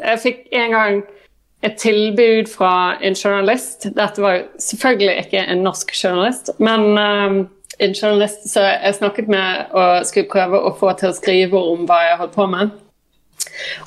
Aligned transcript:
Jeg 0.00 0.22
fikk 0.22 0.44
en 0.56 0.76
gang 0.76 1.00
et 1.62 1.76
tilbud 1.76 2.48
fra 2.48 2.96
en 3.04 3.16
journalist. 3.16 3.88
Dette 3.96 4.22
var 4.22 4.44
selvfølgelig 4.58 5.16
ikke 5.24 5.44
en 5.44 5.64
norsk 5.64 5.92
journalist, 5.96 6.50
men 6.58 6.86
um, 6.96 7.40
en 7.80 7.96
journalist 7.96 8.48
som 8.48 8.64
jeg 8.64 8.94
snakket 8.96 9.28
med 9.28 9.74
og 9.76 10.06
skulle 10.08 10.30
prøve 10.32 10.60
å 10.60 10.72
få 10.76 10.92
til 11.00 11.12
å 11.12 11.16
skrive 11.16 11.60
om 11.72 11.84
hva 11.88 12.00
jeg 12.06 12.20
holdt 12.22 12.36
på 12.36 12.46
med. 12.50 12.72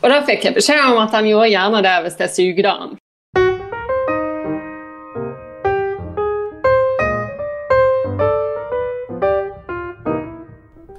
Og 0.01 0.09
da 0.11 0.21
fikk 0.27 0.45
jeg 0.47 0.57
beskjed 0.57 0.81
om 0.91 1.01
at 1.01 1.13
han 1.15 1.29
gjorde 1.29 1.51
gjerne 1.53 1.81
det 1.85 1.95
hvis 2.05 2.21
jeg 2.21 2.35
sugde 2.37 2.75
han. 2.77 2.95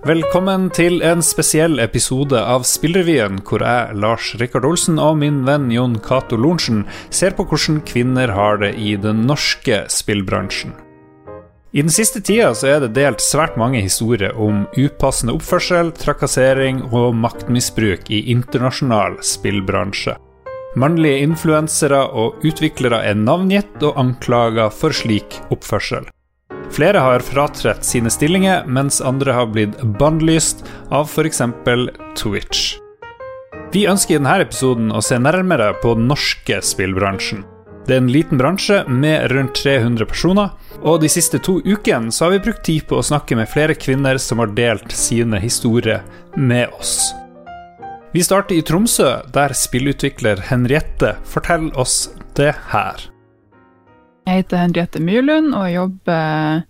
Velkommen 0.04 0.66
til 0.68 0.98
en 1.00 1.22
spesiell 1.24 1.78
episode 1.80 2.36
av 2.36 2.66
Spillrevyen, 2.68 3.38
hvor 3.48 3.62
jeg, 3.64 3.94
Lars 3.96 4.34
Rikard 4.36 4.66
Olsen 4.68 4.98
og 5.00 5.14
min 5.16 5.38
venn 5.46 5.70
Jon 5.72 5.94
Cato 5.96 6.36
Lorentzen 6.36 6.82
ser 7.08 7.32
på 7.32 7.46
hvordan 7.48 7.78
kvinner 7.88 8.28
har 8.36 8.60
det 8.60 8.74
i 8.76 8.98
den 9.00 9.22
norske 9.24 9.78
spillbransjen. 9.88 10.74
I 11.72 11.80
den 11.86 11.94
siste 11.94 12.20
tida 12.20 12.50
så 12.52 12.68
er 12.74 12.84
det 12.84 12.92
delt 12.98 13.24
svært 13.24 13.56
mange 13.56 13.80
historier 13.80 14.36
om 14.36 14.66
upassende 14.76 15.32
oppførsel, 15.38 15.94
trakassering 15.96 16.82
og 16.90 17.16
maktmisbruk 17.16 18.12
i 18.12 18.26
internasjonal 18.34 19.16
spillbransje. 19.24 20.18
Mannlige 20.76 21.24
influensere 21.24 22.02
og 22.12 22.44
utviklere 22.44 23.00
er 23.08 23.16
navngitt 23.16 23.80
og 23.80 23.96
anklaga 24.04 24.68
for 24.68 24.92
slik 24.92 25.40
oppførsel. 25.48 26.12
Flere 26.72 26.98
har 26.98 27.20
fratrett 27.20 27.84
sine 27.84 28.10
stillinger, 28.10 28.64
mens 28.66 29.00
andre 29.00 29.32
har 29.32 29.50
blitt 29.52 29.76
bannlyst 29.98 30.64
av 30.90 31.10
f.eks. 31.10 31.42
Twitch. 32.16 32.76
Vi 33.74 33.88
ønsker 33.90 34.14
i 34.14 34.18
denne 34.20 34.36
episoden 34.44 34.92
å 34.94 35.02
se 35.02 35.18
nærmere 35.18 35.72
på 35.82 35.96
den 35.98 36.06
norske 36.10 36.60
spillbransjen. 36.62 37.42
Det 37.84 37.96
er 37.96 38.00
en 38.00 38.12
liten 38.12 38.40
bransje 38.40 38.78
med 38.88 39.30
rundt 39.32 39.58
300 39.60 40.06
personer, 40.08 40.52
og 40.80 41.02
de 41.02 41.10
siste 41.12 41.40
to 41.42 41.58
ukene 41.64 42.12
så 42.12 42.26
har 42.26 42.34
vi 42.34 42.44
brukt 42.46 42.64
tid 42.64 42.86
på 42.88 43.00
å 43.00 43.04
snakke 43.04 43.36
med 43.36 43.50
flere 43.50 43.76
kvinner 43.76 44.18
som 44.22 44.40
har 44.40 44.54
delt 44.56 44.94
sine 44.94 45.40
historier 45.42 46.00
med 46.36 46.72
oss. 46.78 47.12
Vi 48.14 48.22
starter 48.22 48.56
i 48.56 48.62
Tromsø, 48.62 49.08
der 49.34 49.52
spillutvikler 49.58 50.46
Henriette 50.48 51.16
forteller 51.28 51.74
oss 51.82 52.12
det 52.38 52.52
her. 52.70 53.10
Jeg 54.24 54.40
heter 54.40 54.62
Henriette 54.62 55.00
Myrlund 55.04 55.52
og 55.52 55.66
jobber 55.68 56.62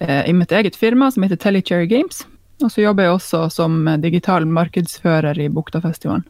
eh, 0.00 0.22
i 0.28 0.32
mitt 0.32 0.52
eget 0.52 0.78
firma 0.80 1.10
som 1.12 1.26
heter 1.26 1.40
Telecherry 1.40 1.88
Games. 1.90 2.22
Og 2.62 2.70
så 2.72 2.84
jobber 2.84 3.04
jeg 3.04 3.16
også 3.18 3.42
som 3.52 3.84
digital 4.00 4.46
markedsfører 4.48 5.38
i 5.42 5.50
Buktafestivalen. 5.52 6.24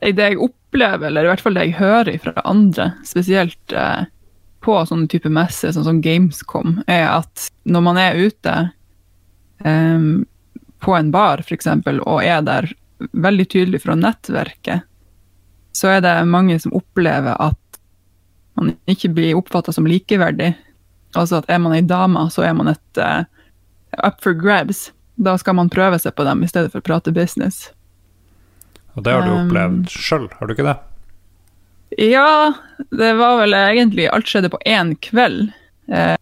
Det 0.00 0.20
jeg 0.20 0.38
opplever, 0.42 1.08
eller 1.08 1.24
i 1.24 1.30
hvert 1.30 1.42
fall 1.42 1.56
det 1.56 1.64
jeg 1.70 1.78
hører 1.78 2.18
fra 2.20 2.34
andre, 2.44 2.90
spesielt 3.08 3.72
eh, 3.72 4.04
på 4.60 4.76
sånne 4.84 5.08
type 5.08 5.30
messer 5.32 5.72
sånn 5.72 5.86
som 5.86 6.02
Gamescom, 6.04 6.80
er 6.90 7.06
at 7.14 7.48
når 7.64 7.84
man 7.86 8.00
er 8.02 8.20
ute 8.20 8.56
eh, 9.64 10.10
på 10.84 10.98
en 10.98 11.14
bar 11.14 11.40
f.eks. 11.40 11.70
og 11.96 12.18
er 12.20 12.44
der 12.44 12.68
veldig 13.16 13.48
tydelig 13.48 13.80
fra 13.86 13.96
nettverket, 13.96 14.84
så 15.76 15.96
er 15.96 16.04
det 16.04 16.14
mange 16.28 16.58
som 16.60 16.76
opplever 16.76 17.36
at 17.40 17.65
man 18.56 18.74
ikke 18.90 19.12
blir 19.14 19.38
oppfatta 19.38 19.72
som 19.72 19.88
likeverdig. 19.88 20.54
Altså 21.16 21.40
at 21.40 21.50
er 21.52 21.60
man 21.62 21.76
ei 21.76 21.84
dame, 21.84 22.26
så 22.32 22.44
er 22.46 22.54
man 22.56 22.72
et 22.72 23.00
uh, 23.00 23.24
up 24.02 24.20
for 24.24 24.36
grabs. 24.36 24.90
Da 25.16 25.36
skal 25.40 25.56
man 25.56 25.72
prøve 25.72 25.98
seg 26.00 26.16
på 26.16 26.26
dem 26.26 26.44
i 26.44 26.50
stedet 26.50 26.72
for 26.72 26.82
å 26.82 26.86
prate 26.86 27.14
business. 27.16 27.70
Og 28.96 29.04
det 29.04 29.12
har 29.12 29.24
du 29.24 29.32
um, 29.32 29.46
opplevd 29.46 29.92
sjøl, 29.92 30.28
har 30.38 30.48
du 30.48 30.56
ikke 30.56 30.68
det? 30.68 30.76
Ja, 32.02 32.52
det 32.90 33.12
var 33.20 33.38
vel 33.38 33.54
egentlig 33.54 34.08
Alt 34.10 34.28
skjedde 34.28 34.50
på 34.52 34.60
én 34.66 34.96
kveld. 35.04 35.52
Eh, 35.86 36.16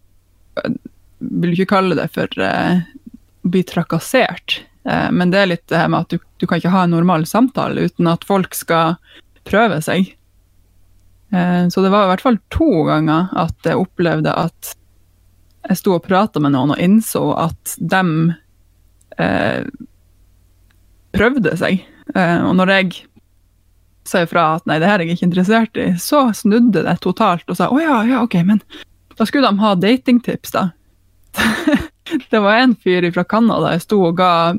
vil 1.19 1.55
ikke 1.55 1.71
kalle 1.73 1.97
det 1.97 2.09
for 2.13 2.29
uh, 2.39 2.83
å 2.83 3.51
bli 3.51 3.63
trakassert, 3.65 4.59
uh, 4.85 5.09
men 5.11 5.31
det 5.33 5.41
er 5.41 5.49
litt 5.49 5.65
det 5.71 5.79
her 5.79 5.89
med 5.91 6.05
at 6.05 6.13
du, 6.13 6.19
du 6.37 6.45
kan 6.45 6.61
ikke 6.61 6.73
ha 6.75 6.83
en 6.85 6.93
normal 6.93 7.25
samtale 7.27 7.87
uten 7.87 8.11
at 8.11 8.27
folk 8.27 8.55
skal 8.55 8.99
prøve 9.47 9.79
seg. 9.83 10.11
Eh, 11.33 11.67
så 11.69 11.81
det 11.81 11.91
var 11.93 12.05
i 12.05 12.13
hvert 12.13 12.25
fall 12.25 12.39
to 12.53 12.85
ganger 12.89 13.31
at 13.45 13.67
jeg 13.67 13.81
opplevde 13.81 14.33
at 14.33 14.75
jeg 15.65 15.79
sto 15.79 15.95
og 15.95 16.05
prata 16.05 16.41
med 16.43 16.53
noen 16.53 16.75
og 16.75 16.81
innså 16.81 17.23
at 17.41 17.75
de 17.79 18.03
eh, 19.17 19.65
prøvde 21.15 21.55
seg. 21.57 21.81
Eh, 22.13 22.39
og 22.45 22.53
når 22.59 22.73
jeg 22.77 22.95
sa 24.05 24.21
ifra 24.21 24.51
at 24.59 24.67
nei, 24.69 24.77
det 24.81 24.89
her 24.89 24.99
er 24.99 25.07
jeg 25.07 25.17
ikke 25.17 25.29
interessert 25.31 25.79
i, 25.81 25.87
så 26.01 26.27
snudde 26.37 26.85
det 26.85 26.99
totalt 27.01 27.49
og 27.49 27.57
sa 27.57 27.71
å 27.73 27.81
ja, 27.81 28.03
ja, 28.05 28.21
ok, 28.21 28.37
men 28.45 28.61
da 29.17 29.25
skulle 29.25 29.49
de 29.49 29.63
ha 29.63 29.73
datingtips, 29.79 30.53
da. 30.53 30.67
det 32.31 32.41
var 32.43 32.59
en 32.59 32.75
fyr 32.77 33.07
fra 33.15 33.25
Canada 33.27 33.73
jeg 33.73 33.81
sto 33.83 33.97
og 34.07 34.13
ga 34.21 34.53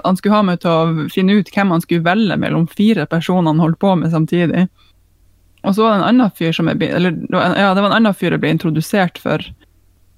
Han 0.00 0.16
skulle 0.18 0.34
ha 0.34 0.42
meg 0.46 0.62
til 0.62 0.70
å 0.70 1.04
finne 1.12 1.36
ut 1.38 1.50
hvem 1.52 1.74
han 1.74 1.82
skulle 1.84 2.06
velge 2.06 2.38
mellom 2.40 2.64
fire 2.70 3.04
personer 3.10 3.50
han 3.50 3.60
holdt 3.62 3.78
på 3.82 3.90
med 3.98 4.12
samtidig. 4.14 4.68
Og 5.62 5.74
så 5.74 5.84
var 5.84 5.90
det 5.90 5.98
en 6.00 6.08
annen 6.08 6.36
fyr 6.36 6.54
som 6.56 6.70
jeg 6.70 6.88
eller, 6.88 7.16
ja, 7.32 7.72
det 7.74 7.82
var 7.82 7.90
en 7.90 7.98
annen 7.98 8.16
fyr 8.16 8.32
jeg 8.32 8.42
ble 8.42 8.52
introdusert 8.54 9.20
for. 9.20 9.44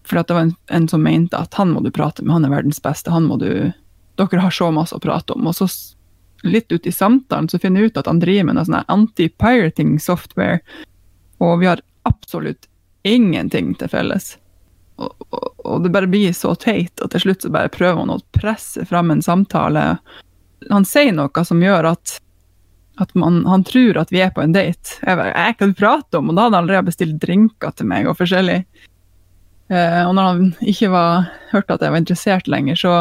For 0.06 0.18
det 0.18 0.34
var 0.34 0.46
en, 0.46 0.54
en, 0.70 0.88
som 0.88 1.02
mente 1.02 1.38
at 1.38 1.54
han 1.58 1.72
må 1.74 1.82
du 1.82 1.90
prate 1.94 2.22
med, 2.22 2.34
han 2.34 2.46
er 2.46 2.54
verdens 2.54 2.82
beste. 2.82 3.10
han 3.10 3.26
må 3.26 3.38
du, 3.40 3.72
Dere 4.18 4.44
har 4.44 4.54
så 4.54 4.70
masse 4.74 4.94
å 4.94 5.02
prate 5.02 5.34
om. 5.34 5.46
Og 5.48 5.56
så 5.56 5.68
litt 6.42 6.72
ut 6.72 6.86
i 6.86 6.92
samtalen 6.92 7.48
så 7.48 7.58
finner 7.58 7.82
jeg 7.82 7.92
ut 7.92 8.02
at 8.02 8.10
han 8.10 8.20
driver 8.22 8.48
med 8.48 8.58
noe 8.58 8.66
sånn 8.66 8.90
anti-pirating 8.92 9.96
software. 10.02 10.60
Og 11.42 11.60
vi 11.62 11.70
har 11.70 11.82
absolutt 12.08 12.68
ingenting 13.06 13.74
til 13.78 13.90
felles. 13.90 14.36
Og, 15.00 15.14
og, 15.30 15.46
og, 15.64 15.82
det 15.82 15.90
bare 15.94 16.10
blir 16.10 16.34
så 16.36 16.54
teit, 16.54 16.94
og 17.00 17.10
til 17.10 17.24
slutt 17.24 17.46
så 17.46 17.50
bare 17.54 17.72
prøver 17.72 18.02
han 18.02 18.12
å 18.14 18.20
presse 18.36 18.84
fram 18.86 19.10
en 19.10 19.22
samtale. 19.24 19.96
Han 20.70 20.86
sier 20.86 21.14
noe 21.16 21.46
som 21.46 21.62
gjør 21.62 21.94
at 21.94 22.18
at 23.00 23.14
man, 23.14 23.42
han 23.46 23.64
tror 23.64 23.98
at 24.02 24.12
vi 24.12 24.20
er 24.20 24.32
på 24.34 24.42
en 24.42 24.52
date. 24.52 24.98
Jeg 25.00 25.18
jeg 25.32 25.58
kan 25.58 25.74
prate 25.74 26.18
om, 26.18 26.30
og 26.30 26.36
da 26.36 26.46
hadde 26.46 26.58
han 26.58 26.64
allerede 26.66 26.90
bestilt 26.90 27.20
drinker 27.22 27.72
til 27.76 27.88
meg 27.88 28.08
og 28.10 28.18
forskjellig. 28.18 28.62
Eh, 29.72 30.02
og 30.04 30.14
når 30.16 30.28
han 30.28 30.42
ikke 30.68 30.90
var, 30.92 31.30
hørte 31.52 31.76
at 31.76 31.84
jeg 31.84 31.94
var 31.94 32.02
interessert 32.02 32.50
lenger, 32.50 32.76
så, 32.76 32.94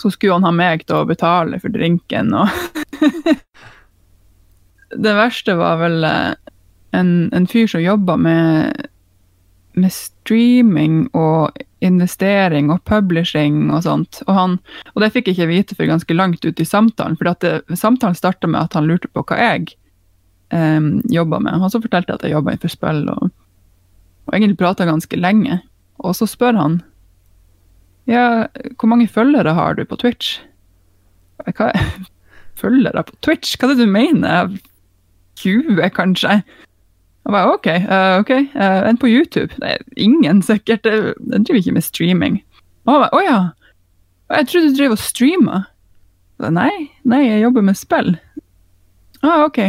så 0.00 0.10
skulle 0.10 0.38
han 0.38 0.48
ha 0.48 0.54
meg 0.54 0.86
til 0.88 1.02
å 1.02 1.08
betale 1.08 1.60
for 1.62 1.74
drinken. 1.74 2.34
Og 2.34 2.50
det 5.06 5.14
verste 5.20 5.54
var 5.60 5.78
vel 5.84 6.08
eh, 6.08 6.32
en, 6.98 7.14
en 7.34 7.46
fyr 7.50 7.70
som 7.70 7.84
jobba 7.84 8.18
med, 8.18 8.88
med 9.74 9.92
streaming 9.92 11.06
og 11.16 11.54
investering 11.84 12.70
og 12.72 12.82
publishing 12.88 13.68
og 13.74 13.84
sånt. 13.84 14.22
Og, 14.26 14.34
han, 14.36 14.56
og 14.94 15.02
det 15.02 15.12
fikk 15.14 15.28
jeg 15.28 15.36
ikke 15.36 15.50
vite 15.50 15.78
for 15.78 15.90
ganske 15.90 16.16
langt 16.16 16.46
ut 16.46 16.60
i 16.60 16.66
samtalen, 16.68 17.18
for 17.18 17.76
samtalen 17.76 18.18
starta 18.18 18.50
med 18.50 18.62
at 18.62 18.78
han 18.78 18.88
lurte 18.88 19.10
på 19.12 19.24
hva 19.28 19.38
jeg 19.40 19.74
um, 20.54 20.98
jobba 21.12 21.42
med. 21.44 21.60
Og 21.60 21.72
så 21.74 21.82
fortalte 21.82 22.12
jeg 22.12 22.20
at 22.20 22.26
jeg 22.28 22.36
jobba 22.36 22.54
innenfor 22.54 22.72
spill, 22.72 23.04
og, 23.12 23.30
og 24.26 24.36
egentlig 24.36 24.60
prata 24.60 24.88
ganske 24.88 25.20
lenge. 25.20 25.60
Og 26.04 26.16
så 26.16 26.28
spør 26.30 26.58
han 26.60 26.80
ja, 28.10 28.46
hvor 28.76 28.90
mange 28.90 29.08
følgere 29.08 29.54
har 29.56 29.78
du 29.78 29.84
på 29.88 29.96
Twitch? 29.96 30.38
Hva 31.44 31.72
Følgere 32.60 33.02
på 33.02 33.16
Twitch? 33.24 33.56
Hva 33.58 33.66
er 33.66 33.74
det 33.74 33.86
du 33.86 33.90
mener? 33.90 34.52
20, 35.40 35.80
kanskje? 35.96 36.42
Og 37.24 37.32
bare 37.32 37.52
OK, 37.54 37.68
uh, 37.88 38.18
ok, 38.20 38.30
uh, 38.54 38.88
en 38.88 38.98
på 39.00 39.08
YouTube. 39.08 39.54
Det 39.56 39.70
er 39.70 39.84
ingen 39.96 40.42
sikkert. 40.42 40.84
Den 40.84 41.44
driver 41.44 41.60
ikke 41.60 41.76
med 41.76 41.86
streaming. 41.86 42.42
Å 42.84 42.96
oh, 43.08 43.22
ja. 43.24 43.38
Jeg 44.34 44.48
trodde 44.50 44.72
du 44.72 44.76
driver 44.76 44.98
og 44.98 45.00
streama. 45.00 45.62
Nei, 46.52 46.90
nei, 47.08 47.22
jeg 47.24 47.44
jobber 47.44 47.64
med 47.64 47.78
spill. 47.78 48.16
Ah, 49.22 49.46
OK. 49.46 49.62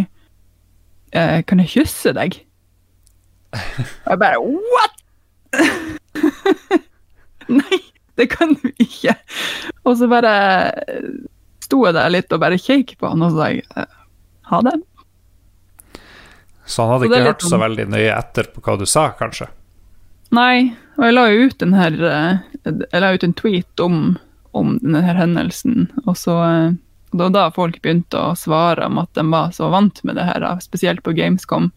Uh, 1.16 1.40
kan 1.48 1.62
jeg 1.64 1.72
kysse 1.78 2.12
deg? 2.18 2.42
Og 3.56 4.10
jeg 4.12 4.20
bare 4.20 4.42
What?! 4.44 5.00
nei, 7.62 7.80
det 8.20 8.28
kan 8.34 8.58
du 8.60 8.68
ikke. 8.74 9.16
Og 9.86 9.96
så 10.02 10.10
bare 10.12 10.34
sto 11.64 11.80
jeg 11.86 11.96
der 11.96 12.12
litt 12.12 12.36
og 12.36 12.44
bare 12.44 12.60
kjekk 12.60 12.98
på 13.00 13.14
han, 13.14 13.24
og 13.24 13.32
så 13.32 13.46
sa 13.46 13.50
jeg 13.54 13.88
ha 14.52 14.62
det. 14.68 14.76
Så 16.66 16.84
han 16.84 16.96
hadde 16.96 17.08
så 17.08 17.12
ikke 17.12 17.28
hørt 17.30 17.44
så 17.44 17.52
sånn- 17.54 17.66
veldig 17.66 17.88
nøye 17.94 18.14
etter 18.18 18.50
på 18.54 18.62
hva 18.66 18.78
du 18.80 18.86
sa, 18.90 19.10
kanskje? 19.20 19.48
Nei, 20.34 20.76
og 20.98 21.06
jeg 21.06 21.14
la 21.14 21.26
jo 21.30 21.46
ut 21.46 21.62
her 21.62 22.00
eh, 22.10 22.40
Jeg 22.66 23.02
la 23.02 23.12
ut 23.14 23.24
en 23.24 23.34
tweet 23.38 23.80
om, 23.80 24.18
om 24.58 24.78
denne 24.82 25.02
hendelsen, 25.06 25.92
og 26.06 26.18
så 26.18 26.40
og 27.16 27.20
det 27.20 27.24
var 27.24 27.32
da 27.32 27.52
folk 27.56 27.78
begynte 27.80 28.20
å 28.20 28.36
svare 28.36 28.90
om 28.90 28.98
at 29.00 29.14
de 29.16 29.24
var 29.32 29.54
så 29.56 29.70
vant 29.72 30.02
med 30.04 30.18
det 30.20 30.26
her, 30.28 30.44
spesielt 30.60 31.00
på 31.06 31.14
Gamescom. 31.16 31.70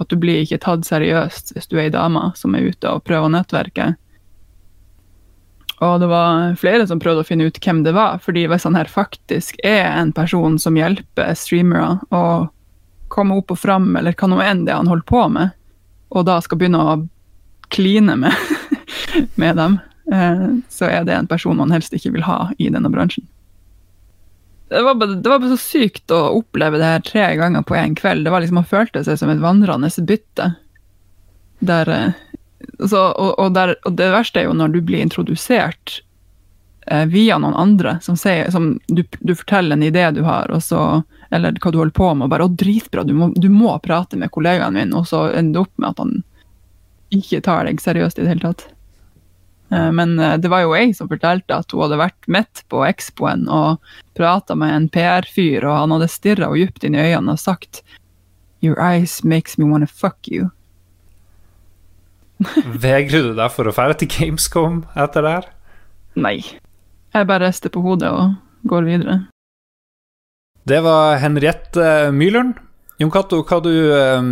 At 0.00 0.08
du 0.08 0.16
blir 0.16 0.40
ikke 0.40 0.56
tatt 0.62 0.86
seriøst 0.88 1.52
hvis 1.52 1.68
du 1.68 1.76
er 1.76 1.90
ei 1.90 1.92
dame 1.92 2.30
som 2.38 2.56
er 2.56 2.70
ute 2.70 2.88
og 2.88 3.04
prøver 3.04 3.28
å 3.28 3.34
nettverke. 3.34 3.90
Og 5.84 5.98
det 6.00 6.08
var 6.08 6.56
flere 6.56 6.86
som 6.88 7.02
prøvde 7.02 7.26
å 7.26 7.28
finne 7.28 7.50
ut 7.50 7.60
hvem 7.60 7.82
det 7.84 7.92
var, 7.92 8.16
fordi 8.24 8.46
hvis 8.48 8.64
han 8.64 8.78
her 8.78 8.88
faktisk 8.88 9.60
er 9.66 9.90
en 9.90 10.14
person 10.16 10.56
som 10.62 10.80
hjelper 10.80 11.36
streamere 11.36 11.98
å 12.08 12.24
komme 13.14 13.36
opp 13.38 13.54
og 13.54 13.60
fram, 13.60 13.92
eller 13.96 14.16
hva 14.18 14.30
nå 14.30 14.40
enn 14.42 14.64
det 14.66 14.74
han 14.74 14.90
holder 14.90 15.06
på 15.08 15.26
med, 15.32 15.54
og 16.14 16.26
da 16.28 16.40
skal 16.42 16.60
begynne 16.60 16.82
å 16.82 16.96
kline 17.74 18.16
med, 18.20 18.34
med 19.40 19.56
dem, 19.56 19.78
eh, 20.12 20.48
så 20.70 20.90
er 20.90 21.06
det 21.06 21.14
en 21.16 21.30
person 21.30 21.56
man 21.58 21.72
helst 21.74 21.94
ikke 21.96 22.12
vil 22.14 22.26
ha 22.26 22.50
i 22.58 22.68
denne 22.70 22.90
bransjen. 22.92 23.26
Det 24.68 24.82
var, 24.82 24.94
bare, 24.94 25.14
det 25.14 25.28
var 25.28 25.38
bare 25.38 25.54
så 25.54 25.60
sykt 25.60 26.10
å 26.10 26.20
oppleve 26.38 26.80
det 26.80 26.88
her 26.88 27.02
tre 27.04 27.24
ganger 27.38 27.62
på 27.66 27.76
én 27.78 27.92
kveld. 27.94 28.24
Det 28.24 28.32
var 28.32 28.42
liksom, 28.42 28.56
Man 28.58 28.66
følte 28.66 29.04
seg 29.06 29.18
som 29.20 29.30
et 29.30 29.42
vandrende 29.42 29.90
bytte. 30.08 30.54
Der 31.60 31.90
eh, 31.92 32.22
så, 32.78 33.02
og, 33.12 33.38
og, 33.38 33.52
der, 33.54 33.76
og, 33.84 33.92
det 33.98 34.10
verste 34.14 34.40
er 34.40 34.48
jo 34.48 34.56
når 34.56 34.74
du 34.74 34.80
blir 34.82 35.04
introdusert 35.04 36.00
eh, 36.86 37.04
via 37.10 37.38
noen 37.38 37.54
andre, 37.54 37.98
som, 38.02 38.16
sier, 38.18 38.50
som 38.50 38.74
du, 38.88 39.04
du, 39.20 39.34
forteller 39.34 39.76
en 39.76 39.86
idé 39.86 40.08
du 40.16 40.22
har, 40.26 40.50
og 40.50 40.62
så, 40.64 40.80
eller 41.34 41.56
hva 41.60 41.72
du 41.72 41.80
holder 41.80 41.96
på 41.96 42.12
med, 42.14 42.26
og 42.26 42.32
bare 42.32 42.46
'Å, 42.46 42.54
dritbra, 42.62 43.04
du 43.04 43.14
må, 43.16 43.32
du 43.34 43.48
må 43.50 43.74
prate 43.82 44.16
med 44.20 44.32
kollegaen 44.34 44.76
min', 44.76 44.94
og 44.94 45.08
så 45.10 45.26
ender 45.32 45.52
det 45.52 45.64
opp 45.66 45.74
med 45.76 45.90
at 45.90 46.02
han 46.04 46.14
ikke 47.14 47.42
tar 47.44 47.68
deg 47.68 47.82
seriøst 47.82 48.18
i 48.18 48.24
det 48.24 48.32
hele 48.32 48.46
tatt. 48.46 48.66
Eh, 49.70 49.92
men 49.92 50.18
eh, 50.18 50.36
det 50.38 50.50
var 50.52 50.64
jo 50.64 50.74
ei 50.76 50.92
som 50.94 51.10
fortalte 51.10 51.56
at 51.56 51.72
hun 51.72 51.84
hadde 51.84 52.00
vært 52.00 52.28
midt 52.30 52.64
på 52.72 52.84
Expoen 52.86 53.46
og 53.48 53.82
prata 54.18 54.56
med 54.58 54.74
en 54.74 54.88
PR-fyr, 54.92 55.64
og 55.64 55.78
han 55.82 55.94
hadde 55.96 56.10
stirra 56.12 56.50
henne 56.50 56.66
dypt 56.66 56.86
inn 56.86 56.98
i 56.98 57.04
øynene 57.04 57.36
og 57.36 57.42
sagt 57.42 57.82
'Your 58.62 58.78
eyes 58.80 59.22
makes 59.24 59.58
me 59.58 59.68
wanna 59.68 59.86
fuck 59.86 60.28
you'. 60.28 60.50
Vegrer 62.86 63.30
du 63.30 63.34
deg 63.34 63.52
for 63.52 63.68
å 63.68 63.74
fære 63.74 63.98
til 64.00 64.10
Gamescom 64.10 64.84
etter 64.96 65.24
det 65.24 65.36
her? 65.38 65.52
Nei. 66.14 66.38
Jeg 67.14 67.26
bare 67.30 67.46
rister 67.46 67.70
på 67.70 67.82
hodet 67.82 68.10
og 68.10 68.34
går 68.66 68.88
videre. 68.88 69.20
Det 70.64 70.80
var 70.80 71.18
Henriette 71.20 72.10
Mylund. 72.12 72.56
Jon 72.96 73.10
Cato, 73.12 73.42
hva, 73.44 73.58
ehm, 73.68 74.28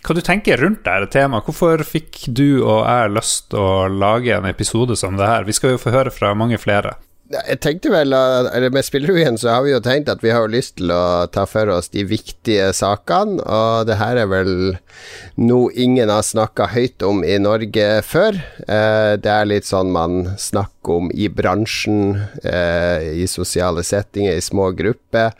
hva, 0.00 0.14
du 0.16 0.20
tenker 0.24 0.60
rundt 0.62 0.84
dette 0.86 1.10
temaet? 1.12 1.44
Hvorfor 1.44 1.82
fikk 1.84 2.22
du 2.32 2.62
og 2.62 2.86
jeg 2.86 3.12
lyst 3.12 3.50
til 3.52 3.60
å 3.60 3.88
lage 3.92 4.32
en 4.32 4.48
episode 4.48 4.96
som 4.96 5.18
det 5.18 5.28
her? 5.28 5.44
Vi 5.44 5.52
skal 5.52 5.74
jo 5.74 5.82
få 5.82 5.92
høre 5.92 6.14
fra 6.14 6.32
mange 6.38 6.56
flere. 6.62 6.94
Jeg 7.34 7.60
tenkte 7.64 7.90
vel, 7.92 8.14
eller 8.14 8.72
Med 8.74 8.86
spillerevyen 8.86 9.38
så 9.40 9.50
har 9.54 9.64
vi 9.66 9.72
jo 9.72 9.80
tenkt 9.84 10.10
at 10.12 10.22
vi 10.24 10.32
har 10.34 10.50
lyst 10.50 10.76
til 10.78 10.92
å 10.94 11.26
ta 11.32 11.44
for 11.48 11.70
oss 11.74 11.90
de 11.94 12.04
viktige 12.08 12.70
sakene, 12.76 13.40
og 13.42 13.88
det 13.88 13.98
her 14.00 14.20
er 14.22 14.30
vel 14.30 14.52
noe 15.40 15.72
ingen 15.74 16.12
har 16.12 16.24
snakka 16.26 16.68
høyt 16.74 17.04
om 17.06 17.24
i 17.26 17.36
Norge 17.42 17.88
før. 18.06 18.38
Eh, 18.66 19.14
det 19.20 19.32
er 19.32 19.50
litt 19.50 19.68
sånn 19.68 19.92
man 19.94 20.34
snakker 20.40 21.00
om 21.00 21.10
i 21.14 21.30
bransjen, 21.32 22.20
eh, 22.44 23.10
i 23.24 23.26
sosiale 23.30 23.84
settinger, 23.86 24.36
i 24.36 24.44
små 24.44 24.70
grupper. 24.76 25.34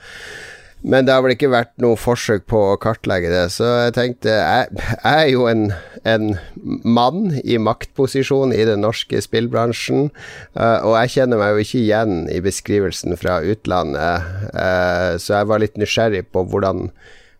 Men 0.84 1.06
det 1.06 1.14
har 1.14 1.22
vel 1.24 1.32
ikke 1.32 1.48
vært 1.48 1.72
noe 1.80 1.96
forsøk 1.96 2.44
på 2.50 2.58
å 2.74 2.78
kartlegge 2.80 3.30
det, 3.32 3.46
så 3.54 3.64
jeg 3.86 3.94
tenkte 3.96 4.34
Jeg, 4.34 4.82
jeg 4.92 5.14
er 5.14 5.28
jo 5.32 5.46
en, 5.48 5.66
en, 6.04 6.34
mann 6.84 7.38
i 7.40 7.56
maktposisjon 7.56 8.52
i 8.52 8.66
den 8.68 8.84
norske 8.84 9.22
spillbransjen, 9.24 10.10
uh, 10.58 10.84
og 10.84 10.98
jeg 10.98 11.14
kjenner 11.16 11.40
meg 11.40 11.54
jo 11.54 11.64
ikke 11.64 11.80
igjen 11.80 12.16
i 12.28 12.40
beskrivelsen 12.44 13.16
fra 13.20 13.38
utlandet, 13.40 14.28
uh, 14.52 15.16
så 15.16 15.38
jeg 15.38 15.50
var 15.50 15.64
litt 15.64 15.80
nysgjerrig 15.80 16.26
på 16.36 16.44
hvordan, 16.52 16.90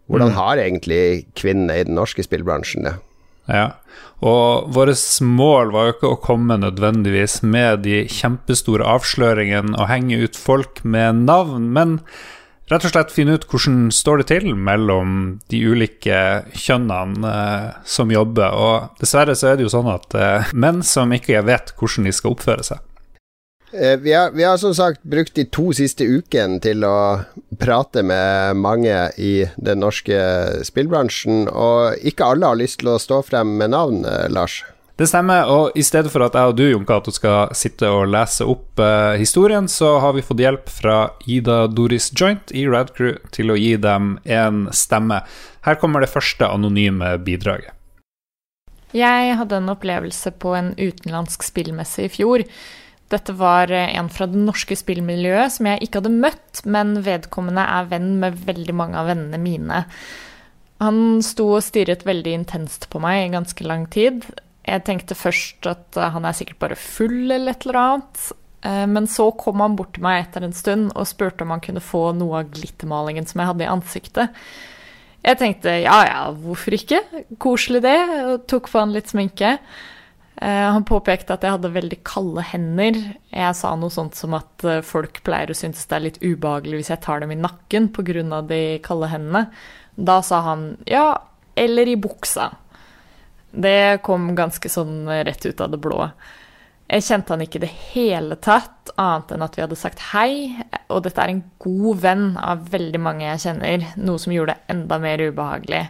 hvordan 0.09 0.33
mm. 0.33 0.39
har 0.41 0.63
egentlig 0.65 1.03
kvinnene 1.37 1.83
i 1.83 1.89
den 1.91 2.01
norske 2.01 2.25
spillbransjen 2.25 2.89
det? 2.89 2.95
Ja, 3.53 3.75
og 4.25 4.71
vårt 4.73 5.21
mål 5.21 5.75
var 5.75 5.91
jo 5.91 5.95
ikke 5.99 6.13
å 6.15 6.23
komme 6.23 6.57
nødvendigvis 6.63 7.43
med 7.45 7.83
de 7.85 8.07
kjempestore 8.09 8.87
avsløringene 8.89 9.77
og 9.77 9.91
henge 9.91 10.23
ut 10.25 10.39
folk 10.41 10.81
med 10.81 11.27
navn, 11.27 11.69
men 11.77 11.99
rett 12.73 12.87
og 12.87 12.95
slett 12.95 13.13
finne 13.15 13.37
ut 13.37 13.47
hvordan 13.51 13.91
står 13.95 14.23
det 14.23 14.29
til 14.33 14.49
mellom 14.57 15.19
de 15.53 15.61
ulike 15.69 16.19
kjønnene 16.57 17.35
eh, 17.35 17.69
som 17.85 18.13
jobber. 18.13 18.57
Og 18.57 19.03
dessverre 19.03 19.37
så 19.39 19.53
er 19.53 19.61
det 19.61 19.69
jo 19.69 19.75
sånn 19.77 19.93
at 19.93 20.19
eh, 20.19 20.51
menn 20.57 20.83
som 20.87 21.13
ikke 21.15 21.45
vet 21.47 21.75
hvordan 21.79 22.09
de 22.09 22.17
skal 22.17 22.37
oppføre 22.37 22.67
seg. 22.73 22.83
Eh, 23.75 23.99
vi 23.99 24.13
har, 24.13 24.31
vi 24.31 24.45
har, 24.45 24.57
som 24.57 24.75
sagt 24.75 25.03
brukt 25.03 25.35
de 25.35 25.45
to 25.51 25.73
siste 25.75 26.07
ukene 26.07 26.61
til 26.63 26.85
å 26.87 27.25
prate 27.59 28.05
med 28.07 28.61
mange 28.61 28.95
i 29.19 29.49
den 29.57 29.83
norske 29.83 30.19
spillbransjen, 30.67 31.49
og 31.51 31.99
ikke 32.07 32.29
alle 32.35 32.53
har 32.53 32.61
lyst 32.61 32.81
til 32.83 32.93
å 32.93 33.01
stå 33.03 33.23
frem 33.27 33.57
med 33.59 33.75
navn, 33.75 34.05
eh, 34.07 34.29
Lars. 34.31 34.63
Det 34.95 35.09
stemmer, 35.11 35.49
og 35.51 35.75
i 35.75 35.83
stedet 35.83 36.13
for 36.13 36.23
at 36.23 36.37
jeg 36.39 36.53
og 36.53 36.55
du, 36.55 36.69
Jon 36.69 36.85
Cato, 36.87 37.11
skal 37.11 37.51
sitte 37.59 37.89
og 37.91 38.07
lese 38.13 38.47
opp 38.47 38.79
eh, 38.79 39.17
historien, 39.19 39.67
så 39.67 39.97
har 39.99 40.15
vi 40.15 40.23
fått 40.23 40.43
hjelp 40.45 40.71
fra 40.71 40.99
Ida 41.27 41.65
Doris 41.67 42.13
Joint 42.15 42.53
i 42.55 42.63
Radcrew 42.71 43.17
til 43.35 43.51
å 43.51 43.57
gi 43.59 43.73
dem 43.83 44.13
en 44.23 44.69
stemme. 44.71 45.25
Her 45.67 45.81
kommer 45.83 46.05
det 46.05 46.13
første 46.13 46.47
anonyme 46.47 47.17
bidraget. 47.27 47.75
Jeg 48.95 49.35
hadde 49.35 49.59
en 49.59 49.73
opplevelse 49.73 50.31
på 50.39 50.55
en 50.55 50.71
utenlandsk 50.79 51.43
spillmesse 51.43 52.07
i 52.07 52.13
fjor. 52.15 52.45
Dette 53.11 53.35
var 53.35 53.75
en 53.75 54.07
fra 54.15 54.31
det 54.31 54.39
norske 54.39 54.79
spillmiljøet 54.79 55.57
som 55.57 55.67
jeg 55.73 55.83
ikke 55.83 56.05
hadde 56.05 56.15
møtt, 56.23 56.63
men 56.63 57.01
vedkommende 57.03 57.67
er 57.67 57.91
venn 57.91 58.13
med 58.23 58.39
veldig 58.47 58.79
mange 58.79 59.03
av 59.03 59.11
vennene 59.11 59.43
mine. 59.43 59.83
Han 60.79 61.03
sto 61.27 61.51
og 61.57 61.67
stirret 61.67 62.07
veldig 62.07 62.39
intenst 62.45 62.87
på 62.95 63.03
meg 63.03 63.25
i 63.25 63.35
ganske 63.35 63.67
lang 63.67 63.89
tid, 63.91 64.23
jeg 64.65 64.85
tenkte 64.87 65.17
først 65.17 65.67
at 65.69 65.99
eh, 66.01 66.11
han 66.15 66.25
er 66.25 66.37
sikkert 66.37 66.61
bare 66.63 66.81
full 66.81 67.29
eller 67.29 67.53
et 67.53 67.67
eller 67.67 67.81
annet. 67.81 68.27
Eh, 68.65 68.85
men 68.91 69.09
så 69.11 69.29
kom 69.37 69.61
han 69.61 69.77
bort 69.79 69.95
til 69.97 70.07
meg 70.07 70.23
etter 70.23 70.47
en 70.47 70.57
stund 70.57 70.93
og 70.95 71.09
spurte 71.09 71.45
om 71.45 71.53
han 71.55 71.65
kunne 71.65 71.85
få 71.85 72.07
noe 72.17 72.43
av 72.43 72.53
glittermalingen 72.55 73.29
som 73.29 73.43
jeg 73.43 73.53
hadde 73.53 73.67
i 73.67 73.73
ansiktet. 73.73 74.47
Jeg 75.25 75.41
tenkte 75.41 75.73
ja 75.81 75.99
ja, 76.05 76.23
hvorfor 76.37 76.77
ikke? 76.77 77.01
Koselig 77.41 77.85
det. 77.85 77.99
Og 78.29 78.47
tok 78.49 78.73
på 78.73 78.81
han 78.81 78.97
litt 78.97 79.13
sminke. 79.13 79.59
Eh, 80.35 80.65
han 80.65 80.89
påpekte 80.89 81.37
at 81.37 81.45
jeg 81.45 81.59
hadde 81.59 81.75
veldig 81.77 82.01
kalde 82.09 82.45
hender. 82.49 82.99
Jeg 83.37 83.61
sa 83.61 83.77
noe 83.77 83.93
sånt 83.93 84.17
som 84.17 84.37
at 84.37 84.69
folk 84.89 85.21
pleier 85.29 85.53
å 85.53 85.57
synes 85.57 85.85
det 85.85 85.97
er 85.97 86.09
litt 86.09 86.21
ubehagelig 86.25 86.81
hvis 86.81 86.93
jeg 86.95 87.05
tar 87.05 87.21
dem 87.21 87.37
i 87.37 87.41
nakken 87.41 87.93
pga. 87.93 88.41
de 88.49 88.65
kalde 88.85 89.13
hendene. 89.13 89.47
Da 89.95 90.23
sa 90.25 90.41
han 90.49 90.71
ja, 90.89 91.21
eller 91.57 91.89
i 91.89 92.01
buksa. 92.01 92.51
Det 93.55 94.03
kom 94.03 94.33
ganske 94.35 94.69
sånn 94.71 95.07
rett 95.07 95.47
ut 95.47 95.61
av 95.63 95.71
det 95.71 95.79
blå. 95.83 96.09
Jeg 96.85 97.07
kjente 97.07 97.33
han 97.33 97.41
ikke 97.41 97.59
i 97.61 97.65
det 97.65 97.73
hele 97.95 98.37
tatt, 98.45 98.91
annet 99.01 99.33
enn 99.33 99.45
at 99.47 99.55
vi 99.57 99.63
hadde 99.65 99.79
sagt 99.79 100.03
hei. 100.11 100.53
Og 100.93 101.05
dette 101.07 101.23
er 101.23 101.33
en 101.33 101.45
god 101.63 102.03
venn 102.03 102.27
av 102.37 102.67
veldig 102.75 103.01
mange 103.01 103.25
jeg 103.25 103.45
kjenner, 103.47 103.87
noe 103.97 104.21
som 104.21 104.35
gjorde 104.35 104.57
det 104.57 104.75
enda 104.75 104.99
mer 105.01 105.23
ubehagelig. 105.25 105.87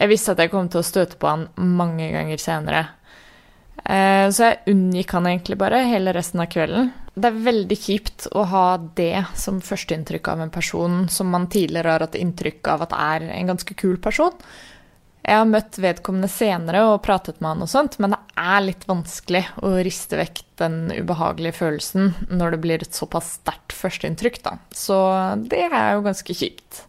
Jeg 0.00 0.08
visste 0.08 0.32
at 0.32 0.40
jeg 0.40 0.52
kom 0.54 0.70
til 0.72 0.80
å 0.80 0.86
støte 0.86 1.20
på 1.20 1.28
han 1.28 1.44
mange 1.60 2.08
ganger 2.14 2.40
senere. 2.40 2.86
Eh, 3.84 4.26
så 4.32 4.48
jeg 4.48 4.72
unngikk 4.72 5.12
han 5.16 5.28
egentlig 5.28 5.58
bare 5.60 5.84
hele 5.88 6.14
resten 6.16 6.40
av 6.40 6.48
kvelden. 6.52 6.90
Det 7.20 7.28
er 7.28 7.44
veldig 7.44 7.76
kjipt 7.76 8.26
å 8.32 8.46
ha 8.48 8.64
det 8.96 9.26
som 9.36 9.60
førsteinntrykk 9.64 10.32
av 10.32 10.44
en 10.46 10.52
person 10.54 11.02
som 11.12 11.28
man 11.28 11.48
tidligere 11.52 11.96
har 11.96 12.06
hatt 12.06 12.16
inntrykk 12.16 12.72
av 12.72 12.86
at 12.86 12.96
er 12.96 13.28
en 13.34 13.52
ganske 13.52 13.76
kul 13.76 13.98
person. 14.00 14.32
Jeg 15.30 15.38
har 15.38 15.46
møtt 15.46 15.76
vedkommende 15.78 16.26
senere 16.26 16.80
og 16.90 17.04
pratet 17.06 17.36
med 17.38 17.52
han 17.52 17.62
og 17.62 17.68
sånt, 17.70 18.00
men 18.02 18.16
det 18.16 18.18
er 18.42 18.64
litt 18.64 18.82
vanskelig 18.88 19.44
å 19.62 19.76
riste 19.86 20.18
vekk 20.18 20.40
den 20.58 20.80
ubehagelige 20.90 21.54
følelsen 21.60 22.10
når 22.34 22.56
det 22.56 22.58
blir 22.64 22.82
et 22.82 22.98
såpass 22.98 23.36
sterkt 23.36 23.76
førsteinntrykk, 23.78 24.40
da. 24.42 24.56
Så 24.74 24.98
det 25.46 25.68
er 25.68 25.94
jo 25.94 26.02
ganske 26.08 26.34
kjipt. 26.34 26.82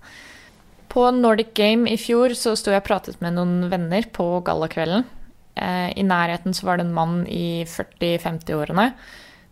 På 0.90 1.06
Nordic 1.14 1.54
Game 1.54 1.86
i 1.86 2.00
fjor 2.02 2.34
så 2.34 2.56
sto 2.58 2.74
jeg 2.74 2.82
og 2.82 2.90
pratet 2.90 3.22
med 3.22 3.38
noen 3.38 3.70
venner 3.70 4.10
på 4.10 4.26
gallakvelden. 4.48 5.06
Eh, 5.54 5.94
I 5.94 6.08
nærheten 6.10 6.58
så 6.58 6.66
var 6.66 6.82
det 6.82 6.88
en 6.88 6.98
mann 6.98 7.22
i 7.30 7.62
40-50-årene. 7.70 8.90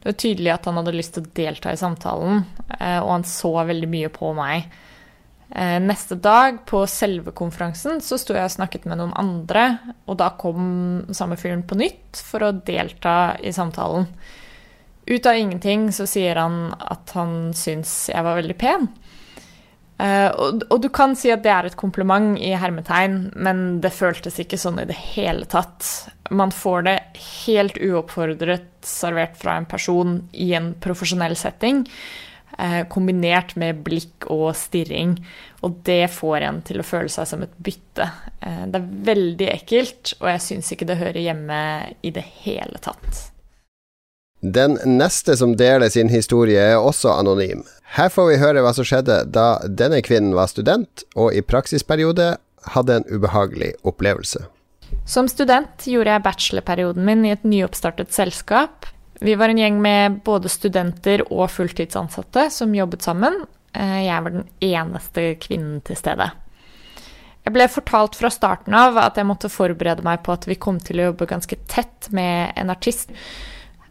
Det 0.01 0.09
var 0.09 0.17
tydelig 0.25 0.55
at 0.55 0.65
han 0.65 0.81
hadde 0.81 0.97
lyst 0.97 1.13
til 1.13 1.27
å 1.27 1.33
delta 1.37 1.77
i 1.77 1.79
samtalen, 1.79 2.41
eh, 2.79 2.97
og 3.03 3.13
han 3.19 3.29
så 3.37 3.53
veldig 3.69 3.93
mye 3.93 4.09
på 4.17 4.33
meg. 4.33 4.65
Eh, 5.49 5.79
neste 5.81 6.15
dag, 6.15 6.59
på 6.65 6.83
selve 6.87 7.31
konferansen, 7.33 7.97
så 8.05 8.19
sto 8.21 8.35
jeg 8.37 8.45
og 8.45 8.53
snakket 8.53 8.85
med 8.85 8.99
noen 8.99 9.15
andre, 9.17 9.79
og 10.05 10.19
da 10.21 10.29
kom 10.37 11.07
samme 11.15 11.39
fyren 11.41 11.63
på 11.65 11.77
nytt 11.79 12.21
for 12.21 12.45
å 12.45 12.53
delta 12.53 13.33
i 13.41 13.53
samtalen. 13.55 14.05
Ut 15.09 15.25
av 15.25 15.39
ingenting 15.39 15.87
så 15.95 16.05
sier 16.05 16.37
han 16.37 16.67
at 16.77 17.15
han 17.17 17.49
syns 17.57 18.11
jeg 18.11 18.25
var 18.25 18.37
veldig 18.37 18.57
pen. 18.61 18.91
Uh, 19.99 20.29
og, 20.39 20.61
og, 20.69 20.77
du 20.79 20.87
kan 20.95 21.11
si 21.17 21.27
at 21.33 21.41
det 21.43 21.51
er 21.51 21.67
et 21.67 21.75
kompliment 21.75 22.37
i 22.39 22.53
hermetegn, 22.55 23.17
men 23.35 23.81
det 23.83 23.91
føltes 23.91 24.37
ikke 24.39 24.59
sånn 24.61 24.79
i 24.79 24.87
det 24.87 24.95
hele 24.95 25.49
tatt. 25.49 25.83
Man 26.31 26.53
får 26.55 26.85
det 26.85 26.95
helt 27.25 27.81
uoppfordret 27.81 28.69
servert 28.85 29.35
fra 29.41 29.57
en 29.59 29.67
person 29.67 30.21
i 30.31 30.53
en 30.55 30.71
profesjonell 30.79 31.35
setting. 31.35 31.83
Eh, 32.59 32.81
kombinert 32.91 33.53
med 33.55 33.77
blikk 33.85 34.25
og 34.27 34.51
stirring. 34.59 35.13
Og 35.63 35.77
det 35.87 36.09
får 36.11 36.43
en 36.43 36.57
til 36.67 36.81
å 36.81 36.87
føle 36.87 37.11
seg 37.11 37.27
som 37.29 37.43
et 37.45 37.53
bytte. 37.55 38.09
Eh, 38.43 38.65
det 38.67 38.81
er 38.81 38.89
veldig 39.07 39.47
ekkelt, 39.53 40.13
og 40.19 40.27
jeg 40.33 40.43
syns 40.43 40.71
ikke 40.75 40.89
det 40.89 40.99
hører 40.99 41.21
hjemme 41.23 41.59
i 42.03 42.11
det 42.11 42.25
hele 42.43 42.81
tatt. 42.83 43.29
Den 44.43 44.75
neste 44.87 45.37
som 45.39 45.55
deler 45.59 45.91
sin 45.91 46.11
historie, 46.11 46.59
er 46.59 46.83
også 46.83 47.13
anonym. 47.15 47.63
Her 47.95 48.11
får 48.11 48.27
vi 48.27 48.37
høre 48.43 48.63
hva 48.63 48.75
som 48.75 48.87
skjedde 48.87 49.21
da 49.31 49.47
denne 49.63 50.03
kvinnen 50.03 50.35
var 50.35 50.51
student 50.51 51.03
og 51.15 51.35
i 51.35 51.43
praksisperiode 51.43 52.33
hadde 52.75 52.99
en 52.99 53.07
ubehagelig 53.07 53.73
opplevelse. 53.87 54.43
Som 55.07 55.27
student 55.31 55.87
gjorde 55.87 56.11
jeg 56.11 56.25
bachelorperioden 56.27 57.07
min 57.07 57.23
i 57.27 57.33
et 57.35 57.43
nyoppstartet 57.47 58.11
selskap. 58.15 58.87
Vi 59.19 59.35
var 59.35 59.49
en 59.49 59.57
gjeng 59.59 59.81
med 59.83 60.21
både 60.23 60.49
studenter 60.51 61.25
og 61.27 61.49
fulltidsansatte 61.51 62.47
som 62.55 62.75
jobbet 62.75 63.03
sammen. 63.03 63.41
Eh, 63.75 64.05
jeg 64.05 64.23
var 64.23 64.35
den 64.35 64.45
eneste 64.63 65.33
kvinnen 65.43 65.81
til 65.83 65.99
stede. 65.99 66.29
Jeg 67.43 67.55
ble 67.55 67.67
fortalt 67.71 68.15
fra 68.19 68.31
starten 68.31 68.75
av 68.75 68.97
at 69.01 69.17
jeg 69.19 69.27
måtte 69.27 69.51
forberede 69.51 70.05
meg 70.05 70.21
på 70.23 70.35
at 70.35 70.47
vi 70.47 70.59
kom 70.59 70.79
til 70.83 71.01
å 71.01 71.09
jobbe 71.09 71.27
ganske 71.27 71.57
tett 71.71 72.07
med 72.15 72.53
en 72.59 72.71
artist. 72.71 73.11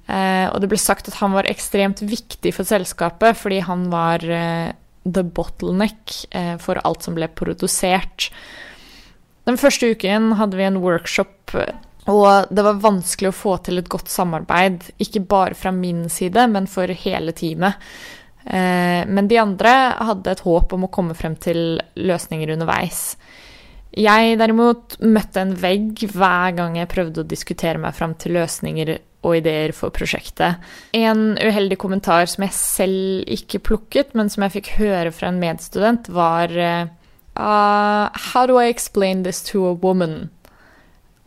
Eh, 0.09 0.47
og 0.49 0.63
det 0.63 0.71
ble 0.73 0.81
sagt 0.81 1.11
at 1.11 1.19
han 1.21 1.37
var 1.37 1.49
ekstremt 1.51 2.01
viktig 2.01 2.55
for 2.57 2.69
selskapet 2.69 3.37
fordi 3.37 3.61
han 3.67 3.89
var 3.93 4.25
eh, 4.25 4.73
the 5.09 5.25
bottleneck 5.25 6.13
for 6.61 6.81
alt 6.85 7.05
som 7.05 7.15
ble 7.17 7.31
produsert. 7.33 8.29
Den 9.49 9.57
første 9.57 9.89
uken 9.95 10.35
hadde 10.37 10.59
vi 10.59 10.67
en 10.67 10.83
workshop, 10.83 11.55
og 12.09 12.53
det 12.55 12.65
var 12.65 12.81
vanskelig 12.83 13.31
å 13.31 13.37
få 13.37 13.57
til 13.65 13.81
et 13.81 13.91
godt 13.91 14.11
samarbeid. 14.13 14.87
Ikke 15.03 15.25
bare 15.29 15.57
fra 15.59 15.73
min 15.75 16.07
side, 16.13 16.47
men 16.53 16.69
for 16.71 16.89
hele 16.89 17.35
teamet. 17.37 17.77
Eh, 18.45 19.03
men 19.05 19.29
de 19.29 19.41
andre 19.41 19.75
hadde 20.09 20.33
et 20.33 20.45
håp 20.47 20.73
om 20.73 20.87
å 20.87 20.93
komme 20.93 21.17
frem 21.19 21.37
til 21.37 21.81
løsninger 22.01 22.55
underveis. 22.55 23.03
Jeg 23.99 24.39
derimot 24.41 24.99
møtte 25.05 25.43
en 25.43 25.55
vegg 25.59 26.05
hver 26.13 26.55
gang 26.57 26.77
jeg 26.79 26.91
prøvde 26.93 27.25
å 27.25 27.29
diskutere 27.29 27.81
meg 27.83 27.97
frem 27.97 28.15
til 28.21 28.37
løsninger 28.37 28.95
og 29.27 29.41
ideer 29.41 29.73
for 29.75 29.91
prosjektet. 29.93 30.63
En 30.95 31.33
uheldig 31.41 31.81
kommentar 31.81 32.29
som 32.31 32.45
jeg 32.47 32.55
selv 32.55 33.33
ikke 33.35 33.65
plukket, 33.67 34.15
men 34.15 34.31
som 34.31 34.45
jeg 34.47 34.61
fikk 34.61 34.77
høre 34.79 35.13
fra 35.13 35.33
en 35.33 35.43
medstudent, 35.43 36.09
var 36.09 36.55
Uh, 37.39 38.11
how 38.15 38.47
do 38.47 38.57
I 38.57 38.67
explain 38.67 39.23
this 39.23 39.41
to 39.45 39.65
a 39.67 39.73
woman? 39.73 40.31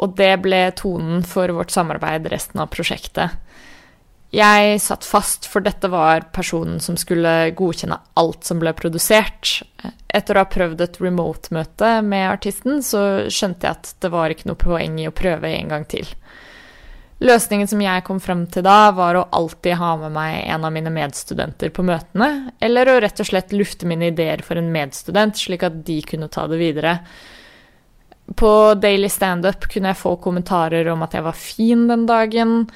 Og 0.01 0.17
det 0.17 0.33
ble 0.41 0.63
tonen 0.77 1.21
for 1.27 1.51
vårt 1.53 1.73
samarbeid 1.73 2.27
resten 2.31 2.61
av 2.63 2.71
prosjektet. 2.73 3.37
Jeg 4.31 4.77
satt 4.79 5.03
fast, 5.03 5.45
for 5.51 5.59
dette 5.59 5.89
var 5.91 6.29
personen 6.31 6.79
som 6.79 6.95
skulle 6.95 7.51
godkjenne 7.51 7.97
alt 8.15 8.47
som 8.47 8.61
ble 8.61 8.71
produsert. 8.77 9.57
Etter 10.07 10.37
å 10.37 10.45
ha 10.45 10.47
prøvd 10.47 10.85
et 10.85 11.01
remote-møte 11.03 11.97
med 12.07 12.29
artisten, 12.29 12.79
så 12.79 13.27
skjønte 13.27 13.67
jeg 13.67 13.75
at 13.75 13.91
det 13.99 14.11
var 14.13 14.31
ikke 14.31 14.47
noe 14.47 14.61
poeng 14.61 14.95
i 15.03 15.09
å 15.09 15.15
prøve 15.15 15.51
en 15.51 15.73
gang 15.75 15.83
til. 15.91 16.07
Løsningen 17.21 17.67
som 17.69 17.83
jeg 17.83 18.05
kom 18.07 18.23
frem 18.23 18.47
til 18.49 18.63
da, 18.65 18.89
var 18.97 19.19
å 19.19 19.27
alltid 19.35 19.75
ha 19.77 19.91
med 20.05 20.15
meg 20.15 20.39
en 20.55 20.63
av 20.65 20.71
mine 20.73 20.95
medstudenter 20.95 21.69
på 21.75 21.83
møtene, 21.85 22.55
eller 22.63 22.89
å 22.89 22.97
rett 23.03 23.19
og 23.21 23.27
slett 23.29 23.51
lufte 23.53 23.85
mine 23.89 24.09
ideer 24.09 24.41
for 24.47 24.57
en 24.57 24.71
medstudent, 24.73 25.37
slik 25.37 25.67
at 25.67 25.83
de 25.85 25.99
kunne 26.07 26.31
ta 26.31 26.47
det 26.49 26.57
videre. 26.63 26.95
På 28.35 28.73
Daily 28.73 29.09
Standup 29.09 29.67
kunne 29.71 29.91
jeg 29.91 30.01
få 30.01 30.15
kommentarer 30.21 30.87
om 30.91 31.01
at 31.05 31.15
jeg 31.17 31.25
var 31.25 31.37
fin 31.37 31.87
den 31.89 32.05
dagen, 32.09 32.67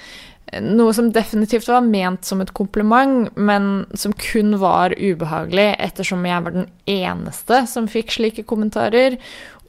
noe 0.61 0.93
som 0.93 1.09
definitivt 1.13 1.67
var 1.67 1.85
ment 1.85 2.25
som 2.25 2.41
et 2.41 2.53
kompliment, 2.55 3.29
men 3.35 3.85
som 3.97 4.13
kun 4.13 4.57
var 4.61 4.95
ubehagelig 4.97 5.71
ettersom 5.79 6.25
jeg 6.27 6.45
var 6.45 6.55
den 6.55 6.67
eneste 6.89 7.63
som 7.69 7.89
fikk 7.91 8.13
slike 8.17 8.45
kommentarer, 8.47 9.17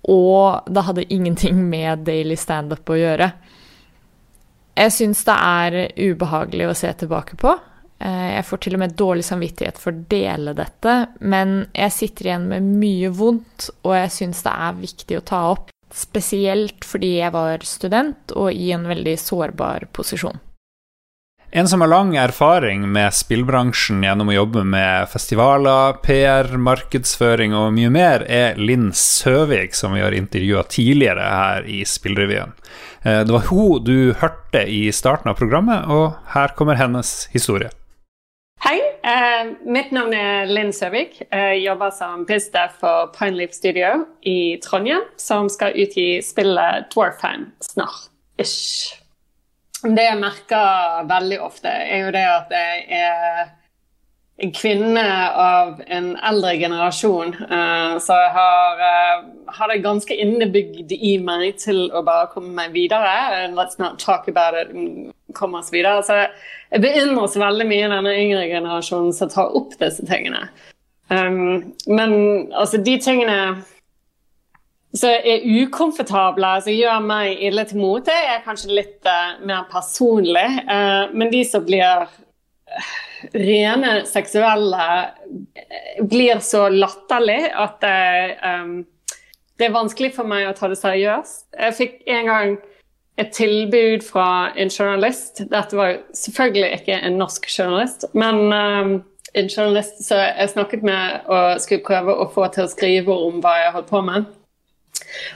og 0.06 0.68
det 0.70 0.84
hadde 0.86 1.06
ingenting 1.12 1.62
med 1.70 2.04
Daily 2.06 2.36
Standup 2.38 2.88
å 2.90 2.98
gjøre. 2.98 3.30
Jeg 4.76 4.92
syns 4.92 5.24
det 5.26 5.36
er 5.40 5.78
ubehagelig 5.96 6.68
å 6.68 6.76
se 6.76 6.92
tilbake 7.00 7.38
på. 7.40 7.54
Eh, 7.98 8.34
jeg 8.36 8.44
får 8.44 8.60
til 8.62 8.76
og 8.76 8.82
med 8.82 8.96
dårlig 8.98 9.24
samvittighet 9.24 9.80
for 9.80 9.94
å 9.94 10.04
dele 10.10 10.52
dette, 10.56 10.96
men 11.24 11.62
jeg 11.72 11.94
sitter 11.96 12.28
igjen 12.28 12.50
med 12.50 12.68
mye 12.82 13.10
vondt, 13.10 13.70
og 13.86 13.96
jeg 13.96 14.12
syns 14.18 14.44
det 14.44 14.52
er 14.52 14.82
viktig 14.82 15.18
å 15.18 15.24
ta 15.32 15.42
opp. 15.54 15.72
Spesielt 15.96 16.84
fordi 16.84 17.16
jeg 17.22 17.32
var 17.32 17.62
student 17.64 18.34
og 18.36 18.52
i 18.52 18.68
en 18.76 18.84
veldig 18.88 19.16
sårbar 19.20 19.88
posisjon. 19.96 20.42
En 21.56 21.68
som 21.68 21.80
har 21.80 21.88
lang 21.88 22.10
erfaring 22.18 22.82
med 22.92 23.14
spillbransjen 23.14 24.02
gjennom 24.04 24.28
å 24.28 24.34
jobbe 24.34 24.64
med 24.66 25.06
festivaler, 25.08 25.94
PR, 26.04 26.50
markedsføring 26.60 27.54
og 27.56 27.70
mye 27.72 27.92
mer, 27.94 28.26
er 28.28 28.58
Linn 28.60 28.90
Søvik, 28.92 29.72
som 29.78 29.94
vi 29.96 30.02
har 30.02 30.12
intervjua 30.12 30.66
tidligere 30.68 31.22
her 31.22 31.70
i 31.70 31.84
Spillrevyen. 31.86 32.52
Eh, 33.06 33.22
det 33.24 33.32
var 33.32 33.46
hun 33.48 33.86
du 33.86 34.12
hørte 34.20 34.66
i 34.68 34.90
starten 34.92 35.32
av 35.32 35.38
programmet, 35.38 35.86
og 35.86 36.18
her 36.34 36.52
kommer 36.58 36.76
hennes 36.76 37.14
historie. 37.32 37.70
Hei, 38.66 38.80
eh, 39.06 39.52
mitt 39.64 39.92
navn 39.94 40.14
er 40.16 40.50
Linn 40.50 40.72
Søvik. 40.74 41.20
Jeg 41.30 41.62
jobber 41.62 41.94
som 41.94 42.26
bizdef 42.28 42.78
for 42.82 43.12
Pineleaf 43.16 43.54
Studio 43.56 44.06
i 44.26 44.58
Trondheim, 44.64 45.06
som 45.16 45.50
skal 45.52 45.76
utgi 45.78 46.20
spillet 46.24 46.90
Dwarfheim 46.94 47.50
snart. 47.64 48.10
Ish. 48.38 48.96
Det 49.86 50.02
jeg 50.02 50.18
merker 50.18 51.06
veldig 51.08 51.38
ofte, 51.44 51.70
er 51.70 52.06
jo 52.06 52.12
det 52.14 52.24
at 52.26 52.52
jeg 52.56 52.84
er 52.98 53.46
kvinne 54.36 55.32
av 55.32 55.78
en 55.86 56.10
eldre 56.16 56.56
generasjon. 56.60 57.32
Uh, 57.48 57.96
så 58.02 58.16
jeg 58.20 58.32
har, 58.34 58.82
uh, 58.82 59.52
har, 59.56 59.70
det 59.72 59.84
ganske 59.84 60.16
innebygd 60.16 60.92
i 60.92 61.14
meg 61.24 61.56
til 61.62 61.86
å 61.88 62.02
bare 62.04 62.28
komme 62.34 62.52
meg 62.58 62.74
videre. 62.76 63.46
Let's 63.56 63.80
not 63.80 63.98
talk 63.98 64.28
about 64.28 64.58
it. 64.58 64.74
Komme 65.36 65.62
oss 65.62 65.72
videre. 65.72 66.04
Så 66.04 66.18
jeg 66.20 66.84
beundrer 66.84 67.30
så 67.32 67.40
veldig 67.46 67.68
mye 67.70 67.88
denne 67.94 68.12
yngre 68.18 68.44
generasjonen 68.50 69.16
som 69.16 69.32
tar 69.32 69.56
opp 69.56 69.72
disse 69.80 70.04
tingene. 70.08 70.50
Um, 71.08 71.72
men 71.88 72.12
altså, 72.52 72.82
de 72.82 72.98
tingene 73.00 73.40
som 74.96 75.12
er 75.12 75.44
ukomfortable, 75.62 76.50
som 76.64 76.76
gjør 76.76 77.02
meg 77.04 77.40
ille 77.48 77.64
til 77.68 77.80
mote, 77.80 78.12
er 78.12 78.44
kanskje 78.44 78.76
litt 78.82 79.08
uh, 79.08 79.40
mer 79.48 79.64
personlig. 79.72 80.48
men 81.16 81.32
de 81.32 81.44
som 81.48 81.64
blir 81.64 82.04
rene 83.32 84.04
seksuelle 84.06 84.86
eh, 85.54 86.04
blir 86.04 86.38
så 86.44 86.68
latterlig 86.68 87.42
at 87.54 87.80
det, 87.80 88.38
um, 88.44 88.78
det 89.58 89.68
er 89.68 89.76
vanskelig 89.76 90.12
for 90.16 90.28
meg 90.28 90.48
å 90.48 90.54
ta 90.56 90.70
det 90.70 90.78
seriøst. 90.80 91.46
Jeg 91.56 91.76
fikk 91.78 92.00
en 92.12 92.30
gang 92.30 92.56
et 93.16 93.32
tilbud 93.32 94.04
fra 94.04 94.52
en 94.56 94.70
journalist. 94.70 95.40
Dette 95.48 95.78
var 95.78 96.00
selvfølgelig 96.16 96.80
ikke 96.80 96.98
en 97.00 97.20
norsk 97.20 97.48
journalist, 97.48 98.04
men 98.12 98.42
um, 98.52 98.96
en 99.36 99.48
journalist 99.48 100.02
som 100.04 100.20
jeg 100.20 100.52
snakket 100.52 100.84
med 100.86 101.28
og 101.32 101.60
skulle 101.60 101.84
prøve 101.84 102.14
å 102.14 102.28
få 102.32 102.48
til 102.52 102.66
å 102.66 102.72
skrive 102.72 103.16
om 103.26 103.40
hva 103.44 103.56
jeg 103.62 103.74
holdt 103.76 103.92
på 103.92 104.02
med. 104.04 104.28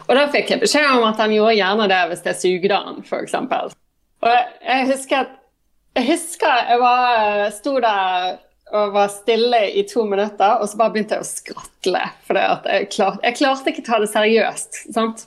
Og 0.08 0.16
da 0.16 0.28
fikk 0.32 0.52
jeg 0.52 0.62
beskjed 0.62 0.88
om 0.96 1.04
at 1.08 1.20
han 1.20 1.32
gjorde 1.34 1.58
gjerne 1.58 1.88
det 1.90 2.00
hvis 2.10 2.25
jeg 2.28 2.40
sugde 2.40 2.80
han, 2.80 3.02
f.eks. 3.04 3.37
Og 4.20 4.32
jeg 4.32 4.88
husker 4.90 5.25
at 5.25 5.37
jeg 5.99 6.06
husker 6.12 6.70
jeg 6.70 6.80
var, 6.80 7.50
sto 7.54 7.75
der 7.82 8.38
og 8.70 8.92
var 8.94 9.09
stille 9.11 9.64
i 9.75 9.82
to 9.88 10.04
minutter, 10.06 10.61
og 10.61 10.68
så 10.70 10.78
bare 10.78 10.94
begynte 10.94 11.16
jeg 11.18 11.25
å 11.25 11.28
skratle. 11.28 12.02
For 12.26 12.38
jeg, 12.38 12.88
klart, 12.94 13.18
jeg 13.26 13.38
klarte 13.40 13.73
ikke 13.73 13.87
ta 13.87 13.99
det 14.02 14.11
seriøst. 14.12 14.85
sant? 14.94 15.25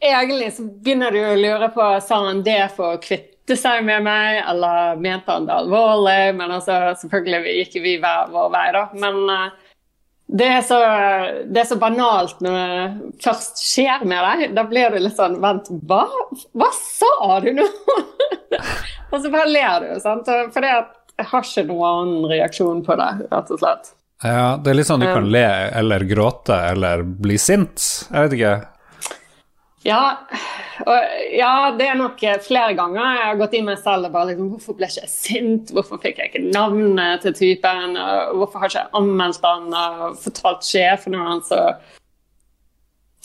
Egentlig 0.00 0.52
så 0.56 0.64
begynner 0.64 1.12
du 1.12 1.18
å 1.26 1.36
lure 1.36 1.68
på 1.74 1.88
sa 2.04 2.22
han 2.28 2.44
det 2.46 2.62
for 2.76 2.96
å 2.96 3.02
kvitte 3.02 3.56
seg 3.58 3.82
med 3.84 4.04
meg, 4.06 4.40
eller 4.48 5.00
mente 5.02 5.34
han 5.34 5.48
det 5.48 5.58
alvorlig? 5.58 6.36
Men 6.38 6.56
altså, 6.56 6.78
selvfølgelig 7.02 7.56
gikk 7.58 7.78
vi 7.84 7.96
hver 8.00 8.32
vår 8.32 8.52
vei, 8.54 8.66
da. 8.78 8.84
Men 9.04 9.20
uh, 9.28 9.67
det, 10.28 10.44
er 10.44 10.62
så, 10.66 10.78
det, 11.48 11.62
er 11.62 11.68
så, 11.70 11.78
banalt 11.80 12.42
når 12.44 12.56
det 12.58 13.12
først 13.24 13.62
skjer 13.64 14.04
med 14.04 14.20
deg. 14.26 14.54
Da 14.56 14.64
blir 14.68 14.92
du 14.92 15.00
litt 15.00 15.16
sånn 15.16 15.38
Vent, 15.40 15.70
hva? 15.88 16.02
Hva 16.52 16.68
sa 16.76 17.38
du 17.44 17.52
nå? 17.56 17.66
Og 19.12 19.22
så 19.22 19.30
bare 19.32 19.48
ler 19.48 19.86
du, 19.86 19.92
sant. 20.04 20.28
For 20.52 20.68
jeg 20.68 21.28
har 21.32 21.46
ikke 21.46 21.64
noen 21.70 21.86
annen 21.88 22.28
reaksjon 22.30 22.84
på 22.84 22.98
det, 23.00 23.12
rett 23.32 23.54
og 23.54 23.62
slett. 23.62 23.94
Ja, 24.22 24.58
det 24.58 24.72
er 24.72 24.78
litt 24.80 24.88
sånn 24.88 25.02
du 25.02 25.06
kan 25.06 25.28
le 25.30 25.46
eller 25.78 26.02
gråte 26.08 26.56
eller 26.72 27.04
bli 27.06 27.38
sint. 27.38 27.84
Jeg 28.10 28.26
vet 28.26 28.36
ikke. 28.38 28.54
Ja, 29.86 30.26
og, 30.82 31.12
ja, 31.30 31.52
det 31.78 31.86
er 31.86 31.98
nok 31.98 32.18
flere 32.42 32.74
ganger 32.76 32.98
jeg 32.98 33.26
har 33.28 33.38
gått 33.38 33.54
i 33.54 33.60
meg 33.62 33.78
selv 33.78 34.08
og 34.08 34.16
bare 34.16 34.32
liksom 34.32 34.48
Hvorfor 34.50 34.76
ble 34.78 34.88
ikke 34.90 35.04
jeg 35.04 35.12
sint? 35.12 35.70
Hvorfor 35.74 36.00
fikk 36.02 36.18
jeg 36.18 36.32
ikke 36.32 36.50
navnet 36.50 37.22
til 37.22 37.36
typen? 37.38 37.94
Hvorfor 38.34 38.58
har 38.58 38.72
ikke 38.72 38.82
jeg 38.82 38.94
anmeldt 38.98 39.46
han 39.46 39.70
og 39.78 40.18
fortalt 40.18 40.66
sjefen 40.66 41.14
hans? 41.18 41.54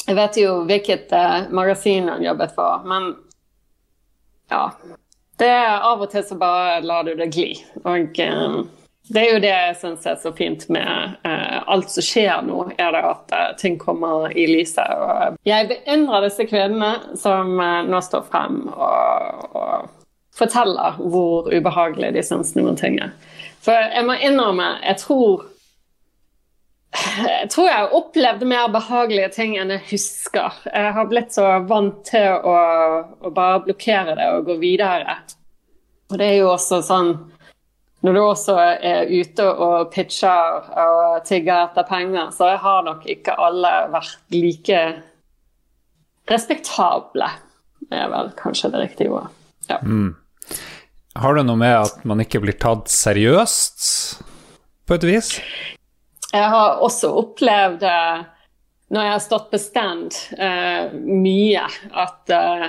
Jeg 0.04 0.18
vet 0.20 0.38
jo 0.42 0.56
hvilket 0.68 1.14
eh, 1.16 1.50
magasin 1.56 2.10
han 2.12 2.26
jobbet 2.26 2.52
for, 2.58 2.84
men 2.88 3.14
ja. 4.52 4.68
Det 5.40 5.48
er 5.50 5.82
Av 5.82 6.02
og 6.04 6.12
til 6.12 6.26
så 6.28 6.36
bare 6.38 6.82
lar 6.84 7.08
du 7.08 7.14
det 7.18 7.30
gli. 7.34 7.48
Og 7.88 8.20
um, 8.22 8.58
det 9.12 9.20
er 9.20 9.34
jo 9.34 9.40
det 9.44 9.50
jeg 9.52 9.76
syns 9.82 10.06
er 10.08 10.20
så 10.22 10.32
fint 10.36 10.62
med 10.72 11.16
eh, 11.28 11.58
alt 11.68 11.92
som 11.92 12.06
skjer 12.06 12.46
nå, 12.48 12.60
er 12.80 12.94
det 12.96 13.02
at 13.04 13.34
eh, 13.36 13.50
ting 13.60 13.76
kommer 13.80 14.32
i 14.32 14.46
lyset. 14.48 14.88
Og 14.96 15.40
jeg 15.48 15.68
beundrer 15.72 16.24
disse 16.24 16.46
kvinnene 16.48 17.18
som 17.20 17.52
eh, 17.60 17.82
nå 17.90 18.00
står 18.06 18.24
frem 18.32 18.62
og, 18.72 19.50
og 19.60 19.90
forteller 20.38 21.02
hvor 21.04 21.52
ubehagelig 21.52 22.14
de 22.16 22.24
syns 22.24 22.56
noen 22.56 22.80
ting 22.80 23.02
er. 23.04 23.12
For 23.64 23.76
jeg 23.76 24.08
må 24.08 24.16
innrømme, 24.24 24.78
jeg 24.88 25.02
tror 25.04 25.50
jeg 26.94 27.50
tror 27.50 27.68
jeg 27.68 27.76
har 27.76 27.94
opplevd 27.98 28.44
mer 28.46 28.68
behagelige 28.72 29.32
ting 29.34 29.56
enn 29.58 29.74
jeg 29.74 29.88
husker. 29.90 30.60
Jeg 30.70 30.92
har 30.96 31.08
blitt 31.10 31.34
så 31.34 31.48
vant 31.68 32.04
til 32.08 32.38
å, 32.38 32.58
å 33.20 33.32
bare 33.34 33.64
blokkere 33.66 34.14
det 34.20 34.28
og 34.36 34.46
gå 34.48 34.60
videre. 34.62 35.18
Og 36.14 36.20
det 36.22 36.28
er 36.28 36.38
jo 36.44 36.52
også 36.54 36.84
sånn 36.86 37.16
når 38.04 38.18
du 38.18 38.20
også 38.22 38.58
er 38.60 39.08
ute 39.08 39.46
og 39.48 39.94
pitcher 39.94 40.66
og 40.84 41.24
tigger 41.28 41.70
etter 41.70 41.88
penger, 41.88 42.34
så 42.36 42.52
har 42.60 42.84
nok 42.84 43.06
ikke 43.08 43.36
alle 43.40 43.72
vært 43.94 44.36
like 44.36 44.82
respektable. 46.32 47.30
Det 47.88 48.02
er 48.02 48.12
vel 48.12 48.34
kanskje 48.40 48.74
det 48.74 48.84
riktige 48.84 49.14
ordet. 49.16 49.32
Ja. 49.70 49.80
Mm. 49.80 50.12
Har 51.16 51.38
det 51.38 51.46
noe 51.48 51.60
med 51.62 51.78
at 51.78 52.04
man 52.10 52.20
ikke 52.24 52.42
blir 52.44 52.58
tatt 52.60 52.92
seriøst, 52.92 53.88
på 54.84 54.98
et 54.98 55.08
vis? 55.08 55.36
Jeg 56.34 56.48
har 56.50 56.82
også 56.84 57.12
opplevd, 57.22 57.86
eh, 57.88 58.24
når 58.92 59.06
jeg 59.08 59.14
har 59.14 59.22
stått 59.24 59.52
på 59.54 59.60
stand, 59.62 60.18
uh, 60.38 60.92
mye 60.94 61.64
at 62.04 62.34
uh, 62.34 62.66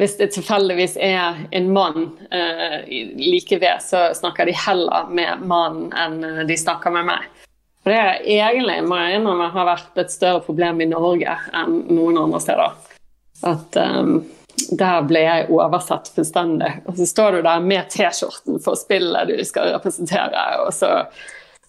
hvis 0.00 0.16
det 0.18 0.30
tilfeldigvis 0.34 0.96
er 0.96 1.44
en 1.52 1.68
mann 1.72 2.06
eh, 2.32 2.82
like 3.18 3.58
ved, 3.60 3.82
så 3.84 4.08
snakker 4.16 4.48
de 4.48 4.54
heller 4.56 5.10
med 5.12 5.44
mannen 5.46 5.92
enn 5.92 6.46
de 6.48 6.56
snakker 6.58 6.94
med 6.94 7.10
meg. 7.10 7.26
For 7.82 7.92
det 7.92 7.98
er 7.98 8.46
egentlig 8.46 8.78
må 8.86 8.98
jeg 9.00 9.18
innrømme, 9.18 9.50
har 9.52 9.68
vært 9.68 9.98
et 10.00 10.14
større 10.14 10.42
problem 10.46 10.80
i 10.80 10.88
Norge 10.90 11.34
enn 11.58 11.82
noen 11.90 12.20
andre 12.24 12.40
steder. 12.42 12.78
At 13.42 13.78
um, 13.82 14.20
der 14.78 15.04
ble 15.08 15.22
jeg 15.24 15.48
oversatt 15.50 16.10
fullstendig. 16.14 16.70
Og 16.86 16.98
så 16.98 17.08
står 17.10 17.36
du 17.36 17.40
der 17.46 17.64
med 17.64 17.90
T-skjorten 17.92 18.60
for 18.62 18.78
spillet 18.78 19.32
du 19.32 19.42
skal 19.46 19.72
representere, 19.74 20.44
og 20.62 20.70
så 20.76 20.92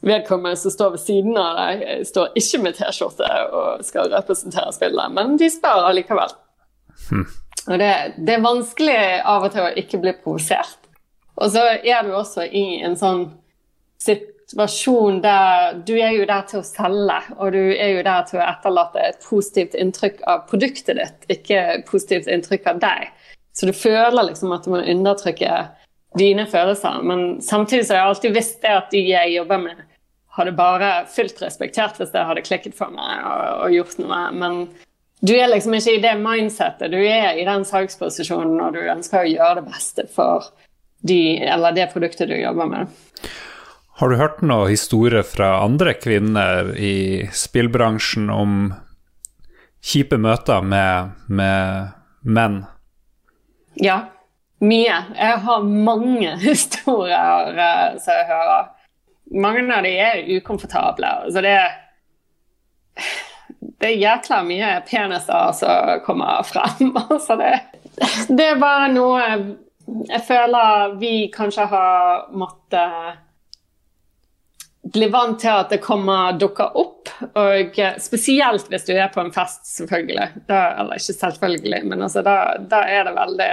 vedkommende 0.03 0.59
som 0.59 0.73
står 0.73 0.95
ved 0.95 1.01
siden 1.01 1.37
av 1.39 1.57
deg, 1.59 2.05
står 2.07 2.37
ikke 2.39 2.61
med 2.65 2.77
T-skjorte 2.77 3.29
og 3.55 3.85
skal 3.87 4.11
representere 4.13 4.73
spillet, 4.75 5.15
men 5.15 5.37
de 5.39 5.49
spør 5.51 5.89
allikevel. 5.89 6.35
Hmm. 7.07 7.25
Og 7.69 7.79
det, 7.79 7.91
det, 8.17 8.35
er 8.35 8.43
vanskelig 8.43 8.97
av 9.23 9.45
og 9.47 9.53
til 9.53 9.63
å 9.63 9.73
ikke 9.79 10.01
bli 10.03 10.13
provosert. 10.19 10.79
Og 11.39 11.53
så 11.53 11.63
er 11.79 12.03
du 12.05 12.11
også 12.13 12.45
i 12.45 12.81
en 12.85 12.97
sånn 12.99 13.23
situasjon 14.03 15.21
der 15.23 15.79
du 15.87 15.93
er 15.95 16.11
jo 16.17 16.27
der 16.29 16.43
til 16.49 16.59
å 16.59 16.67
selge, 16.67 17.21
og 17.37 17.55
du 17.55 17.61
er 17.71 17.95
jo 17.95 18.03
der 18.05 18.27
til 18.29 18.41
å 18.41 18.45
etterlate 18.45 19.05
et 19.07 19.23
positivt 19.25 19.77
inntrykk 19.79 20.19
av 20.29 20.43
produktet 20.49 20.99
ditt, 20.99 21.29
ikke 21.39 21.63
positivt 21.89 22.27
inntrykk 22.29 22.67
av 22.73 22.83
deg. 22.83 23.07
Så 23.53 23.69
du 23.69 23.73
føler 23.77 24.29
liksom 24.29 24.53
at 24.53 24.65
du 24.65 24.73
må 24.73 24.83
undertrykke 24.83 25.63
dine 26.17 26.45
følelser. 26.49 27.01
Men 27.01 27.41
samtidig 27.41 27.87
så 27.87 27.95
har 27.95 28.01
jeg 28.01 28.11
alltid 28.11 28.37
visst 28.37 28.61
det 28.61 28.77
at 28.77 28.93
de 28.93 29.01
jeg 29.07 29.35
jobber 29.35 29.61
med, 29.61 29.83
hadde 30.33 30.55
bare 30.57 30.91
fullt 31.13 31.41
respektert 31.43 31.99
hvis 31.99 32.13
det 32.13 32.25
hadde 32.25 32.45
klikket 32.45 32.77
for 32.77 32.93
meg 32.93 33.21
og, 33.21 33.43
og, 33.65 33.75
gjort 33.75 33.99
noe. 34.01 34.21
Men 34.33 34.63
du 35.23 35.33
er 35.37 35.47
liksom 35.47 35.75
ikke 35.77 35.95
i 35.95 36.03
det 36.03 36.17
mindsettet. 36.19 36.91
Du 36.91 36.99
er 36.99 37.37
i 37.39 37.45
den 37.47 37.63
salgsposisjonen 37.67 38.59
og 38.59 38.75
du 38.75 38.81
ønsker 38.91 39.21
å 39.21 39.29
gjøre 39.29 39.61
det 39.61 39.69
beste 39.71 40.07
for 40.11 40.49
de, 41.03 41.39
eller 41.47 41.75
det 41.75 41.89
produktet 41.93 42.27
du 42.27 42.35
jobber 42.35 42.67
med. 42.67 42.91
Har 44.01 44.09
du 44.09 44.17
hørt 44.19 44.41
noen 44.43 44.71
historier 44.73 45.23
fra 45.23 45.61
andre 45.63 45.93
kvinner 45.95 46.73
i 46.75 47.29
spillbransjen 47.31 48.27
om 48.33 48.73
kjipe 49.83 50.17
møter 50.19 50.65
med, 50.65 51.13
med 51.27 51.93
menn? 52.25 52.63
Ja, 53.79 53.99
mye. 54.59 54.97
Jeg 55.15 55.41
har 55.47 55.67
mange 55.89 56.35
historier 56.49 57.53
uh, 57.55 57.99
som 58.01 58.17
jeg 58.17 58.31
hører 58.31 58.71
mange 59.33 59.63
av 59.71 59.85
de 59.85 59.93
er 59.97 60.25
ukomfortable. 60.35 61.09
Altså 61.25 61.41
det, 61.41 61.55
det 63.59 63.89
er 63.89 64.01
jækla 64.01 64.41
mye 64.47 64.71
peniser 64.87 65.51
som 65.57 66.01
kommer 66.05 66.43
frem. 66.47 66.95
Altså 67.13 67.37
det, 67.39 67.53
det 68.29 68.47
er 68.53 68.61
bare 68.61 68.89
noe 68.93 69.21
jeg 69.83 70.21
føler 70.23 70.95
vi 70.95 71.27
kanskje 71.33 71.65
har 71.67 72.29
måttet 72.31 73.19
bli 74.93 75.07
vant 75.11 75.39
til 75.39 75.51
at 75.51 75.69
det 75.71 75.81
kommer 75.83 76.37
dukker 76.39 76.75
opp. 76.79 77.11
Og 77.39 77.77
spesielt 78.03 78.67
hvis 78.71 78.87
du 78.87 78.93
er 78.95 79.11
på 79.13 79.21
en 79.23 79.31
fest, 79.35 79.65
selvfølgelig. 79.77 80.27
Da, 80.47 80.63
eller 80.81 80.99
ikke 80.99 81.15
selvfølgelig, 81.15 81.83
men 81.87 82.03
altså, 82.03 82.23
da, 82.25 82.37
da, 82.59 82.83
er 82.87 83.07
det 83.07 83.15
veldig 83.15 83.51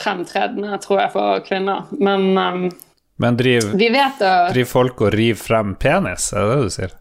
fremtredende, 0.00 0.78
tror 0.82 1.02
jeg, 1.04 1.12
for 1.14 1.42
kvinner. 1.46 1.90
Men 1.98 2.30
um, 2.38 2.70
men 3.20 3.36
driver 3.36 3.74
driv 4.54 4.68
folk 4.70 5.02
og 5.04 5.12
river 5.12 5.36
frem 5.36 5.74
penis, 5.76 6.30
er 6.32 6.46
det 6.46 6.54
det 6.54 6.62
du 6.62 6.74
sier? 6.78 6.94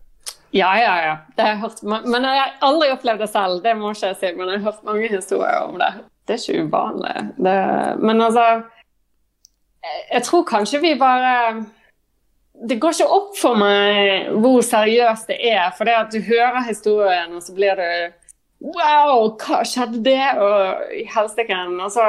Ja, 0.52 0.70
ja, 0.80 0.94
ja. 1.06 1.18
Det 1.36 1.44
har 1.44 1.50
jeg 1.50 1.62
hørt. 1.62 1.82
Men 1.84 2.26
jeg 2.26 2.42
har 2.42 2.54
aldri 2.66 2.90
opplevd 2.94 3.22
det 3.22 3.30
selv, 3.30 3.60
det 3.64 3.76
må 3.78 3.92
ikke 3.94 4.12
jeg 4.12 4.20
si. 4.20 4.32
Men 4.38 4.50
jeg 4.50 4.62
har 4.62 4.72
hørt 4.72 4.88
mange 4.88 5.10
historier 5.12 5.60
om 5.66 5.78
det. 5.82 5.92
Det 6.26 6.36
er 6.36 6.44
ikke 6.44 6.66
uvanlig. 6.68 7.16
Det... 7.38 7.58
Men 8.02 8.22
altså 8.22 8.48
Jeg 10.12 10.24
tror 10.24 10.44
kanskje 10.44 10.82
vi 10.82 10.96
bare 11.00 11.64
Det 12.70 12.82
går 12.82 12.92
ikke 12.92 13.14
opp 13.16 13.38
for 13.40 13.56
meg 13.56 14.28
hvor 14.42 14.62
seriøst 14.66 15.32
det 15.32 15.40
er. 15.54 15.70
For 15.78 15.88
det 15.88 15.96
at 15.96 16.12
du 16.14 16.20
hører 16.20 16.68
historien, 16.68 17.34
og 17.36 17.44
så 17.44 17.56
blir 17.56 17.80
du 17.80 18.18
Wow, 18.60 19.38
hva 19.40 19.62
skjedde 19.64 20.04
det? 20.04 20.26
Og 20.36 20.90
helsike. 21.14 21.60
så 21.90 22.06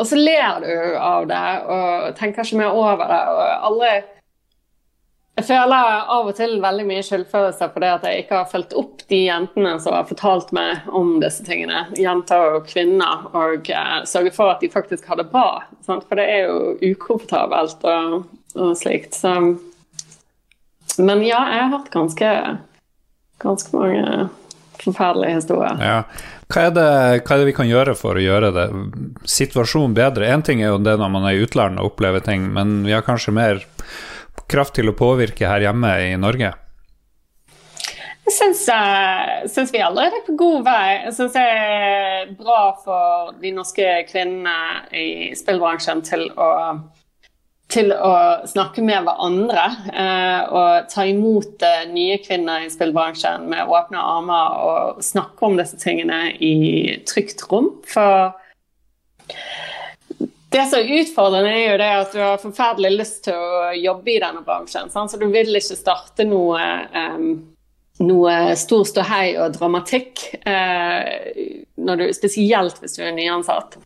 og 0.00 0.06
så 0.06 0.16
ler 0.16 0.60
du 0.64 0.96
av 0.96 1.26
det 1.28 1.46
og 1.68 2.14
tenker 2.16 2.44
ikke 2.44 2.56
mer 2.56 2.76
over 2.76 3.04
det. 3.04 3.20
og 3.28 3.66
alle 3.68 3.90
jeg 5.40 5.46
føler 5.48 6.02
av 6.12 6.28
og 6.28 6.36
til 6.36 6.58
veldig 6.60 6.84
mye 6.88 7.04
skyldfølelse 7.04 7.68
fordi 7.72 7.88
at 7.88 8.02
jeg 8.06 8.24
ikke 8.24 8.40
har 8.42 8.50
fulgt 8.50 8.74
opp 8.76 9.04
de 9.10 9.22
jentene 9.24 9.72
som 9.82 9.96
har 9.96 10.08
fortalt 10.08 10.50
meg 10.56 10.90
om 10.96 11.14
disse 11.22 11.44
tingene. 11.46 11.86
Jenter 11.98 12.58
og 12.58 12.68
kvinner. 12.68 13.24
Og 13.32 13.70
uh, 13.72 14.00
sørge 14.08 14.34
for 14.36 14.52
at 14.52 14.60
de 14.60 14.70
faktisk 14.72 15.08
har 15.08 15.20
det 15.20 15.30
bra. 15.32 15.62
Sant? 15.86 16.04
For 16.08 16.20
det 16.20 16.26
er 16.28 16.50
jo 16.50 16.92
ukomfortabelt 16.92 17.86
og, 17.88 18.26
og 18.58 18.74
slikt. 18.78 19.16
Så. 19.16 19.32
Men 21.00 21.24
ja, 21.24 21.40
jeg 21.54 21.64
har 21.64 21.72
hørt 21.78 21.88
ganske, 21.94 22.34
ganske 23.40 23.76
mange 23.76 24.28
forferdelige 24.80 25.40
historier. 25.40 25.80
Ja. 25.80 26.04
Hva 26.50 26.66
er, 26.66 26.72
det, 26.74 26.86
hva 27.22 27.34
er, 27.36 27.40
det, 27.40 27.46
vi 27.46 27.54
kan 27.54 27.68
gjøre 27.70 27.94
for 27.98 28.18
å 28.18 28.22
gjøre 28.22 28.50
det? 28.56 28.68
situasjonen 29.30 29.94
bedre? 29.94 30.28
Én 30.34 30.42
ting 30.42 30.64
er 30.64 30.72
jo 30.72 30.80
det 30.82 30.96
når 30.98 31.12
man 31.14 31.28
er 31.28 31.38
i 31.38 31.44
utlandet 31.44 31.80
og 31.80 31.92
opplever 31.92 32.24
ting, 32.26 32.48
men 32.56 32.80
vi 32.88 32.96
har 32.96 33.06
kanskje 33.06 33.36
mer 33.36 33.62
kraft 34.50 34.76
til 34.78 34.90
å 34.90 34.96
påvirke 34.96 35.48
her 35.48 35.66
hjemme 35.66 35.92
i 36.06 36.16
Norge? 36.20 36.52
Jeg 38.30 38.36
syns, 38.36 38.62
uh, 38.70 39.72
vi 39.72 39.82
allerede 39.82 40.20
er 40.20 40.26
på 40.28 40.36
god 40.38 40.64
vei. 40.68 40.86
Jeg 41.08 41.14
syns 41.16 41.34
det 41.34 41.44
er 41.50 42.32
bra 42.38 42.62
for 42.84 43.34
de 43.42 43.50
norske 43.56 43.86
kvinnene 44.10 44.86
i 44.94 45.32
spillbransjen 45.36 46.04
til 46.06 46.28
å 46.38 46.50
til 47.70 47.92
å 47.94 48.14
snakke 48.50 48.82
med 48.84 49.04
hverandre 49.06 49.64
eh, 49.94 50.40
og 50.50 50.88
ta 50.90 51.04
imot 51.06 51.62
eh, 51.66 51.84
nye 51.90 52.18
kvinner 52.22 52.64
i 52.64 52.70
spillbransjen 52.72 53.46
med 53.50 53.70
åpne 53.70 54.02
armer 54.02 54.56
og 54.66 55.04
snakke 55.04 55.46
om 55.46 55.58
disse 55.60 55.78
tingene 55.80 56.32
i 56.34 56.98
trygt 57.08 57.44
rom. 57.50 57.72
For 57.86 58.32
det 60.50 60.64
som 60.66 60.80
er 60.80 60.90
utfordrende, 61.00 61.52
er 61.54 61.70
jo 61.72 61.78
det 61.78 61.90
at 62.00 62.14
du 62.14 62.20
har 62.22 62.42
forferdelig 62.42 62.90
lyst 62.96 63.22
til 63.28 63.38
å 63.38 63.70
jobbe 63.76 64.14
i 64.14 64.20
denne 64.22 64.42
bransjen. 64.46 64.90
Sant? 64.90 65.12
Så 65.12 65.20
du 65.20 65.28
vil 65.30 65.54
ikke 65.54 65.78
starte 65.78 66.26
noe, 66.26 66.58
um, 66.94 67.28
noe 68.02 68.34
stor 68.58 68.82
ståhei 68.88 69.36
og 69.38 69.54
dramatikk, 69.54 70.26
uh, 70.42 71.06
du, 71.76 72.04
spesielt 72.16 72.82
hvis 72.82 72.98
du 72.98 73.04
er 73.06 73.16
nyansatt. 73.16 73.78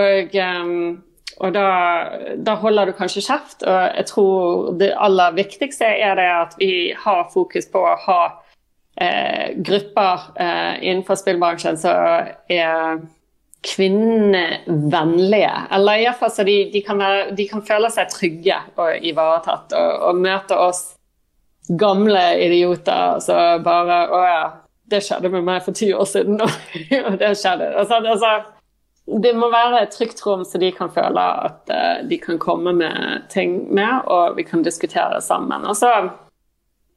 Og 0.00 0.36
um, 0.40 0.74
og 1.40 1.54
da, 1.54 1.68
da, 2.36 2.54
holder 2.60 2.90
du 2.90 2.96
kanskje 2.96 3.22
kjeft. 3.24 3.62
Og 3.64 3.78
jeg 3.96 4.06
tror 4.10 4.72
det 4.80 4.90
aller 4.92 5.36
viktigste 5.38 5.88
er 5.88 6.18
det 6.18 6.28
at 6.28 6.56
vi 6.60 6.90
har 6.92 7.30
fokus 7.32 7.68
på 7.72 7.80
å 7.80 7.94
ha 8.04 8.20
eh, 9.00 9.56
grupper 9.56 10.26
eh, 10.36 10.74
innenfor 10.84 11.16
spillbransjen 11.16 11.80
som 11.80 12.28
er 12.52 13.00
kvinnevennlige. 13.64 15.52
Eller 15.72 16.04
iallfall 16.04 16.32
så 16.32 16.46
de, 16.48 16.56
de, 16.72 16.82
kan 16.84 17.00
være, 17.00 17.30
de 17.36 17.48
kan 17.50 17.64
føle 17.66 17.90
seg 17.92 18.08
trygge 18.12 18.56
og 18.80 19.04
ivaretatt. 19.10 19.76
Og, 19.76 20.08
og 20.08 20.22
møte 20.24 20.58
oss 20.58 20.84
gamle 21.70 22.22
idioter 22.42 23.20
som 23.22 23.62
bare 23.62 24.00
Å 24.10 24.22
ja, 24.26 24.46
det 24.90 25.02
skjedde 25.06 25.30
med 25.30 25.44
meg 25.46 25.60
for 25.62 25.76
ti 25.76 25.92
år 25.94 26.08
siden, 26.08 26.40
og 27.06 27.20
det 27.20 27.34
skjedde. 27.38 27.68
Altså, 27.78 28.00
altså 28.00 28.32
det 29.22 29.32
må 29.38 29.50
være 29.50 29.84
et 29.84 29.94
trygt 29.94 30.22
rom, 30.26 30.42
så 30.46 30.58
de 30.62 30.70
kan 30.74 30.90
føle 30.94 31.22
at 31.46 31.70
uh, 31.70 32.02
de 32.06 32.18
kan 32.22 32.38
komme 32.42 32.74
med 32.76 33.28
ting 33.32 33.62
med, 33.74 34.06
og 34.06 34.36
vi 34.38 34.46
kan 34.46 34.62
diskutere 34.66 35.16
det 35.16 35.24
sammen. 35.26 35.66
Og 35.66 35.76
så, 35.78 35.90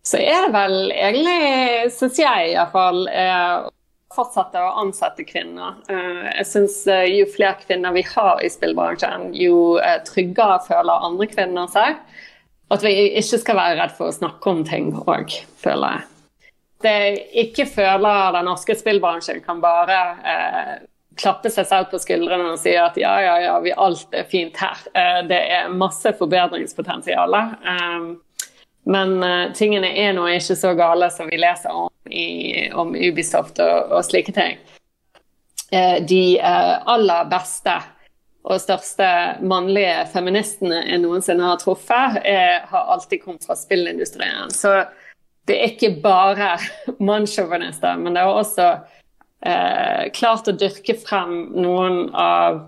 så 0.06 0.20
er 0.22 0.48
det 0.48 0.54
vel 0.54 0.92
egentlig, 0.94 1.94
syns 1.94 2.20
jeg 2.22 2.54
iallfall, 2.54 3.06
uh, 3.10 3.70
fortsette 4.16 4.62
å 4.62 4.74
ansette 4.82 5.26
kvinner. 5.28 5.78
Uh, 5.90 6.30
jeg 6.40 6.48
synes 6.50 6.78
uh, 6.90 7.04
Jo 7.08 7.28
flere 7.32 7.58
kvinner 7.64 7.96
vi 7.96 8.06
har 8.08 8.42
i 8.44 8.50
spillbransjen, 8.52 9.32
jo 9.38 9.78
uh, 9.82 9.98
tryggere 10.08 10.62
føler 10.68 11.08
andre 11.10 11.28
kvinner 11.32 11.70
seg. 11.74 12.00
At 12.74 12.86
vi 12.86 12.94
ikke 13.20 13.42
skal 13.42 13.60
være 13.60 13.78
redd 13.82 13.94
for 13.98 14.10
å 14.10 14.16
snakke 14.16 14.50
om 14.50 14.64
ting 14.66 14.94
òg, 15.04 15.36
føler 15.62 16.00
jeg. 16.00 16.10
Det 16.84 16.96
ikke 17.44 17.68
føler 17.70 18.34
den 18.36 18.50
norske 18.50 18.76
spillbransjen 18.76 19.40
kan 19.46 19.62
bare 19.64 20.00
klappe 21.16 21.52
seg 21.54 21.68
selv 21.70 21.92
på 21.92 22.00
skuldrene 22.02 22.50
og 22.56 22.58
si 22.60 22.74
at 22.76 22.98
ja, 23.00 23.14
ja, 23.24 23.36
ja, 23.40 23.54
vi, 23.64 23.72
alt 23.72 24.18
er 24.18 24.26
fint 24.28 24.58
her. 24.60 24.82
det 25.30 25.38
er 25.54 25.72
masse 25.72 26.12
forbedringspotensial. 26.18 27.38
Um, 27.64 28.10
men 28.84 29.24
uh, 29.24 29.54
tingene 29.56 29.94
er 29.96 30.14
nå 30.16 30.26
ikke 30.36 30.58
så 30.60 30.74
gale 30.78 31.10
som 31.14 31.30
vi 31.32 31.40
leser 31.40 31.72
om, 31.72 31.90
i, 32.12 32.70
om 32.76 32.94
Ubisoft 32.96 33.62
og, 33.64 33.94
og 33.96 34.06
slike 34.08 34.36
ting. 34.36 34.60
Uh, 35.74 36.00
de 36.04 36.38
uh, 36.44 36.84
aller 36.92 37.30
beste 37.32 37.78
og 38.44 38.60
største 38.60 39.08
mannlige 39.48 40.04
feministene 40.12 40.82
jeg 40.82 41.00
noensinne 41.00 41.46
har 41.48 41.62
truffet, 41.62 42.18
har 42.68 42.90
alltid 42.92 43.22
kommet 43.22 43.46
fra 43.48 43.56
spillindustrien. 43.56 44.52
Så 44.52 44.82
det 45.48 45.56
er 45.56 45.72
ikke 45.72 45.94
bare 46.04 46.58
mannssjåvinister, 47.08 47.96
men 48.04 48.18
det 48.18 48.26
er 48.26 48.42
også 48.42 48.68
klart 50.16 50.48
å 50.48 50.56
dyrke 50.56 50.98
frem 51.00 51.32
noen 51.56 52.10
av 52.16 52.60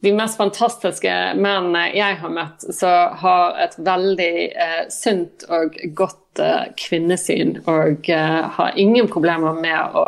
de 0.00 0.12
mest 0.16 0.38
fantastiske 0.40 1.12
mennene 1.36 1.84
jeg 1.96 2.16
har 2.22 2.32
møtt, 2.32 2.64
som 2.74 3.18
har 3.20 3.58
et 3.62 3.76
veldig 3.76 4.34
eh, 4.50 4.80
sunt 4.92 5.44
og 5.52 5.76
godt 5.98 6.40
eh, 6.42 6.72
kvinnesyn. 6.80 7.58
Og 7.70 8.08
eh, 8.10 8.40
har 8.56 8.80
ingen 8.80 9.10
problemer 9.12 9.58
med 9.58 9.96
å, 9.98 10.06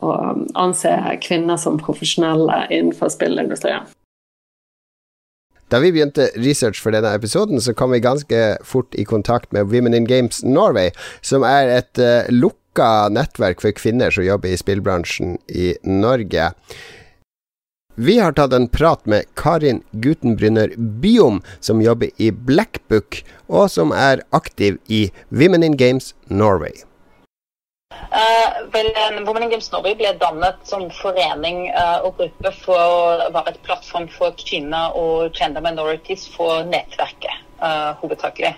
å, 0.00 0.16
anse 0.54 0.94
kvinner 1.24 1.60
som 1.60 1.80
profesjonelle 1.82 2.66
innenfor 2.70 3.12
spillindustrien. 3.12 3.88
Da 5.66 5.80
vi 5.82 5.90
begynte 5.90 6.28
research 6.38 6.78
for 6.78 6.94
denne 6.94 7.10
episoden, 7.18 7.58
så 7.60 7.74
kom 7.74 7.90
vi 7.90 7.98
ganske 8.04 8.42
fort 8.62 8.94
i 8.94 9.04
kontakt 9.04 9.50
med 9.52 9.66
Women 9.72 9.98
in 9.98 10.06
Games 10.06 10.44
Norway, 10.46 10.92
som 11.26 11.42
er 11.42 11.72
et 11.80 11.98
uh, 11.98 12.28
lukka 12.30 13.08
nettverk 13.10 13.64
for 13.64 13.74
kvinner 13.74 14.14
som 14.14 14.22
jobber 14.22 14.54
i 14.54 14.60
spillbransjen 14.60 15.34
i 15.50 15.72
Norge. 15.82 16.52
Vi 17.98 18.18
har 18.20 18.32
tatt 18.32 18.52
en 18.52 18.68
prat 18.68 19.06
med 19.06 19.24
Karin 19.34 19.82
Gutenbrynner 19.90 20.72
Biom, 20.76 21.42
som 21.60 21.82
jobber 21.82 22.08
i 22.16 22.30
Blackbook, 22.30 23.22
og 23.48 23.70
som 23.72 23.92
er 23.96 24.20
aktiv 24.36 24.76
i 24.92 25.06
Women 25.32 25.62
in 25.62 25.76
Games 25.80 26.10
Norway. 26.28 26.74
Uh, 28.12 28.68
vel, 28.74 28.90
Women 29.24 29.46
in 29.46 29.50
Games 29.54 29.72
Norway 29.72 29.96
ble 29.96 30.10
dannet 30.20 30.60
som 30.68 30.84
forening 30.98 31.70
uh, 31.72 32.04
og 32.04 32.20
gruppe 32.20 32.52
for 32.58 32.76
å 32.76 33.30
være 33.32 33.54
et 33.54 33.62
plattform 33.64 34.10
for 34.12 34.36
kvinner 34.44 34.92
og 34.92 35.32
gender 35.32 35.64
minorities 35.64 36.28
for 36.36 36.68
nettverket, 36.68 37.40
uh, 37.64 37.96
hovedsakelig. 38.02 38.52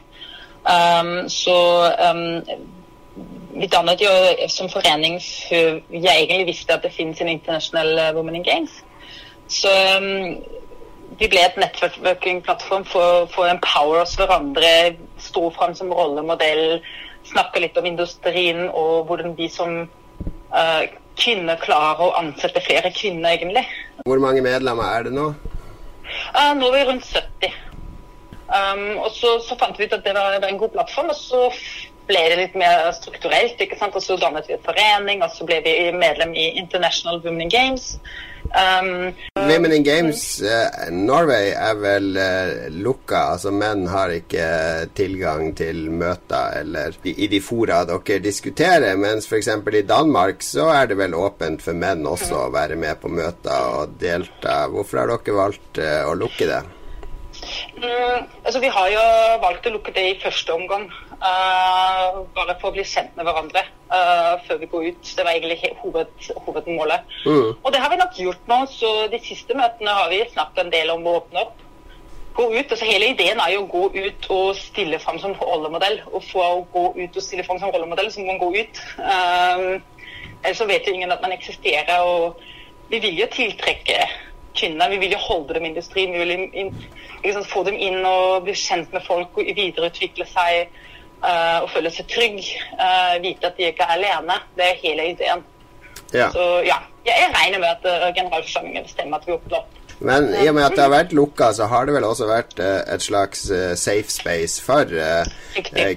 Um, 0.67 1.29
så 1.31 1.57
um, 1.95 2.27
vi 3.55 3.71
dannet 3.71 4.03
jo 4.03 4.11
som 4.51 4.67
forening 4.67 5.23
før 5.23 5.79
jeg 5.95 6.27
egentlig 6.27 6.51
visste 6.51 6.75
at 6.75 6.83
det 6.83 6.95
finnes 6.99 7.23
en 7.23 7.31
internasjonal 7.37 8.17
Women 8.19 8.43
in 8.43 8.47
Games. 8.51 8.83
Så 9.49 9.73
um, 9.99 10.39
vi 11.19 11.29
ble 11.31 11.43
et 11.43 11.59
networking-plattform 11.59 12.85
for, 12.89 13.27
for 13.33 13.47
å 13.47 13.53
empower 13.53 14.03
oss 14.05 14.17
hverandre, 14.19 14.95
stå 15.23 15.49
fram 15.57 15.75
som 15.77 15.93
rollemodell, 15.95 16.81
snakke 17.29 17.63
litt 17.65 17.77
om 17.81 17.89
industrien 17.89 18.67
og 18.69 19.09
hvordan 19.09 19.35
vi 19.39 19.49
som 19.53 19.81
uh, 20.53 20.83
kvinner 21.19 21.59
klarer 21.61 22.05
å 22.07 22.17
ansette 22.21 22.63
flere 22.65 22.93
kvinner, 22.95 23.35
egentlig. 23.35 23.65
Hvor 24.07 24.21
mange 24.23 24.45
medlemmer 24.45 24.93
er 24.95 25.09
det 25.09 25.17
nå? 25.17 25.33
Uh, 26.37 26.53
nå 26.57 26.69
er 26.71 26.77
vi 26.77 26.85
rundt 26.93 27.09
70. 27.09 27.57
Um, 28.49 28.85
og 29.03 29.11
så, 29.13 29.35
så, 29.45 29.59
fant 29.61 29.77
vi 29.77 29.89
ut 29.89 29.93
at 29.93 30.07
det 30.07 30.15
var, 30.17 30.39
en 30.39 30.61
god 30.61 30.73
plattform, 30.77 31.11
og 31.13 31.19
så 31.19 31.49
ble 32.09 32.23
det 32.31 32.39
litt 32.39 32.55
mer 32.57 32.89
strukturelt. 32.97 33.61
ikke 33.61 33.77
sant? 33.81 33.97
Og 33.99 34.05
så 34.05 34.17
dannet 34.21 34.49
vi 34.49 34.57
en 34.57 34.65
forening, 34.65 35.25
og 35.25 35.35
så 35.35 35.45
ble 35.49 35.61
vi 35.67 35.75
medlem 35.93 36.33
i 36.33 36.51
International 36.61 37.21
Women 37.25 37.49
in 37.49 37.53
Games. 37.53 37.97
Um, 38.55 39.13
Women 39.37 39.73
in 39.73 39.83
Games 39.83 40.41
uh, 40.43 40.89
Norway 40.91 41.53
er 41.53 41.77
vel 41.83 42.17
uh, 42.17 42.69
lukka, 42.73 43.35
altså 43.35 43.53
menn 43.53 43.85
har 43.93 44.15
ikke 44.15 44.89
tilgang 44.97 45.53
til 45.59 45.91
møter 45.93 46.63
eller 46.63 46.97
i, 47.05 47.15
i 47.27 47.29
de 47.29 47.43
fora 47.45 47.83
dere 47.89 48.19
diskuterer, 48.25 48.97
mens 48.97 49.29
f.eks. 49.29 49.53
i 49.53 49.85
Danmark 49.89 50.43
så 50.43 50.71
er 50.73 50.89
det 50.89 50.99
vel 51.03 51.17
åpent 51.19 51.63
for 51.65 51.77
menn 51.77 52.09
også 52.09 52.47
å 52.47 52.51
være 52.55 52.81
med 52.81 53.01
på 53.03 53.13
møter 53.13 53.69
og 53.83 53.99
delta. 54.01 54.65
Hvorfor 54.73 55.03
har 55.03 55.15
dere 55.15 55.39
valgt 55.43 55.85
uh, 55.85 56.03
å 56.09 56.17
lukke 56.17 56.49
det? 56.49 56.65
Mm, 57.83 58.27
altså 58.45 58.61
Vi 58.61 58.71
har 58.77 58.89
jo 58.91 59.03
valgt 59.43 59.67
å 59.69 59.73
lukke 59.75 59.93
det 59.95 60.05
i 60.09 60.17
første 60.23 60.55
omgang, 60.55 60.89
uh, 61.21 62.25
bare 62.35 62.57
for 62.59 62.71
å 62.71 62.75
bli 62.75 62.85
kjent 62.87 63.15
med 63.17 63.29
hverandre 63.29 63.63
uh, 63.93 64.35
før 64.47 64.61
vi 64.63 64.71
går 64.73 64.89
ut. 64.91 65.13
Det 65.17 65.27
var 65.27 65.37
egentlig 65.37 65.73
hoved, 65.83 66.11
hovedmålet. 66.47 67.07
Mm. 67.27 67.55
Og 67.63 67.71
det 67.73 67.83
har 67.83 67.93
vi 67.93 68.01
nok 68.03 68.21
gjort 68.25 68.51
nå. 68.51 68.61
så 68.73 68.93
De 69.13 69.23
siste 69.23 69.57
møtene 69.59 69.95
har 70.01 70.11
vi 70.13 70.25
snakket 70.33 70.65
en 70.65 70.75
del 70.75 70.93
om 70.97 71.07
å 71.07 71.17
åpne 71.21 71.47
opp. 71.47 71.65
Gå 72.39 72.51
ut, 72.55 72.71
altså 72.71 72.87
Hele 72.87 73.13
ideen 73.15 73.41
er 73.43 73.55
jo 73.55 73.65
å 73.65 73.71
gå 73.71 73.85
ut 73.95 74.29
og 74.35 74.53
stille 74.59 75.01
fram 75.03 75.19
som 75.23 75.35
rollemodell. 75.39 76.01
Og 76.13 76.23
for 76.27 76.45
å 76.47 76.67
gå 76.75 76.85
ut 76.99 77.17
og 77.17 77.25
stille 77.25 77.47
fram 77.47 77.63
som 77.63 77.73
rollemodell, 77.75 78.13
så 78.15 78.23
må 78.23 78.35
man 78.35 78.43
gå 78.43 78.53
ut. 78.61 78.85
Um, 78.99 79.67
ellers 80.45 80.61
så 80.61 80.69
vet 80.71 80.87
jo 80.87 80.95
ingen 80.95 81.15
at 81.15 81.23
man 81.23 81.35
eksisterer. 81.35 81.99
og 82.03 82.39
vi 82.89 83.03
vil 83.05 83.19
jo 83.21 83.27
tiltrekke 83.29 83.99
kvinner. 84.59 84.91
Vi 84.91 85.01
vil 85.03 85.15
jo 85.15 85.23
holde 85.23 85.55
dem 85.57 85.67
i 85.67 85.73
industrien. 85.73 86.13
Vi 86.13 86.19
vil 86.19 86.49
in, 86.53 86.75
liksom, 87.25 87.47
få 87.49 87.65
dem 87.69 87.79
inn 87.79 88.05
og 88.07 88.45
bli 88.47 88.57
kjent 88.59 88.93
med 88.95 89.07
folk 89.07 89.39
og 89.39 89.51
videreutvikle 89.57 90.27
seg 90.29 90.69
uh, 91.23 91.65
og 91.65 91.71
føle 91.75 91.93
seg 91.95 92.11
trygg. 92.11 92.43
Uh, 92.75 93.17
vite 93.25 93.51
at 93.51 93.59
de 93.59 93.71
ikke 93.71 93.87
er 93.87 93.97
alene. 93.99 94.39
Det 94.59 94.69
er 94.69 94.85
hele 94.85 95.11
ideen. 95.15 95.47
Ja. 96.13 96.31
Så 96.33 96.45
ja, 96.65 96.79
jeg 97.07 97.33
regner 97.35 97.61
med 97.61 97.75
at 97.75 97.85
uh, 97.89 98.09
generalforsamlingen 98.17 98.87
bestemmer 98.89 99.21
at 99.21 99.29
vi 99.29 99.37
åpner 99.37 99.61
opp. 99.63 99.75
Men 99.99 100.29
i 100.31 100.45
og 100.47 100.55
med 100.55 100.63
at 100.63 100.77
det 100.79 100.85
har 100.85 100.93
vært 100.93 101.13
lukka, 101.17 101.49
så 101.57 101.67
har 101.67 101.89
det 101.89 101.97
vel 101.97 102.05
også 102.07 102.29
vært 102.29 102.61
et 102.63 103.03
slags 103.03 103.41
safe 103.81 104.13
space 104.15 104.63
for 104.63 104.87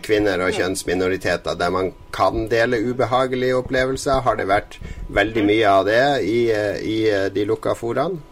kvinner 0.02 0.42
og 0.42 0.58
kjønnsminoriteter, 0.58 1.54
der 1.54 1.70
man 1.70 1.92
kan 2.10 2.48
dele 2.50 2.80
ubehagelige 2.82 3.60
opplevelser. 3.60 4.24
Har 4.26 4.42
det 4.42 4.48
vært 4.50 4.80
veldig 5.06 5.46
mye 5.46 5.70
av 5.70 5.86
det 5.86 6.02
i, 6.26 6.40
i 6.82 6.98
de 7.30 7.46
lukka 7.46 7.78
foraene? 7.78 8.31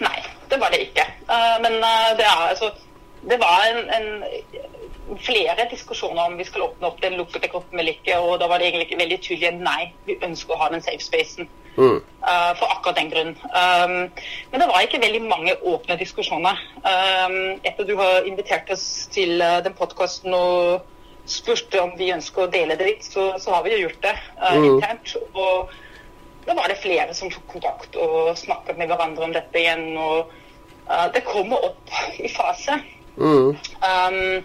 Nei, 0.00 0.18
det 0.50 0.60
var 0.60 0.72
det 0.72 0.80
ikke. 0.88 1.06
Uh, 1.28 1.56
men 1.64 1.78
uh, 1.82 2.10
det, 2.18 2.26
er, 2.26 2.42
altså, 2.48 2.70
det 3.30 3.38
var 3.40 3.64
en, 3.68 3.80
en, 3.96 4.08
flere 5.24 5.64
diskusjoner 5.70 6.26
om 6.28 6.36
vi 6.36 6.44
skulle 6.44 6.66
åpne 6.68 6.86
opp 6.90 6.98
den 7.00 7.16
lukkede 7.16 7.48
gruppen 7.48 7.80
eller 7.80 7.96
ikke, 7.96 8.18
og 8.20 8.40
da 8.40 8.48
var 8.50 8.60
det 8.60 8.68
egentlig 8.68 8.98
veldig 8.98 9.16
tydelig 9.24 9.54
nei, 9.56 9.86
vi 10.04 10.18
ønsker 10.22 10.52
å 10.52 10.60
ha 10.60 10.68
den 10.74 10.84
safe 10.84 11.00
spacen. 11.04 11.48
Mm. 11.78 12.02
Uh, 12.24 12.52
for 12.58 12.66
akkurat 12.74 12.98
den 12.98 13.10
grunn. 13.12 13.34
Men 14.50 14.60
det 14.60 14.66
var 14.66 14.82
ikke 14.82 15.00
veldig 15.00 15.20
mange 15.30 15.54
åpne 15.62 15.94
diskusjoner. 16.00 16.58
Etter 17.62 17.86
du 17.86 17.94
har 18.00 18.26
invitert 18.26 18.72
oss 18.74 19.06
til 19.14 19.38
den 19.38 19.76
podkasten 19.78 20.34
og 20.34 20.82
spurte 21.28 21.78
om 21.80 21.92
vi 21.96 22.10
ønsker 22.12 22.44
å 22.44 22.50
dele 22.50 22.74
det 22.80 22.88
litt, 22.88 23.06
så, 23.06 23.30
så 23.38 23.54
har 23.54 23.62
vi 23.62 23.76
jo 23.76 23.84
gjort 23.84 24.02
det 24.08 24.16
mm. 24.42 24.66
internt. 24.72 25.14
og 25.32 25.70
da 26.48 26.54
var 26.54 26.68
det 26.68 26.80
flere 26.80 27.14
som 27.14 27.30
tok 27.30 27.46
kontakt 27.52 27.96
og 28.00 28.32
snakket 28.38 28.78
med 28.80 28.88
hverandre 28.88 29.26
om 29.26 29.34
dette 29.36 29.60
igjen. 29.60 29.90
og 29.96 30.30
uh, 30.88 31.06
Det 31.14 31.26
kommer 31.26 31.64
opp 31.70 31.92
i 32.18 32.30
fase. 32.32 32.78
Mm. 33.18 33.50
Um, 33.52 34.44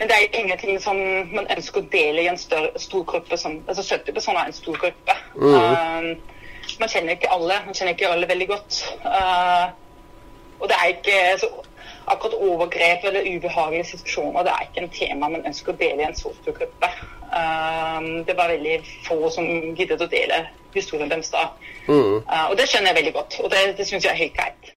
men 0.00 0.08
det 0.08 0.16
er 0.16 0.38
ingenting 0.38 0.78
som 0.80 0.96
man 1.34 1.48
ønsker 1.50 1.82
å 1.82 1.88
dele 1.92 2.22
i 2.22 2.28
en 2.30 2.38
større, 2.38 2.70
stor 2.80 3.02
gruppe. 3.04 3.36
Som, 3.36 3.58
altså 3.66 3.82
70 3.82 4.14
personer 4.14 4.44
er 4.44 4.52
en 4.52 4.60
stor 4.60 4.78
gruppe. 4.78 5.16
Mm. 5.34 5.56
Um, 5.56 6.76
man 6.80 6.92
kjenner 6.92 7.18
ikke 7.18 7.32
alle. 7.34 7.58
Man 7.66 7.74
kjenner 7.74 7.96
ikke 7.96 8.12
alle 8.12 8.30
veldig 8.30 8.48
godt. 8.52 8.84
Uh, 9.04 9.66
og 10.60 10.70
det 10.70 10.78
er 10.78 10.94
ikke 10.94 11.18
altså, 11.32 11.50
akkurat 12.10 12.38
overgrep 12.46 13.04
eller 13.04 13.26
ubehagelige 13.36 13.90
situasjoner 13.90 14.42
det 14.42 14.52
er 14.52 14.64
ikke 14.66 14.82
en 14.82 14.94
tema 14.94 15.28
man 15.32 15.46
ønsker 15.46 15.72
å 15.72 15.78
dele 15.80 16.02
i 16.02 16.06
en 16.06 16.16
så 16.16 16.32
stor 16.38 16.56
gruppe. 16.56 16.94
Um, 17.30 18.08
det 18.28 18.36
var 18.38 18.54
veldig 18.54 18.80
få 19.06 19.18
som 19.34 19.46
giddet 19.78 20.02
å 20.04 20.10
dele 20.10 20.44
historien 20.74 21.10
deres 21.10 21.32
da. 21.32 21.50
Mm. 21.88 22.20
Uh, 22.26 22.44
og 22.50 22.56
det 22.58 22.68
skjønner 22.70 22.92
jeg 22.92 23.00
veldig 23.00 23.14
godt, 23.16 23.40
og 23.44 23.50
det, 23.52 23.64
det 23.78 23.88
syns 23.88 24.06
jeg 24.06 24.12
er 24.12 24.22
helt 24.24 24.36
greit. 24.36 24.74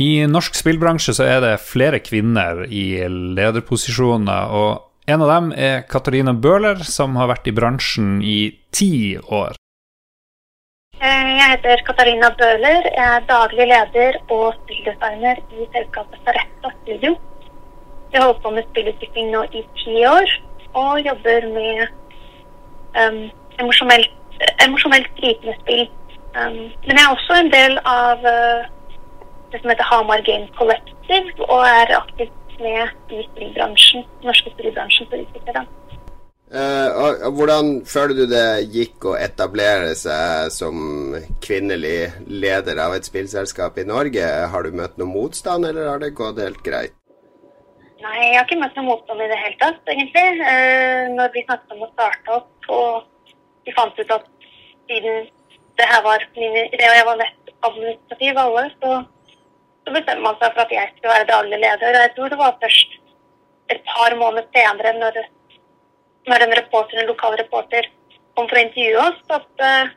I 0.00 0.24
norsk 0.24 0.56
spillbransje 0.56 1.12
så 1.18 1.26
er 1.28 1.42
det 1.44 1.56
flere 1.60 2.00
kvinner 2.00 2.64
i 2.64 3.02
lederposisjoner, 3.08 4.54
og 4.56 4.88
en 5.10 5.24
av 5.24 5.32
dem 5.34 5.50
er 5.52 5.82
Katarina 5.90 6.32
Bøhler, 6.32 6.80
som 6.86 7.18
har 7.18 7.28
vært 7.28 7.50
i 7.50 7.54
bransjen 7.56 8.22
i 8.22 8.38
ti 8.72 9.18
år. 9.18 9.58
Eh, 11.02 11.30
jeg 11.34 11.50
heter 11.56 11.82
Katarina 11.86 12.30
Bøhler. 12.38 12.86
Jeg 12.86 13.08
er 13.16 13.26
daglig 13.26 13.66
leder 13.66 14.18
og 14.30 14.54
spilldesigner 14.60 15.42
i 15.50 15.66
selskapet 15.74 16.22
Saretta 16.24 16.70
Studio. 16.82 17.16
Jeg 18.12 18.20
har 18.20 18.28
holdt 18.28 18.42
på 18.44 18.54
med 18.54 18.68
spillutvikling 18.70 19.32
nå 19.34 19.42
i 19.50 19.64
ti 19.82 20.04
år 20.06 20.34
og 20.78 21.00
jobber 21.04 21.48
med 21.52 21.82
um, 23.02 23.18
emosjonelt 23.60 24.14
emosjonelt 24.64 25.10
gripende 25.18 25.56
spill. 25.62 25.84
Um, 26.32 26.62
men 26.86 26.96
jeg 26.96 27.04
er 27.04 27.12
også 27.12 27.36
en 27.38 27.52
del 27.52 27.76
av 27.84 28.24
uh, 28.24 28.64
det 29.52 29.60
som 29.60 29.72
heter 29.72 29.90
Hamar 29.90 30.24
Game 30.24 30.48
Collective, 30.56 31.34
og 31.48 31.66
er 31.68 31.96
aktivt 31.98 32.56
med 32.62 33.12
i 33.12 33.22
spillbransjen, 33.32 34.04
norske 34.24 34.52
spillbransjen 34.54 35.08
for 35.10 35.18
å 35.18 35.26
utvikle 35.26 35.56
den. 35.58 35.70
Uh, 36.52 37.28
hvordan 37.32 37.78
føler 37.88 38.16
du 38.16 38.26
det 38.28 38.72
gikk 38.74 39.06
å 39.08 39.14
etablere 39.16 39.94
seg 39.96 40.50
som 40.52 41.14
kvinnelig 41.44 42.10
leder 42.28 42.80
av 42.84 42.96
et 42.96 43.08
spillselskap 43.08 43.78
i 43.80 43.86
Norge? 43.88 44.26
Har 44.52 44.64
du 44.64 44.76
møtt 44.76 44.98
noe 45.00 45.08
motstand, 45.08 45.68
eller 45.68 45.88
har 45.88 46.02
det 46.02 46.12
gått 46.18 46.42
helt 46.44 46.60
greit? 46.64 46.96
Nei, 48.02 48.18
jeg 48.18 48.36
har 48.36 48.44
ikke 48.44 48.60
møtt 48.60 48.76
noe 48.76 48.88
motstand 48.90 49.24
i 49.24 49.30
det 49.30 49.40
hele 49.40 49.58
tatt, 49.62 49.80
egentlig. 49.94 50.26
Uh, 50.44 51.08
når 51.16 51.32
vi 51.36 51.46
snakket 51.46 51.76
om 51.76 51.86
å 51.86 51.90
starte 51.94 52.36
opp, 52.40 52.52
og 52.68 53.11
vi 53.66 53.74
fant 53.76 53.98
ut 53.98 54.16
at 54.16 54.24
siden 54.90 55.28
det 55.80 55.88
her 55.88 56.02
var 56.04 56.24
min 56.36 56.56
idé, 56.62 56.84
og 56.88 56.96
jeg 56.98 57.08
var 57.08 57.20
mest 57.20 57.52
administrativ 57.68 58.40
alle, 58.44 58.64
så, 58.80 58.90
så 59.84 59.94
bestemte 59.94 60.24
man 60.24 60.36
seg 60.40 60.52
for 60.54 60.64
at 60.64 60.74
jeg 60.76 60.90
skulle 60.94 61.14
være 61.14 61.30
daglig 61.30 61.60
leder. 61.62 61.94
Og 61.94 62.04
jeg 62.04 62.12
tror 62.16 62.32
det 62.32 62.40
var 62.42 62.58
først 62.64 62.98
et 63.72 63.80
par 63.88 64.16
måneder 64.20 64.50
senere, 64.52 64.92
når 65.00 65.22
når 66.30 66.44
en 66.44 66.54
reporter, 66.58 67.00
en 67.00 67.10
lokal 67.10 67.36
reporter 67.40 67.88
kom 68.36 68.46
for 68.48 68.58
å 68.58 68.62
intervjue 68.62 69.02
oss, 69.02 69.20
at, 69.34 69.48
eh, 69.66 69.90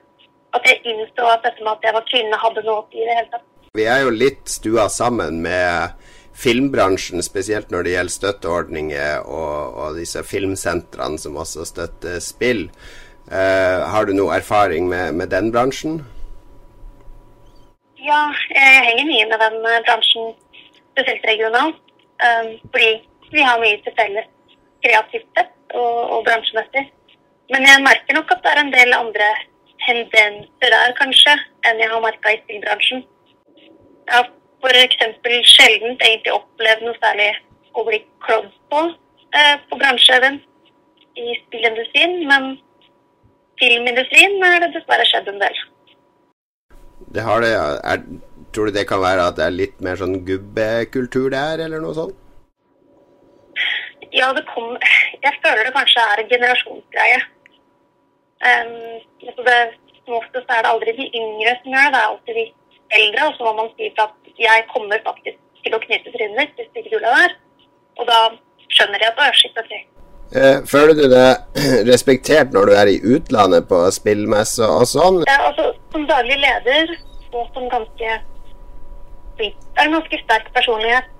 at 0.58 0.67
jeg 0.69 0.82
innså 0.91 1.30
at 1.30 1.45
dette 1.45 1.63
med 1.63 1.75
at 1.75 1.88
jeg 1.88 1.97
var 1.97 2.10
kvinne, 2.10 2.41
hadde 2.41 2.65
noe 2.65 2.82
å 2.82 2.88
si 2.89 3.01
i 3.01 3.08
det 3.08 3.17
hele 3.19 3.32
tatt. 3.34 3.47
Vi 3.75 3.88
er 3.91 4.06
jo 4.06 4.13
litt 4.15 4.49
stua 4.49 4.88
sammen 4.91 5.41
med 5.43 6.06
filmbransjen, 6.36 7.23
spesielt 7.23 7.71
når 7.71 7.86
det 7.86 7.95
gjelder 7.95 8.15
støtteordninger 8.15 9.28
og, 9.28 9.75
og 9.80 9.99
disse 9.99 10.23
filmsentrene 10.28 11.19
som 11.19 11.38
også 11.39 11.67
støtter 11.67 12.19
spill. 12.23 12.67
Uh, 13.25 13.81
har 13.89 14.05
du 14.05 14.13
noe 14.13 14.35
erfaring 14.38 14.85
med, 14.89 15.15
med, 15.17 15.27
den 15.33 15.51
bransjen? 15.51 15.97
Ja, 17.97 18.21
jeg 18.53 18.83
henger 18.85 19.07
mye 19.09 19.25
med 19.31 19.39
den 19.41 19.55
eh, 19.65 19.81
bransjen, 19.88 20.35
spesielt 20.91 21.25
regionalt. 21.25 21.79
Um, 22.21 22.51
fordi 22.69 22.91
vi 23.33 23.41
har 23.41 23.57
mye 23.59 23.79
til 23.83 23.95
felles 23.97 24.29
kreativt 24.85 25.25
sett 25.33 25.55
og, 25.73 25.97
og 26.13 26.19
bransjemessig. 26.27 26.85
Men 27.53 27.65
jeg 27.65 27.83
merker 27.88 28.17
nok 28.17 28.31
at 28.35 28.45
det 28.45 28.51
er 28.53 28.61
en 28.61 28.73
del 28.75 28.93
andre 28.93 29.29
tendenser 29.88 30.75
der, 30.75 30.93
kanskje, 31.01 31.33
enn 31.65 31.81
jeg 31.81 31.89
har 31.91 32.03
merka 32.05 32.33
i 32.33 32.41
spillbransjen. 32.43 33.01
Jeg 34.05 34.15
har 34.19 34.29
f.eks. 34.61 35.01
sjelden 35.49 35.97
egentlig 35.97 36.33
opplevd 36.33 36.85
noe 36.85 36.97
særlig 37.01 37.31
å 37.73 37.83
bli 37.89 37.99
klådd 38.25 38.53
på 38.69 38.85
eh, 38.85 39.57
på 39.69 39.81
bransjeevent 39.81 40.45
i 41.17 41.35
spillindustrien, 41.41 42.21
men 42.29 42.55
filmindustrien 43.61 44.43
er 44.43 44.61
det 44.63 44.73
dessverre 44.75 45.07
skjedd 45.09 45.31
en 45.31 45.41
del. 45.41 45.63
Det 47.15 47.23
har 47.23 47.43
det, 47.43 47.51
er, 47.55 48.03
Tror 48.55 48.69
du 48.69 48.75
det 48.75 48.85
kan 48.87 49.01
være 49.03 49.23
at 49.29 49.37
det 49.37 49.45
er 49.45 49.55
litt 49.55 49.81
mer 49.83 49.99
sånn 49.99 50.21
gubbekultur 50.27 51.27
der, 51.33 51.63
eller 51.65 51.81
noe 51.83 51.95
sånt? 51.97 52.21
Ja, 54.15 54.29
det 54.35 54.45
kom 54.47 54.77
Jeg 55.23 55.33
føler 55.43 55.65
det 55.65 55.73
kanskje 55.75 56.03
er 56.11 56.21
en 56.21 56.29
generasjonsgreie. 56.29 57.17
Um, 58.45 58.75
det, 59.47 59.57
som 60.03 60.17
oftest 60.19 60.53
er 60.53 60.61
det 60.63 60.71
aldri 60.71 60.93
de 60.99 61.07
yngre 61.19 61.55
som 61.61 61.75
gjør 61.75 61.89
det, 61.89 61.91
det 61.95 61.99
er 61.99 62.11
alltid 62.11 62.39
de 62.39 62.45
eldre. 62.99 63.27
Og 63.27 63.35
så 63.35 63.47
må 63.47 63.53
man 63.59 63.73
si 63.75 63.89
at 64.05 64.31
jeg 64.45 64.67
kommer 64.71 65.03
faktisk 65.07 65.41
til 65.65 65.75
å 65.75 65.81
knyte 65.83 66.13
trynet 66.13 66.39
mitt 66.39 66.61
hvis 66.61 66.79
ikke 66.79 66.93
du 66.93 67.03
lar 67.03 67.17
være. 67.17 67.35
Og 67.99 68.07
da 68.11 68.19
skjønner 68.69 69.01
de 69.01 69.09
at 69.09 69.21
å, 69.23 69.29
shit, 69.35 69.59
ok. 69.59 69.94
Eh, 70.33 70.61
føler 70.65 70.95
du 70.97 71.05
deg 71.11 71.59
respektert 71.91 72.53
når 72.55 72.69
du 72.69 72.77
er 72.77 72.93
i 72.93 73.01
utlandet 73.15 73.67
på 73.69 73.81
spillmesse 73.93 74.65
og 74.65 74.88
sånn? 74.89 75.21
Ja, 75.29 75.41
altså, 75.51 75.69
som 75.93 76.07
daglig 76.09 76.39
leder 76.41 76.95
og 77.35 77.51
som 77.53 77.67
ganske 77.69 78.15
er 79.35 79.51
en 79.83 79.91
ganske 79.91 80.17
sterk 80.21 80.47
personlighet 80.55 81.11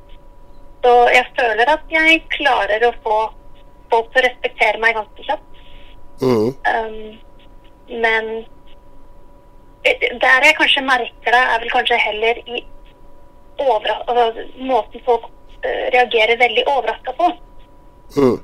så 0.86 0.94
jeg 1.10 1.26
føler 1.40 1.70
at 1.74 1.86
jeg 1.90 2.20
klarer 2.36 2.84
å 2.86 2.92
få 3.02 3.20
folk 3.90 4.12
til 4.14 4.22
å 4.22 4.26
respektere 4.28 4.82
meg 4.84 4.98
ganske 4.98 5.26
kjapt. 5.26 5.62
Mm. 6.22 6.52
Um, 6.70 7.00
men 8.04 8.30
der 10.22 10.46
jeg 10.46 10.58
kanskje 10.60 10.86
merker 10.86 11.34
det, 11.34 11.42
er 11.42 11.64
vel 11.64 11.74
kanskje 11.74 11.98
heller 12.02 12.42
i 12.46 12.62
altså, 13.66 14.46
måten 14.62 15.06
folk 15.08 15.26
uh, 15.66 15.86
reagerer 15.96 16.38
veldig 16.44 16.68
overraska 16.76 17.16
på. 17.18 17.32
Mm. 18.18 18.38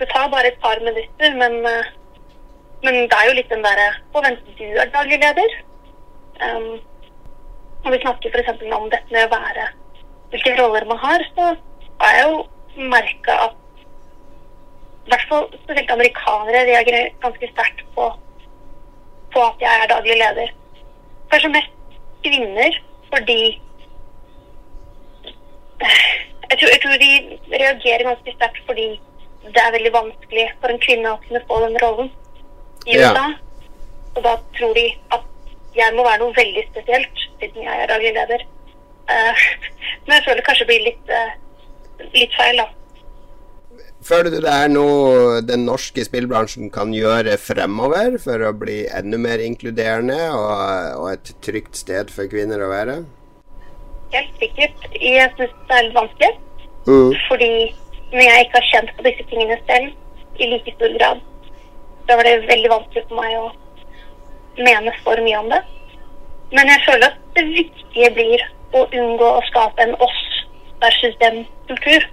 Det 0.00 0.08
tar 0.08 0.30
bare 0.32 0.48
et 0.48 0.60
par 0.62 0.80
minutter, 0.80 1.34
men, 1.36 1.58
uh, 1.66 1.88
men 2.84 3.02
det 3.10 3.16
er 3.16 3.26
jo 3.28 3.36
litt 3.36 3.50
den 3.52 3.64
derre 3.64 3.88
på 4.14 4.22
vent, 4.24 4.46
du 4.56 4.64
er 4.64 4.94
daglig 4.94 5.18
leder? 5.20 5.56
Um, 6.40 6.70
når 7.84 7.94
vi 7.94 8.00
snakker 8.04 8.32
f.eks. 8.32 8.62
om 8.76 8.88
dette 8.92 9.12
med 9.12 9.26
å 9.26 9.34
være 9.34 9.66
hvilke 10.30 10.54
roller 10.56 10.86
man 10.88 11.00
har, 11.02 11.24
så 11.36 11.50
har 12.00 12.16
jeg 12.16 12.30
jo 12.30 12.86
merka 12.94 13.36
at 13.46 13.56
i 15.04 15.12
hvert 15.12 15.28
fall 15.28 15.48
spesielt 15.64 15.92
amerikanere 15.92 16.64
reagerer 16.68 17.12
ganske 17.24 17.50
sterkt 17.52 17.82
på, 17.96 18.06
på 19.34 19.42
at 19.42 19.64
jeg 19.64 19.82
er 19.82 19.90
daglig 19.90 20.16
leder. 20.20 20.52
Kanskje 21.32 21.52
mest 21.56 21.98
kvinner, 22.24 22.80
fordi 23.12 23.40
jeg 25.80 26.58
tror, 26.58 26.70
jeg 26.72 26.80
tror, 26.82 26.96
de 27.04 27.12
reagerer 27.52 28.08
ganske 28.08 28.36
sterkt 28.36 28.64
fordi 28.68 28.88
det 29.44 29.62
er 29.62 29.74
veldig 29.76 29.92
vanskelig 29.94 30.46
for 30.60 30.72
en 30.72 30.82
kvinne 30.82 31.12
å 31.12 31.20
kunne 31.26 31.42
få 31.48 31.60
den 31.64 31.78
rollen 31.82 32.10
i 32.86 32.96
USA. 32.98 33.26
Ja. 33.26 33.28
Og 34.16 34.24
da 34.26 34.34
tror 34.56 34.74
de 34.76 34.86
at 35.14 35.28
jeg 35.76 35.94
må 35.94 36.04
være 36.04 36.22
noe 36.24 36.34
veldig 36.36 36.66
spesielt, 36.72 37.22
siden 37.38 37.62
jeg 37.64 37.84
er 37.84 37.90
daglig 37.90 38.12
leder. 38.16 38.44
Uh, 39.10 39.46
men 40.04 40.16
jeg 40.16 40.26
føler 40.26 40.42
det 40.42 40.48
kanskje 40.48 40.68
blir 40.70 40.84
litt, 40.88 41.14
uh, 41.14 42.04
litt 42.16 42.36
feil, 42.36 42.60
da. 42.60 42.68
Føler 44.04 44.32
du 44.32 44.38
det 44.40 44.52
er 44.52 44.70
noe 44.72 45.40
den 45.44 45.66
norske 45.68 46.02
spillbransjen 46.06 46.70
kan 46.72 46.92
gjøre 46.96 47.36
fremover 47.40 48.16
for 48.22 48.42
å 48.48 48.54
bli 48.56 48.82
enda 48.96 49.18
mer 49.20 49.42
inkluderende 49.44 50.16
og, 50.32 51.02
og 51.02 51.08
et 51.12 51.32
trygt 51.44 51.76
sted 51.76 52.12
for 52.12 52.30
kvinner 52.32 52.64
å 52.64 52.70
være? 52.72 52.96
Helt 54.14 54.40
sikkert. 54.40 54.88
Jeg 54.96 55.28
syns 55.36 55.52
det 55.68 55.76
er 55.76 55.86
litt 55.86 55.98
vanskelig. 55.98 56.32
Mm. 56.88 57.12
Fordi 57.28 57.50
når 58.12 58.22
jeg 58.26 58.44
ikke 58.44 58.58
har 58.58 58.70
kjent 58.70 58.94
på 58.96 59.06
disse 59.06 59.26
tingene 59.30 59.58
selv 59.66 60.40
i 60.40 60.48
like 60.50 60.74
stor 60.76 60.94
grad, 60.98 61.20
da 62.08 62.16
var 62.18 62.26
det 62.26 62.48
veldig 62.48 62.70
vanskelig 62.72 63.04
for 63.08 63.20
meg 63.20 63.36
å 63.38 63.50
mene 64.58 64.94
for 65.04 65.22
mye 65.26 65.42
om 65.42 65.50
det. 65.52 65.60
Men 66.50 66.72
jeg 66.72 66.86
føler 66.86 67.12
at 67.12 67.20
det 67.36 67.44
viktige 67.50 68.14
blir 68.16 68.46
å 68.74 68.86
unngå 68.86 69.28
å 69.36 69.44
skape 69.50 69.84
en 69.84 69.94
oss 70.02 70.18
versus 70.82 71.14
dem-kultur. 71.20 72.08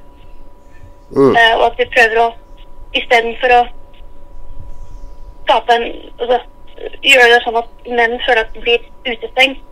Mm. 1.15 1.33
Uh, 1.33 1.53
og 1.57 1.63
at 1.71 1.81
vi 1.81 1.89
prøver 1.95 2.21
å 2.21 2.27
istedenfor 2.97 3.53
å 3.55 3.63
skape 5.47 5.79
en 5.79 5.89
altså, 6.19 6.43
Gjøre 7.01 7.31
det 7.31 7.37
sånn 7.41 7.55
at 7.57 7.87
menn 7.89 8.11
føler 8.21 8.43
at 8.43 8.51
de 8.53 8.61
blir 8.61 8.83
utestengt. 9.07 9.63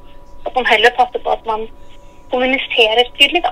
At 0.49 0.55
man 0.57 0.65
heller 0.65 0.89
passer 0.97 1.21
på 1.21 1.29
at 1.35 1.43
man 1.45 1.67
kommuniserer 2.31 3.11
tydelig, 3.13 3.43
da. 3.45 3.51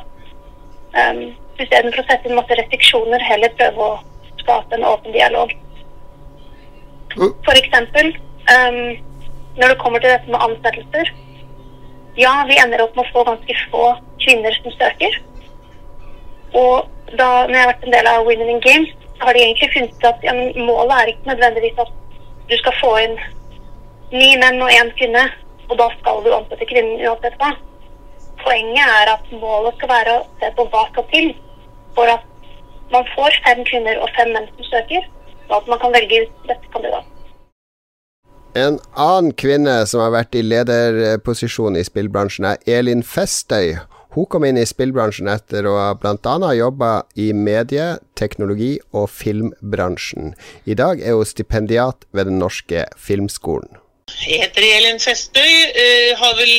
Um, 0.97 1.19
Istedenfor 1.59 2.01
å 2.01 2.07
sette 2.07 2.29
inn 2.29 2.37
masse 2.37 2.57
restriksjoner, 2.57 3.23
heller 3.29 3.53
prøve 3.59 3.89
å 3.89 3.99
skape 4.41 4.77
en 4.77 4.87
åpen 4.89 5.13
dialog. 5.15 5.51
F.eks. 7.13 7.75
Um, 8.53 8.79
når 9.55 9.69
det 9.71 9.79
kommer 9.79 10.01
til 10.01 10.11
dette 10.11 10.31
med 10.33 10.41
ansettelser 10.43 11.11
ja, 12.15 12.45
vi 12.47 12.57
ender 12.61 12.81
opp 12.83 12.95
med 12.95 13.07
å 13.07 13.13
få 13.13 13.23
ganske 13.25 13.55
få 13.71 13.85
kvinner 14.21 14.53
som 14.61 14.73
søker. 14.75 15.15
Og 16.53 17.15
da 17.17 17.29
når 17.47 17.55
jeg 17.55 17.63
har 17.63 17.71
vært 17.71 17.87
en 17.87 17.95
del 17.95 18.09
av 18.11 18.27
Women 18.27 18.51
in 18.53 18.61
Games, 18.61 18.91
så 19.17 19.27
har 19.27 19.33
de 19.33 19.41
egentlig 19.41 19.71
funnet 19.73 19.95
ut 19.97 20.09
at 20.09 20.25
ja, 20.25 20.33
målet 20.33 20.93
er 20.97 21.11
ikke 21.13 21.31
nødvendigvis 21.31 21.81
at 21.81 21.93
du 22.49 22.55
skal 22.59 22.77
få 22.81 22.91
inn 23.01 23.15
ni 24.13 24.29
menn 24.37 24.61
og 24.61 24.69
én 24.69 24.91
kvinne, 24.99 25.23
og 25.69 25.77
da 25.79 25.87
skal 25.97 26.21
du 26.21 26.29
ansette 26.35 26.67
kvinnen 26.69 27.01
uansett 27.01 27.37
hva. 27.41 27.49
Poenget 28.43 28.83
er 28.99 29.13
at 29.15 29.33
målet 29.41 29.79
skal 29.79 29.93
være 29.95 30.17
å 30.19 30.25
se 30.41 30.51
på 30.53 30.67
hva 30.69 30.83
skal 30.91 31.09
til 31.09 31.31
for 31.95 32.09
at 32.11 32.25
man 32.93 33.07
får 33.15 33.39
fem 33.47 33.63
kvinner 33.69 33.97
og 34.01 34.11
fem 34.17 34.33
menn 34.35 34.49
som 34.53 34.69
søker, 34.69 35.07
og 35.49 35.57
at 35.61 35.71
man 35.71 35.81
kan 35.81 35.95
velge 35.95 36.23
ut 36.25 36.47
dette 36.49 36.71
kandidat. 36.75 37.09
En 38.53 38.77
annen 38.93 39.33
kvinne 39.33 39.79
som 39.89 40.03
har 40.03 40.13
vært 40.13 40.35
i 40.37 40.43
lederposisjon 40.45 41.79
i 41.79 41.85
spillbransjen, 41.87 42.51
er 42.53 42.59
Elin 42.69 43.01
Festøy. 43.01 43.79
Hun 44.13 44.27
kom 44.29 44.45
inn 44.45 44.59
i 44.61 44.65
spillbransjen 44.69 45.29
etter 45.31 45.65
å 45.65 45.73
ha 45.79 45.87
bl.a. 45.97 46.51
jobba 46.53 46.91
i 47.17 47.31
medie-, 47.33 47.97
teknologi- 48.13 48.77
og 48.93 49.07
filmbransjen. 49.09 50.35
I 50.69 50.77
dag 50.77 51.01
er 51.01 51.17
hun 51.17 51.25
stipendiat 51.25 52.05
ved 52.13 52.29
Den 52.29 52.37
norske 52.37 52.85
filmskolen. 52.93 53.79
Jeg 54.21 54.43
heter 54.43 54.67
Elin 54.67 55.01
Festøy. 55.01 55.53
Uh, 55.73 56.13
har 56.21 56.37
vel 56.37 56.53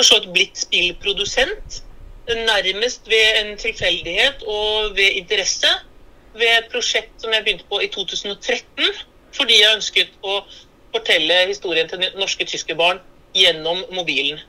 for 0.00 0.32
blitt 0.32 0.56
spillprodusent. 0.64 1.82
Nærmest 2.28 3.08
ved 3.08 3.40
en 3.40 3.56
tilfeldighet 3.58 4.42
og 4.46 4.96
ved 4.96 5.18
interesse. 5.20 5.68
Ved 6.34 6.48
et 6.58 6.70
prosjekt 6.72 7.12
som 7.20 7.32
jeg 7.32 7.44
begynte 7.44 7.66
på 7.70 7.80
i 7.84 7.88
2013. 7.92 8.88
Fordi 9.34 9.60
jeg 9.60 9.76
ønsket 9.76 10.08
å 10.22 10.40
fortelle 10.94 11.46
historien 11.50 11.88
til 11.90 12.04
norske 12.16 12.46
tyskerbarn 12.46 13.00
gjennom 13.34 13.84
mobilen. 13.92 14.40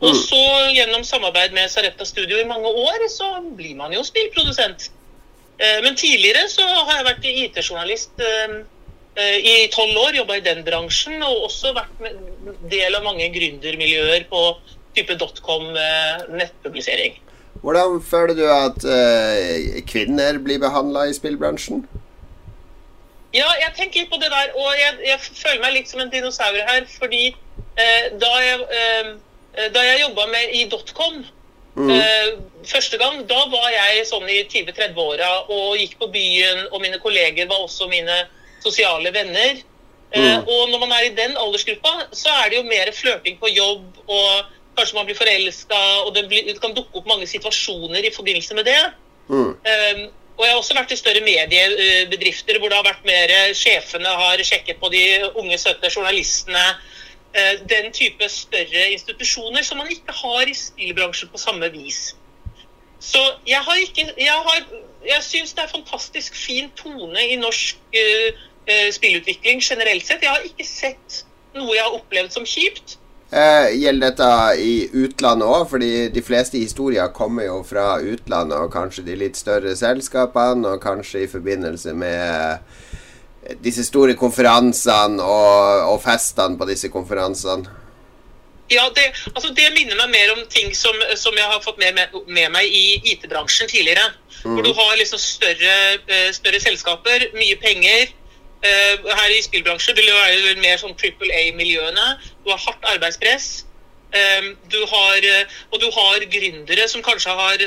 Og 0.00 0.14
Mm. 0.14 0.22
så 0.22 0.42
gjennom 0.72 1.04
samarbeid 1.04 1.52
med 1.52 1.68
Sarepta 1.68 2.04
Studio 2.04 2.38
i 2.38 2.44
mange 2.44 2.68
år, 2.68 3.08
så 3.08 3.40
blir 3.56 3.74
man 3.76 3.92
jo 3.92 4.02
spillprodusent. 4.02 4.90
Eh, 5.58 5.82
Men 5.82 5.96
tidligere 5.96 6.48
så 6.48 6.62
har 6.62 6.96
jeg 6.96 7.04
vært 7.04 7.24
IT-journalist 7.24 8.10
eh, 8.20 8.64
eh, 9.16 9.36
i 9.36 9.68
tolv 9.72 9.96
år, 9.96 10.16
jobba 10.16 10.36
i 10.36 10.40
den 10.40 10.64
bransjen, 10.64 11.22
og 11.22 11.44
også 11.50 11.74
vært 11.74 12.70
del 12.70 12.94
av 12.94 13.02
mange 13.04 13.28
gründermiljøer 13.34 14.24
på 14.30 14.56
type 14.96 15.16
dotcom 15.20 15.70
eh. 15.76 17.18
Hvordan 17.60 17.98
føler 18.02 18.34
du 18.34 18.44
at 18.50 18.84
uh, 18.84 19.80
kvinner 19.86 20.38
blir 20.38 20.60
behandla 20.62 21.06
i 21.10 21.16
spillbransjen? 21.16 21.82
Ja, 23.34 23.46
jeg 23.60 23.74
tenker 23.76 24.02
litt 24.02 24.10
på 24.10 24.18
det 24.18 24.30
der, 24.32 24.54
og 24.58 24.70
jeg, 24.74 24.96
jeg 25.06 25.18
føler 25.22 25.60
meg 25.62 25.76
litt 25.76 25.90
som 25.90 26.00
en 26.02 26.10
dinosaur 26.10 26.56
her, 26.66 26.86
fordi 26.98 27.34
uh, 27.34 28.06
da 28.22 28.32
jeg, 28.42 28.64
uh, 28.64 29.12
da 29.76 29.84
jeg 29.86 30.02
jobba 30.06 30.26
med 30.32 30.56
i 30.56 30.64
dotcom 30.72 31.20
eh, 31.78 32.38
første 32.66 32.98
gang, 32.98 33.22
da 33.28 33.40
var 33.52 33.68
jeg 33.72 34.06
sånn 34.08 34.28
i 34.28 34.42
20-30-åra 34.50 35.30
og 35.48 35.78
gikk 35.78 35.98
på 36.00 36.10
byen, 36.12 36.66
og 36.70 36.82
mine 36.82 37.00
kolleger 37.02 37.48
var 37.50 37.64
også 37.64 37.88
mine 37.90 38.24
sosiale 38.64 39.12
venner. 39.14 39.66
Mm. 40.10 40.42
og 40.42 40.72
når 40.72 40.80
man 40.80 40.90
er 40.90 41.04
i 41.06 41.12
den 41.14 41.36
aldersgruppa, 41.38 42.08
så 42.10 42.32
er 42.40 42.48
det 42.50 42.56
jo 42.56 42.64
mer 42.66 42.88
flørting 42.90 43.36
på 43.38 43.46
jobb, 43.54 44.00
og 44.10 44.48
kanskje 44.80 44.98
man 44.98 45.08
blir 45.08 45.18
forelska, 45.18 45.82
og 46.06 46.14
det, 46.16 46.26
blir, 46.30 46.48
det 46.48 46.58
kan 46.62 46.74
dukke 46.76 47.02
opp 47.02 47.12
mange 47.12 47.28
situasjoner 47.30 48.08
i 48.08 48.14
forbindelse 48.14 48.56
med 48.58 48.66
det. 48.68 48.80
Mm. 49.30 49.52
Um, 49.54 50.08
og 50.40 50.46
jeg 50.46 50.54
har 50.54 50.58
også 50.62 50.74
vært 50.74 50.92
i 50.94 50.96
større 50.96 51.20
mediebedrifter 51.20 52.58
hvor 52.58 52.72
det 52.72 52.78
har 52.78 52.86
vært 52.86 53.02
mer 53.04 53.32
eh, 53.34 53.50
Sjefene 53.52 54.08
har 54.22 54.40
sjekket 54.40 54.78
på 54.80 54.88
de 54.88 55.02
unge, 55.36 55.58
søte 55.60 55.90
journalistene. 55.92 56.62
eh, 57.36 57.58
Den 57.68 57.90
type 57.92 58.28
større 58.32 58.86
institusjoner 58.94 59.66
som 59.66 59.82
man 59.82 59.90
ikke 59.92 60.14
har 60.16 60.48
i 60.48 60.56
spillbransjen 60.56 61.28
på 61.28 61.42
samme 61.42 61.68
vis. 61.74 62.14
Så 63.00 63.20
jeg 63.46 63.60
har 63.60 63.82
ikke 63.82 64.06
Jeg, 64.16 64.32
har, 64.48 64.64
jeg 65.04 65.22
syns 65.28 65.52
det 65.52 65.66
er 65.66 65.74
fantastisk 65.74 66.36
fin 66.36 66.72
tone 66.76 67.20
i 67.28 67.36
norsk 67.36 67.76
uh, 67.96 68.40
spillutvikling 68.92 69.60
generelt 69.64 70.06
sett. 70.06 70.24
Jeg 70.24 70.30
har 70.30 70.44
ikke 70.44 70.66
sett 70.68 71.24
noe 71.54 71.74
jeg 71.74 71.84
har 71.84 71.96
opplevd 71.96 72.32
som 72.32 72.48
kjipt. 72.48 72.99
Eh, 73.30 73.76
gjelder 73.78 74.10
dette 74.10 74.28
i 74.58 74.88
utlandet 74.92 75.46
òg? 75.46 75.68
Fordi 75.70 75.90
de 76.10 76.22
fleste 76.22 76.58
historier 76.58 77.12
kommer 77.14 77.46
jo 77.46 77.60
fra 77.66 78.00
utlandet, 78.02 78.58
og 78.58 78.72
kanskje 78.74 79.06
de 79.06 79.18
litt 79.20 79.38
større 79.38 79.76
selskapene, 79.78 80.74
og 80.74 80.82
kanskje 80.82 81.24
i 81.24 81.30
forbindelse 81.30 81.94
med 81.94 82.58
eh, 83.46 83.54
disse 83.62 83.86
store 83.86 84.16
konferansene 84.18 85.22
og, 85.22 85.92
og 85.92 86.02
festene 86.02 86.58
på 86.58 86.66
disse 86.72 86.90
konferansene. 86.90 87.78
Ja, 88.70 88.84
det, 88.94 89.08
altså 89.34 89.50
det 89.54 89.72
minner 89.74 89.98
meg 89.98 90.12
mer 90.12 90.32
om 90.36 90.42
ting 90.50 90.70
som, 90.78 90.94
som 91.18 91.34
jeg 91.34 91.46
har 91.46 91.62
fått 91.62 91.78
med, 91.82 91.96
med, 91.96 92.12
med 92.30 92.52
meg 92.54 92.70
i 92.70 93.00
IT-bransjen 93.14 93.70
tidligere. 93.70 94.12
Hvor 94.44 94.62
du 94.62 94.70
har 94.72 94.94
liksom 94.96 95.18
større, 95.20 95.74
eh, 96.06 96.30
større 96.32 96.60
selskaper, 96.62 97.30
mye 97.34 97.58
penger. 97.62 98.14
Eh, 98.62 99.08
Her 99.16 99.32
i 99.32 99.40
spillbransjen 99.42 99.96
vil 99.96 100.06
det 100.10 100.14
være 100.14 100.60
mer 100.60 100.80
sånn 100.80 100.96
Triple 101.00 101.32
A-miljøene. 101.32 102.06
Du 102.44 102.50
har 102.52 102.60
hardt 102.60 102.84
arbeidspress. 102.94 103.64
Eh, 104.12 104.52
Du 104.68 104.80
har, 104.86 105.16
eh, 105.16 105.44
og 105.72 105.80
du 105.80 105.88
har 105.90 106.26
gründere 106.34 106.88
som 106.88 107.02
kanskje 107.02 107.30
har 107.30 107.58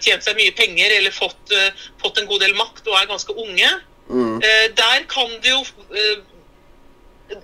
tjent 0.00 0.24
seg 0.24 0.36
mye 0.36 0.52
penger 0.52 0.96
eller 0.98 1.10
fått, 1.10 1.54
fått 2.02 2.18
en 2.18 2.26
god 2.26 2.40
del 2.40 2.54
makt 2.54 2.86
og 2.86 2.94
er 3.00 3.06
ganske 3.10 3.34
unge. 3.34 3.70
Mm. 4.08 4.40
Der 4.40 5.04
kan 5.08 5.30
det 5.42 5.50
jo 5.50 5.64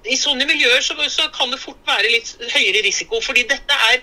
I 0.08 0.16
sånne 0.16 0.46
miljøer 0.48 0.80
så, 0.80 0.94
så 1.12 1.26
kan 1.28 1.50
det 1.52 1.58
fort 1.60 1.80
være 1.84 2.08
litt 2.08 2.30
høyere 2.54 2.80
risiko, 2.86 3.20
fordi 3.20 3.42
dette 3.50 3.74
er 3.90 4.00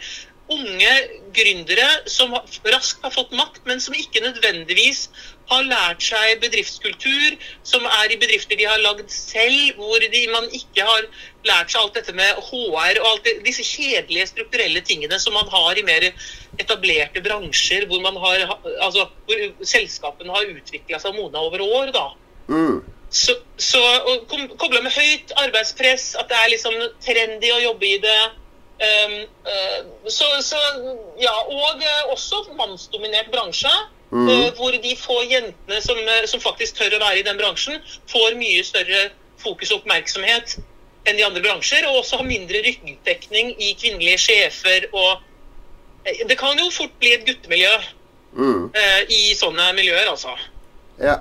unge 0.52 0.94
gründere 1.36 1.88
som 2.12 2.34
raskt 2.74 3.04
har 3.06 3.14
fått 3.14 3.32
makt, 3.36 3.62
men 3.70 3.82
som 3.84 3.96
ikke 3.98 4.24
nødvendigvis 4.24 5.08
har 5.52 5.66
lært 5.68 6.04
seg 6.06 6.40
bedriftskultur, 6.44 7.36
som 7.68 7.86
er 7.88 8.14
i 8.14 8.20
bedrifter 8.20 8.60
de 8.60 8.68
har 8.70 8.80
lagd 8.84 9.10
selv, 9.12 9.76
hvor 9.80 10.00
de, 10.00 10.22
man 10.32 10.48
ikke 10.56 10.86
har 10.88 11.08
lært 11.48 11.74
seg 11.74 11.82
alt 11.82 12.00
dette 12.00 12.16
med 12.16 12.40
HR 12.48 13.02
og 13.02 13.10
alt 13.10 13.28
det, 13.28 13.36
disse 13.48 13.66
kjedelige 13.68 14.30
strukturelle 14.32 14.84
tingene 14.88 15.20
som 15.20 15.36
man 15.36 15.50
har 15.52 15.80
i 15.80 15.86
mer 15.88 16.08
etablerte 16.62 17.24
bransjer, 17.26 17.88
hvor, 17.90 18.04
man 18.04 18.20
har, 18.24 18.48
altså, 18.80 19.10
hvor 19.28 19.46
selskapene 19.74 20.36
har 20.36 20.56
utvikla 20.56 21.02
seg 21.04 21.18
modna 21.18 21.44
over 21.44 21.64
år. 21.68 21.94
da. 21.96 22.08
Mm. 22.52 22.82
Så, 23.12 23.36
så 23.60 23.80
kobla 24.32 24.80
med 24.80 24.94
høyt 24.96 25.34
arbeidspress, 25.36 26.14
at 26.16 26.32
det 26.32 26.38
er 26.38 26.54
liksom 26.54 26.78
trendy 27.04 27.52
å 27.52 27.64
jobbe 27.66 27.90
i 27.90 27.98
det. 28.04 28.20
Um, 28.82 29.12
eh, 29.46 29.80
så, 30.10 30.26
så 30.42 30.58
ja, 31.22 31.34
Og 31.46 31.84
eh, 31.86 32.12
også 32.14 32.48
mannsdominert 32.58 33.32
bransje. 33.34 33.72
Mm. 34.12 34.28
hvor 34.58 34.74
de 34.76 34.90
få 35.00 35.22
jentene 35.24 35.78
som, 35.80 35.96
eh, 35.96 36.26
som 36.28 36.42
faktisk 36.44 36.76
tør 36.76 36.98
å 36.98 37.00
være 37.00 37.22
i 37.22 37.24
den 37.24 37.38
bransjen, 37.40 37.78
får 38.12 38.34
mye 38.36 38.64
større 38.68 39.06
fokus 39.40 39.72
og 39.72 39.86
oppmerksomhet 39.86 40.58
enn 41.08 41.16
de 41.16 41.24
andre 41.24 41.40
bransjer. 41.46 41.88
Og 41.88 42.02
også 42.02 42.20
har 42.20 42.28
mindre 42.28 42.60
ryggdekning 42.66 43.54
i 43.56 43.72
kvinnelige 43.80 44.20
sjefer. 44.26 44.90
og 44.92 45.22
eh, 46.04 46.26
Det 46.28 46.38
kan 46.38 46.60
jo 46.60 46.68
fort 46.76 46.92
bli 47.00 47.14
et 47.16 47.26
guttemiljø 47.26 47.72
Mm. 48.32 48.72
eh, 48.76 49.02
i 49.12 49.34
sånne 49.36 49.74
miljøer, 49.76 50.08
altså. 50.08 50.32
Ja. 51.02 51.18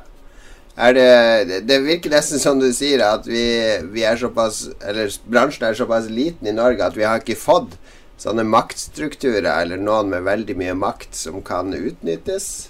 Det, 0.81 1.61
det- 1.69 1.81
virker 1.85 2.11
nesten 2.11 2.41
som 2.41 2.61
du 2.61 2.71
sier, 2.73 3.03
at 3.05 3.27
vi, 3.29 3.45
vi 3.93 4.05
er 4.07 4.17
såpass 4.17 4.63
Eller 4.81 5.13
bransjen 5.29 5.67
er 5.69 5.77
såpass 5.77 6.09
liten 6.09 6.49
i 6.49 6.57
Norge 6.57 6.85
at 6.87 6.97
vi 6.97 7.05
har 7.05 7.21
ikke 7.21 7.37
fått 7.37 7.77
sånne 8.21 8.45
maktstrukturer, 8.45 9.49
eller 9.63 9.81
noen 9.81 10.11
med 10.13 10.27
veldig 10.27 10.57
mye 10.61 10.75
makt, 10.77 11.15
som 11.17 11.41
kan 11.41 11.73
utnyttes. 11.73 12.69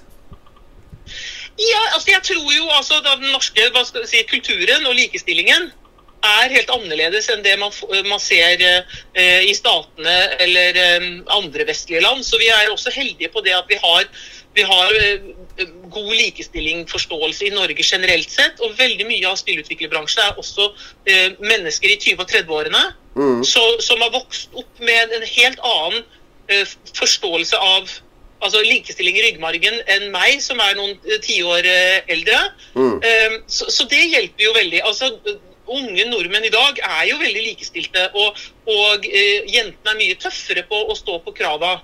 Ja, 1.59 1.81
altså 1.95 2.13
jeg 2.13 2.23
tror 2.29 2.53
jo 2.55 2.69
altså 2.71 3.01
den 3.03 3.27
norske 3.33 3.67
si, 4.07 4.23
kulturen 4.31 4.87
og 4.87 4.95
likestillingen 4.95 5.73
er 6.21 6.53
helt 6.53 6.71
annerledes 6.73 7.31
enn 7.33 7.43
det 7.45 7.57
man, 7.61 7.73
man 8.07 8.21
ser 8.21 8.61
eh, 8.63 9.43
i 9.49 9.55
statene 9.57 10.17
eller 10.45 10.77
eh, 10.77 11.07
andre 11.33 11.67
vestlige 11.69 12.03
land. 12.05 12.23
Så 12.27 12.39
vi 12.41 12.51
er 12.53 12.71
også 12.71 12.93
heldige 12.95 13.33
på 13.33 13.43
det 13.45 13.57
at 13.57 13.69
vi 13.71 13.81
har, 13.81 14.07
vi 14.55 14.65
har 14.67 14.97
eh, 14.99 15.69
god 15.91 16.13
likestillingforståelse 16.15 17.47
i 17.47 17.55
Norge 17.55 17.85
generelt 17.87 18.31
sett. 18.31 18.61
Og 18.65 18.77
veldig 18.79 19.07
mye 19.09 19.29
av 19.31 19.39
spillutviklerbransjen 19.41 20.25
er 20.25 20.41
også 20.41 20.71
eh, 21.07 21.37
mennesker 21.39 21.93
i 21.93 21.99
20- 22.01 22.25
og 22.25 22.29
30-årene 22.31 22.89
Mm. 23.11 23.41
som 23.43 23.99
har 24.01 24.13
vokst 24.15 24.53
opp 24.55 24.79
med 24.79 25.11
en 25.17 25.25
helt 25.27 25.59
annen 25.67 26.05
eh, 26.47 26.69
forståelse 26.95 27.59
av 27.59 27.91
altså 28.41 28.61
likestilling 28.63 29.19
i 29.19 29.25
ryggmargen 29.25 29.81
enn 29.91 30.07
meg, 30.15 30.39
som 30.41 30.63
er 30.63 30.79
noen 30.79 30.95
tiår 31.27 31.67
eldre. 32.07 32.39
Mm. 32.79 33.03
Så, 33.51 33.67
så 33.69 33.85
det 33.91 33.99
hjelper 34.15 34.47
jo 34.47 34.55
veldig. 34.55 34.81
Altså, 34.87 35.11
unge 35.75 36.07
nordmenn 36.09 36.47
i 36.47 36.55
dag 36.55 36.79
er 36.87 37.03
jo 37.11 37.19
veldig 37.21 37.43
likestilte, 37.51 38.07
og, 38.15 38.39
og 38.71 39.05
jentene 39.11 39.93
er 39.93 39.99
mye 39.99 40.17
tøffere 40.23 40.65
på 40.71 40.81
å 40.87 40.97
stå 40.97 41.19
på 41.27 41.35
krava. 41.37 41.75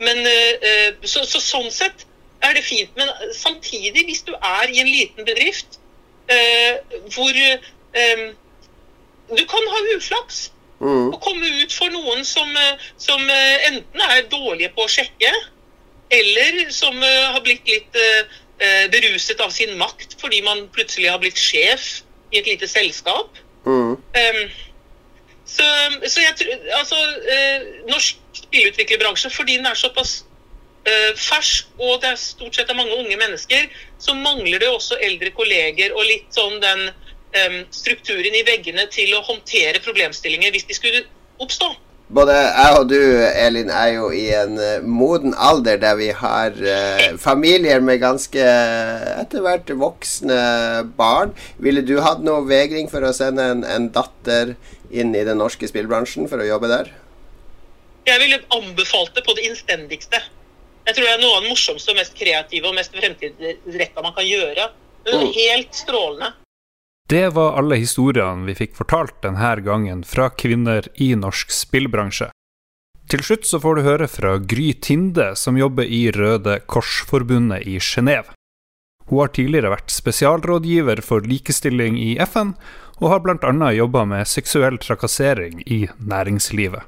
Men, 0.00 0.18
eh, 0.26 0.54
eh, 0.68 0.92
så, 1.04 1.24
så 1.28 1.40
sånn 1.44 1.68
sett 1.72 2.06
er 2.44 2.56
det 2.56 2.64
fint. 2.64 2.92
Men 2.96 3.10
samtidig, 3.36 4.06
hvis 4.08 4.24
du 4.24 4.32
er 4.36 4.70
i 4.72 4.80
en 4.80 4.88
liten 4.88 5.26
bedrift 5.28 5.76
eh, 6.32 6.80
hvor 7.12 7.36
du 9.36 9.44
kan 9.50 9.70
ha 9.74 9.84
uflaks 9.96 10.48
Mm. 10.80 11.10
å 11.12 11.18
komme 11.20 11.44
ut 11.60 11.74
for 11.76 11.92
noen 11.92 12.22
som, 12.24 12.54
som 12.96 13.20
enten 13.28 14.00
er 14.00 14.22
dårlige 14.32 14.70
på 14.72 14.86
å 14.86 14.88
sjekke, 14.88 15.28
eller 16.08 16.70
som 16.72 16.96
har 17.04 17.36
blitt 17.44 17.68
litt 17.68 17.98
beruset 18.88 19.42
av 19.44 19.52
sin 19.52 19.74
makt 19.76 20.16
fordi 20.22 20.40
man 20.40 20.62
plutselig 20.72 21.10
har 21.12 21.20
blitt 21.20 21.36
sjef 21.36 22.00
i 22.32 22.40
et 22.40 22.48
lite 22.48 22.64
selskap. 22.64 23.36
Mm. 23.68 23.98
Em, 24.22 24.40
så, 25.50 25.66
så 26.06 26.24
jeg 26.24 26.34
tror 26.38 26.78
Altså, 26.78 26.98
eh, 27.34 27.68
norsk 27.90 28.42
spillutviklerbransje, 28.44 29.30
fordi 29.34 29.58
den 29.58 29.66
er 29.66 29.78
såpass 29.78 30.24
eh, 30.86 31.12
fersk, 31.18 31.70
og 31.78 32.00
det 32.02 32.12
er 32.12 32.18
stort 32.22 32.56
sett 32.56 32.72
mange 32.76 32.96
unge 32.96 33.16
mennesker, 33.20 33.68
så 33.98 34.14
mangler 34.14 34.62
det 34.62 34.70
også 34.70 34.98
eldre 35.02 35.30
kolleger 35.36 35.94
og 35.96 36.06
litt 36.06 36.30
sånn 36.34 36.60
den 36.62 36.90
strukturen 37.70 38.34
i 38.34 38.40
veggene 38.42 38.88
til 38.90 39.12
å 39.14 39.20
håndtere 39.22 39.78
problemstillinger 39.84 40.50
hvis 40.50 40.64
de 40.66 40.74
skulle 40.74 41.04
oppstå. 41.38 41.68
Både 42.10 42.34
jeg 42.34 42.74
og 42.74 42.88
du, 42.90 42.98
Elin, 43.22 43.68
er 43.70 43.92
jo 43.94 44.08
i 44.10 44.24
en 44.34 44.56
eh, 44.58 44.82
moden 44.82 45.30
alder 45.38 45.78
der 45.78 45.94
vi 45.94 46.08
har 46.10 46.56
eh, 46.58 47.12
familier 47.22 47.78
med 47.86 48.00
ganske 48.02 48.46
etter 49.20 49.44
hvert 49.44 49.70
voksne 49.78 50.40
barn. 50.98 51.36
Ville 51.62 51.84
du 51.86 52.00
hatt 52.02 52.24
noe 52.26 52.42
vegring 52.50 52.90
for 52.90 53.06
å 53.06 53.14
sende 53.14 53.46
en, 53.52 53.62
en 53.62 53.86
datter 53.94 54.56
inn 54.90 55.14
i 55.14 55.24
den 55.24 55.38
norske 55.38 55.68
spillbransjen 55.70 56.28
for 56.28 56.42
å 56.42 56.48
jobbe 56.48 56.70
der? 56.70 56.90
Jeg 58.08 58.20
ville 58.22 58.40
anbefalt 58.56 59.14
det 59.14 59.24
på 59.26 59.34
det 59.36 59.46
innstendigste. 59.48 60.20
Jeg 60.86 60.96
tror 60.96 61.06
det 61.06 61.14
er 61.14 61.22
noe 61.22 61.36
av 61.36 61.42
det 61.44 61.50
morsomste 61.52 61.92
og 61.92 61.98
mest 62.00 62.14
kreative 62.18 62.70
og 62.70 62.74
mest 62.78 62.94
fremtidsretta 62.96 64.02
man 64.02 64.16
kan 64.16 64.26
gjøre. 64.26 64.70
Det 65.04 65.14
Mm. 65.14 65.32
helt 65.32 65.72
strålende. 65.74 66.32
Det 67.08 67.32
var 67.34 67.56
alle 67.58 67.76
historiene 67.76 68.46
vi 68.46 68.54
fikk 68.54 68.76
fortalt 68.76 69.20
denne 69.22 69.62
gangen 69.64 70.04
fra 70.04 70.30
kvinner 70.30 70.86
i 70.94 71.14
norsk 71.14 71.50
spillbransje. 71.50 72.30
Til 73.08 73.18
slutt 73.18 73.44
så 73.44 73.58
får 73.60 73.74
du 73.76 73.82
høre 73.82 74.08
fra 74.08 74.38
Gry 74.38 74.72
Tinde, 74.72 75.34
som 75.36 75.56
jobber 75.56 75.82
i 75.84 76.12
Røde 76.12 76.60
Kors-forbundet 76.66 77.66
i 77.66 77.78
Genéve. 77.78 78.30
Hun 79.08 79.18
har 79.18 79.28
tidligere 79.34 79.72
vært 79.72 79.90
spesialrådgiver 79.90 81.02
for 81.02 81.20
likestilling 81.20 81.98
i 81.98 82.16
FN, 82.22 82.54
og 83.00 83.08
har 83.08 83.20
bl.a. 83.24 83.72
jobba 83.72 84.04
med 84.04 84.28
seksuell 84.28 84.78
trakassering 84.78 85.62
i 85.66 85.86
næringslivet. 86.12 86.82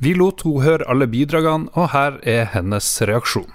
Vi 0.00 0.12
lot 0.12 0.42
hun 0.44 0.62
høre 0.64 0.88
alle 0.92 1.06
bidragene, 1.08 1.68
og 1.72 1.92
her 1.92 2.18
er 2.22 2.44
hennes 2.52 2.88
reaksjon. 3.08 3.52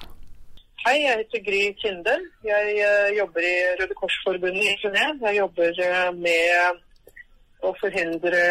Hei, 0.82 0.98
jeg 1.06 1.18
heter 1.20 1.44
Gry 1.46 1.62
Kinde. 1.82 2.16
Jeg 2.46 2.78
uh, 2.82 3.10
jobber 3.18 3.46
i 3.46 3.58
Røde 3.80 3.98
Kors-forbundet 4.00 4.64
i 4.66 4.80
Genéve. 4.82 5.20
Jeg 5.28 5.38
jobber 5.38 5.82
uh, 5.86 6.10
med 6.18 6.80
å 7.62 7.74
forhindre 7.78 8.42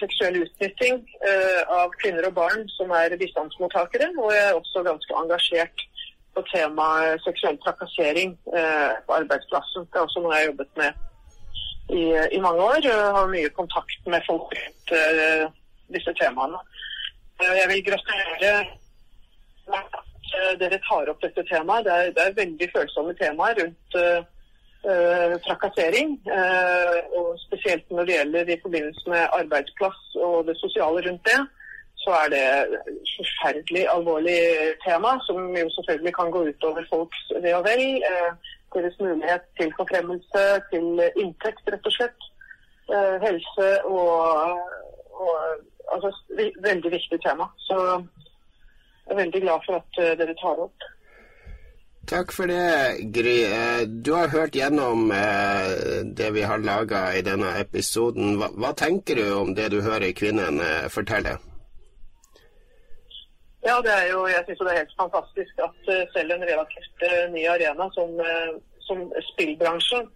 seksuell 0.00 0.40
utnytting 0.42 0.98
uh, 1.22 1.62
av 1.78 1.94
kvinner 2.02 2.26
og 2.26 2.34
barn 2.40 2.66
som 2.74 2.90
er 2.90 3.14
bistandsmottakere. 3.20 4.10
Og 4.18 4.34
jeg 4.34 4.48
er 4.48 4.58
også 4.58 4.82
ganske 4.88 5.18
engasjert 5.22 5.86
på 6.34 6.42
temaet 6.50 7.22
seksuell 7.24 7.56
trakassering 7.62 8.34
på 8.44 9.14
arbeidsplassen. 9.16 9.86
Det 9.88 9.96
er 9.96 10.04
også 10.04 10.20
noe 10.20 10.34
jeg 10.34 10.42
har 10.42 10.50
jobbet 10.50 10.74
med 10.82 10.98
i, 11.88 12.04
i 12.36 12.40
mange 12.40 12.62
år. 12.62 12.80
Jeg 12.82 13.12
har 13.16 13.30
mye 13.30 13.52
kontakt 13.58 14.00
med 14.06 14.24
folk 14.26 14.52
rundt 14.58 14.94
uh, 15.00 15.44
disse 15.94 16.12
temaene. 16.20 16.58
jeg 17.40 17.66
vil 17.68 17.84
gratulere 17.84 18.52
at 19.78 20.58
dere 20.60 20.78
tar 20.88 21.10
opp 21.10 21.20
dette 21.22 21.44
temaet. 21.50 21.84
Det 21.86 21.92
er, 21.92 22.14
det 22.16 22.24
er 22.24 22.40
veldig 22.40 22.68
følsomme 22.74 23.14
temaer 23.20 23.60
rundt 23.60 23.98
uh, 24.00 25.34
trakassering. 25.46 26.16
Uh, 26.30 26.98
og 27.18 27.28
spesielt 27.46 27.90
når 27.90 28.08
det 28.08 28.18
gjelder 28.18 28.50
i 28.54 28.62
forbindelse 28.64 29.04
med 29.12 29.30
arbeidsplass 29.40 30.00
og 30.26 30.46
det 30.48 30.56
sosiale 30.62 31.04
rundt 31.06 31.30
det, 31.30 31.40
så 32.02 32.14
er 32.22 32.28
det 32.34 32.42
et 32.46 33.14
forferdelig 33.18 33.84
alvorlig 33.94 34.40
tema 34.86 35.16
som 35.26 35.38
jo 35.62 35.68
selvfølgelig 35.76 36.14
kan 36.14 36.30
gå 36.34 36.40
utover 36.50 36.84
folks 36.92 37.22
ve 37.42 37.56
og 37.58 37.64
vel. 37.66 37.82
Uh, 38.10 38.32
deres 38.74 38.98
mulighet 39.00 39.44
til 39.60 39.72
forfremmelse, 39.78 40.42
til 40.72 41.00
inntekt, 41.22 41.62
rett 41.72 41.86
og 41.86 41.94
slett. 41.94 42.32
helse 43.22 43.68
og, 43.84 44.60
og 45.10 45.32
altså, 45.92 46.10
veldig 46.62 46.90
viktig 46.92 47.18
tema. 47.24 47.48
Så 47.58 47.78
jeg 49.06 49.14
er 49.14 49.22
veldig 49.22 49.40
glad 49.42 49.64
for 49.66 49.80
at 49.80 50.18
dere 50.20 50.36
tar 50.42 50.54
det 50.58 50.68
opp. 50.68 50.86
Takk 52.06 52.30
for 52.30 52.46
det, 52.46 53.10
Gry. 53.10 53.38
Eh, 53.44 53.82
du 53.88 54.12
har 54.14 54.28
hørt 54.30 54.54
gjennom 54.54 55.10
eh, 55.10 56.04
det 56.04 56.30
vi 56.36 56.44
har 56.46 56.62
laga 56.62 57.08
i 57.18 57.22
denne 57.26 57.50
episoden. 57.58 58.36
Hva, 58.38 58.52
hva, 58.54 58.70
tenker 58.78 59.18
du 59.18 59.24
om 59.34 59.50
det 59.58 59.72
du 59.74 59.80
hører 59.82 60.14
kvinnen 60.14 60.60
eh, 60.62 60.86
fortelle? 60.92 61.34
Ja, 63.66 63.80
det 63.82 63.92
er 63.92 64.06
jo, 64.12 64.20
jeg 64.30 64.44
syns 64.46 64.60
det 64.62 64.72
er 64.72 64.82
helt 64.82 64.98
fantastisk 65.00 65.64
at 65.66 65.88
selv 66.14 66.30
en 66.32 66.46
relativt 66.50 67.00
ny 67.34 67.42
arena 67.50 67.88
som, 67.96 68.12
som 68.86 69.02
spillbransjen 69.32 70.06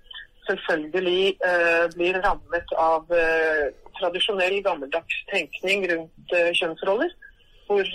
selvfølgelig 0.51 1.25
eh, 1.51 1.87
blir 1.97 2.19
rammet 2.25 2.77
av 2.77 3.11
eh, 3.15 3.67
tradisjonell, 3.99 4.61
gammeldags 4.67 5.19
tenkning 5.33 5.87
rundt 5.93 6.37
eh, 6.37 6.53
kjønnsroller. 6.59 7.13
Hvor, 7.71 7.87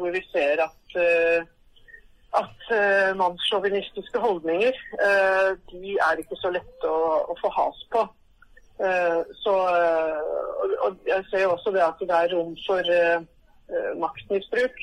hvor, 0.00 0.14
vi 0.14 0.20
ser 0.32 0.62
at 0.64 0.94
at 2.40 2.70
mannssjåvinistiske 3.20 4.22
holdninger 4.22 4.78
de 5.68 5.90
er 6.06 6.22
ikke 6.22 6.38
så 6.40 6.48
lette 6.54 6.88
å, 6.88 7.10
å 7.28 7.36
få 7.36 7.50
has 7.52 7.82
på. 7.92 8.06
Så, 9.42 9.52
og, 9.52 10.72
og, 10.86 10.96
jeg 11.10 11.26
ser 11.28 11.44
også 11.50 11.74
det 11.76 11.84
at 11.84 12.00
det 12.00 12.16
er 12.16 12.32
rom 12.32 12.56
for 12.64 12.94
maktmisbruk. 14.00 14.78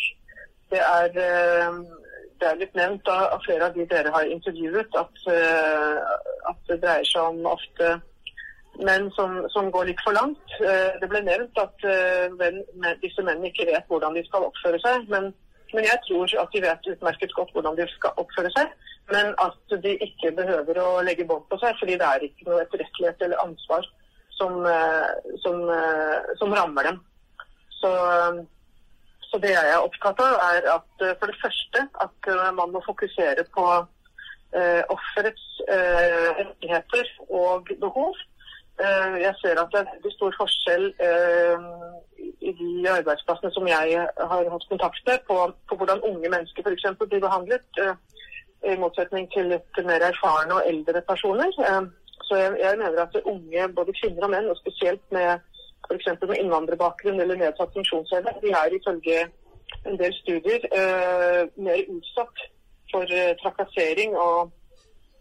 Det 0.71 0.81
er, 0.83 1.13
det 1.15 2.47
er 2.49 2.59
litt 2.59 2.75
nevnt 2.75 3.07
av, 3.07 3.37
flere 3.45 3.69
av 3.69 3.77
de 3.77 3.85
dere 3.87 4.11
har 4.11 4.27
intervjuet, 4.27 4.95
at, 4.99 5.21
at 6.51 6.59
det 6.67 6.79
dreier 6.83 7.07
seg 7.07 7.29
om 7.31 7.47
ofte 7.47 7.93
menn 8.83 9.07
som, 9.15 9.39
som, 9.53 9.71
går 9.71 9.87
litt 9.89 10.03
for 10.03 10.17
langt. 10.17 10.57
Det 10.59 11.07
ble 11.07 11.23
nevnt 11.23 11.61
at 11.63 11.87
men, 12.35 12.59
disse 13.03 13.23
mennene 13.23 13.47
ikke 13.47 13.69
vet 13.71 13.87
hvordan 13.87 14.19
de 14.19 14.25
skal 14.27 14.49
oppføre 14.49 14.81
seg. 14.83 15.07
men 15.13 15.31
men 15.75 15.83
jeg 15.83 15.99
tror 16.05 16.31
at 16.41 16.53
de 16.53 16.63
vet 16.63 16.89
utmerket 16.93 17.33
godt 17.35 17.51
hvordan 17.55 17.77
de 17.79 17.87
skal 17.91 18.19
oppføre 18.21 18.51
seg. 18.55 18.71
Men 19.11 19.31
at 19.43 19.75
de 19.83 19.93
ikke 20.07 20.33
behøver 20.39 20.79
å 20.83 20.89
legge 21.07 21.27
bånd 21.27 21.47
på 21.51 21.59
seg, 21.61 21.75
fordi 21.79 21.95
det 21.99 22.07
er 22.07 22.27
ikke 22.27 22.47
noe 22.49 22.63
etterrettelighet 22.63 23.23
eller 23.27 23.43
ansvar 23.43 23.87
som, 24.37 24.57
eh, 24.67 25.11
som, 25.43 25.61
eh, 25.75 26.33
som 26.39 26.53
rammer 26.53 26.89
dem. 26.89 26.99
Så, 27.79 27.91
så, 29.29 29.39
det 29.43 29.51
jeg 29.53 29.69
er 29.73 29.83
opptatt 29.83 30.19
av, 30.23 30.39
er 30.53 30.67
at 30.77 31.05
eh, 31.05 31.15
for 31.19 31.31
det 31.31 31.41
første 31.43 31.83
at 32.05 32.29
man 32.59 32.73
må 32.73 32.81
fokusere 32.85 33.43
på 33.55 33.67
uh, 34.55 34.81
offerets 34.95 35.45
uh, 35.67 36.27
rettigheter 36.39 37.05
og 37.29 37.69
behov. 37.83 38.15
Uh, 38.77 39.15
jeg 39.25 39.33
ser 39.41 39.59
at 39.59 39.71
det 39.73 39.79
er 39.81 39.91
veldig 39.93 40.13
stor 40.15 40.35
forskjell 40.39 40.85
i 42.49 42.51
de 42.59 42.89
arbeidsplassene 42.91 43.51
som 43.53 43.67
jeg 43.67 44.03
har 44.31 44.51
hatt 44.53 44.67
kontakt 44.71 45.01
med, 45.09 45.23
på, 45.29 45.37
på 45.69 45.77
hvordan 45.79 46.03
unge 46.09 46.29
mennesker 46.29 46.63
f.eks. 46.63 46.85
blir 47.01 47.23
behandlet, 47.23 47.81
i 48.65 48.73
motsetning 48.81 49.27
til 49.33 49.51
litt 49.53 49.79
mer 49.85 50.05
erfarne 50.07 50.55
og 50.57 50.69
eldre 50.69 51.01
personer. 51.09 51.51
Så 52.27 52.39
jeg, 52.39 52.55
jeg, 52.61 52.77
mener 52.77 53.03
at 53.03 53.17
unge, 53.23 53.67
både 53.77 53.93
kvinner 53.99 54.25
og 54.25 54.33
menn, 54.33 54.49
og 54.51 54.57
spesielt 54.61 55.03
med 55.15 55.43
f.eks. 55.87 56.21
med 56.21 56.37
innvandrerbakgrunn 56.41 57.19
eller 57.23 57.39
nedsatt 57.39 57.73
funksjonsevne, 57.73 58.35
de 58.43 58.53
er 58.61 58.77
ifølge 58.77 59.23
en 59.87 59.97
del 59.99 60.13
studier 60.21 60.67
eh, 60.71 61.41
mer 61.55 61.81
utsatt 61.95 62.45
for 62.91 63.15
trakassering 63.41 64.13
og, 64.15 64.51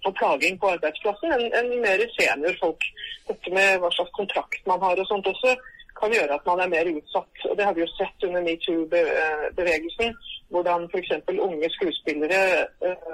og 0.07 0.13
plaging 0.19 0.59
på 0.63 0.71
arbeidsplassen 0.77 1.33
enn 1.35 1.49
en 1.61 1.73
mer 1.83 2.05
seniorfolk. 2.15 2.85
Dette 3.27 3.55
med 3.55 3.81
hva 3.83 3.91
slags 3.95 4.15
kontrakt 4.19 4.69
man 4.71 4.85
har 4.87 5.03
og 5.03 5.09
sånt 5.11 5.27
også 5.33 5.57
kan 6.01 6.13
gjøre 6.13 6.37
at 6.39 6.47
man 6.47 6.61
er 6.63 6.73
mer 6.75 6.89
utsatt. 6.99 7.45
Og 7.51 7.57
Det 7.59 7.65
har 7.67 7.75
vi 7.75 7.85
jo 7.85 7.91
sett 7.97 8.27
under 8.29 8.43
metoo-bevegelsen. 8.49 10.17
Hvordan 10.55 10.89
f.eks. 10.93 11.13
unge 11.49 11.71
skuespillere 11.77 12.43
eh, 12.87 13.07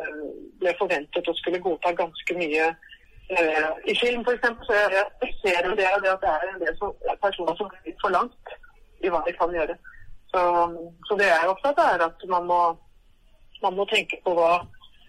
ble 0.61 0.75
forventet 0.81 1.29
å 1.29 1.35
skulle 1.41 1.63
godta 1.67 1.95
ganske 2.03 2.37
mye 2.37 2.67
eh, 2.69 2.92
i 3.91 3.95
film, 4.01 4.25
f.eks. 4.27 4.51
Så 4.67 4.77
jeg, 4.77 5.07
jeg 5.23 5.35
ser 5.41 5.69
del 5.69 5.89
av 5.89 6.05
det 6.05 6.13
at 6.13 6.23
det 6.25 6.31
er 6.35 6.47
en 6.51 6.63
del 6.63 6.77
som, 6.79 6.93
personer 7.23 7.57
som 7.59 7.71
går 7.71 7.89
litt 7.89 8.05
for 8.05 8.15
langt 8.15 8.55
i 9.03 9.11
hva 9.13 9.23
de 9.27 9.35
kan 9.39 9.55
gjøre. 9.57 9.77
Så, 10.33 10.43
så 11.09 11.19
det 11.21 11.29
jeg 11.29 11.41
er 11.41 11.51
opptatt 11.53 11.81
av, 11.83 11.97
er 11.97 12.07
at 12.09 12.29
man 12.31 12.47
må, 12.49 12.61
man 13.65 13.77
må 13.77 13.89
tenke 13.91 14.21
på 14.25 14.37
hva 14.39 14.55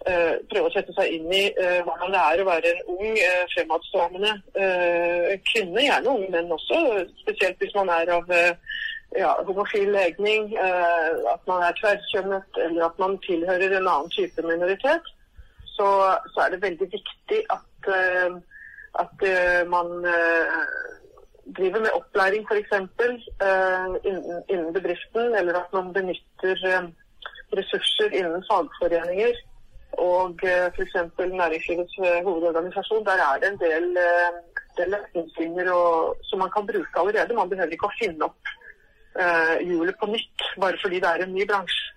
Uh, 0.03 0.35
prøve 0.51 0.67
å 0.67 0.71
sette 0.73 0.91
seg 0.97 1.13
inn 1.15 1.29
i 1.31 1.45
uh, 1.55 1.79
hvordan 1.87 2.11
det 2.11 2.19
er 2.19 2.41
å 2.41 2.45
være 2.49 2.71
en 2.73 2.79
ung, 2.91 3.13
uh, 3.15 3.43
fremadstormende 3.53 4.33
kvinne. 5.47 5.85
Gjerne 5.85 6.11
unge 6.11 6.27
menn 6.33 6.51
også, 6.51 6.79
spesielt 7.21 7.63
hvis 7.63 7.75
man 7.77 7.91
er 7.93 8.11
av 8.11 8.27
ja, 9.15 9.29
homofil 9.47 9.93
legning, 9.93 10.49
at 10.57 11.47
man 11.47 11.63
er 11.63 11.75
tverrkjønnet 11.77 12.59
eller 12.65 12.87
at 12.89 12.99
man 12.99 13.15
tilhører 13.23 13.77
en 13.77 13.87
annen 13.87 14.11
type 14.11 14.43
minoritet. 14.43 15.07
Så, 15.77 15.87
så 16.33 16.43
er 16.43 16.51
det 16.51 16.63
veldig 16.65 16.89
viktig 16.97 17.39
at, 17.53 17.63
at 19.03 19.23
man 19.67 19.87
driver 21.57 21.79
med 21.85 21.95
opplæring 21.99 22.45
f.eks. 22.49 22.73
Innen, 24.09 24.43
innen 24.49 24.73
bedriften, 24.73 25.35
eller 25.39 25.59
at 25.59 25.73
man 25.73 25.93
benytter 25.93 26.91
ressurser 27.57 28.09
innen 28.19 28.43
fagforeninger 28.49 29.33
og 29.97 30.39
eh, 30.43 30.67
f.eks. 30.75 30.95
Næringslivets 31.41 31.95
eh, 32.05 32.23
hovedorganisasjon, 32.25 33.05
der 33.05 33.17
er 33.29 33.39
det 33.39 33.47
en 33.51 33.59
del, 33.65 33.85
eh, 34.05 34.31
del 34.77 34.95
retningslinjer 34.95 35.69
som 36.27 36.39
man 36.39 36.51
kan 36.55 36.67
bruke 36.67 36.99
allerede. 36.99 37.39
Man 37.39 37.49
behøver 37.49 37.75
ikke 37.75 37.91
å 37.91 37.99
finne 38.01 38.29
opp 38.29 38.53
hjulet 39.61 39.93
på 40.01 40.07
nytt 40.09 40.43
bare 40.57 40.77
fordi 40.81 40.97
det 41.01 41.09
er 41.09 41.21
en 41.21 41.35
ny 41.35 41.43
bransje. 41.45 41.91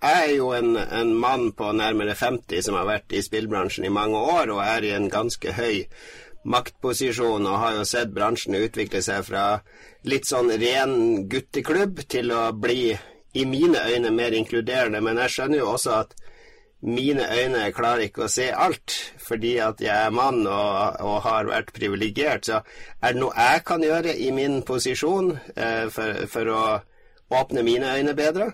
Jeg 0.00 0.30
er 0.30 0.34
jo 0.38 0.48
en, 0.56 0.76
en, 0.80 1.12
mann 1.20 1.50
på 1.52 1.72
nærmere 1.76 2.14
50 2.16 2.64
som 2.64 2.78
har 2.78 2.86
vært 2.88 3.12
i 3.12 3.20
spillbransjen 3.20 3.84
i 3.84 3.92
mange 3.92 4.16
år, 4.16 4.54
og 4.54 4.62
er 4.64 4.86
i 4.88 4.94
en 4.96 5.10
ganske 5.12 5.52
høy 5.52 5.84
maktposisjon 6.48 7.44
og 7.44 7.58
har 7.60 7.74
jo 7.76 7.84
sett 7.84 8.14
bransjen 8.16 8.56
utvikle 8.56 9.02
seg 9.04 9.26
fra 9.26 9.44
litt 10.08 10.24
sånn 10.24 10.48
ren 10.62 11.26
gutteklubb 11.28 12.00
til 12.08 12.32
å 12.32 12.48
bli, 12.56 12.94
i 13.36 13.44
mine 13.44 13.82
øyne, 13.92 14.10
mer 14.10 14.32
inkluderende. 14.32 15.02
Men 15.04 15.20
jeg 15.20 15.34
skjønner 15.34 15.60
jo 15.60 15.68
også 15.74 15.98
at 15.98 16.16
mine 16.80 17.26
øyne 17.28 17.66
klarer 17.76 18.06
ikke 18.06 18.24
å 18.24 18.30
se 18.32 18.48
alt 18.56 18.94
fordi 19.20 19.58
at 19.60 19.82
jeg 19.84 19.92
er 19.92 20.14
mann 20.16 20.40
og, 20.48 20.96
og 21.04 21.20
har 21.26 21.50
vært 21.50 21.74
privilegert. 21.76 22.48
Så 22.48 22.62
er 23.02 23.12
det 23.12 23.20
noe 23.20 23.36
jeg 23.36 23.64
kan 23.68 23.84
gjøre 23.84 24.16
i 24.16 24.30
min 24.32 24.62
posisjon 24.66 25.34
eh, 25.36 25.86
for, 25.92 26.24
for, 26.32 26.50
å 26.56 26.64
åpne 27.36 27.62
mine 27.66 27.92
øyne 28.00 28.16
bedre? 28.16 28.48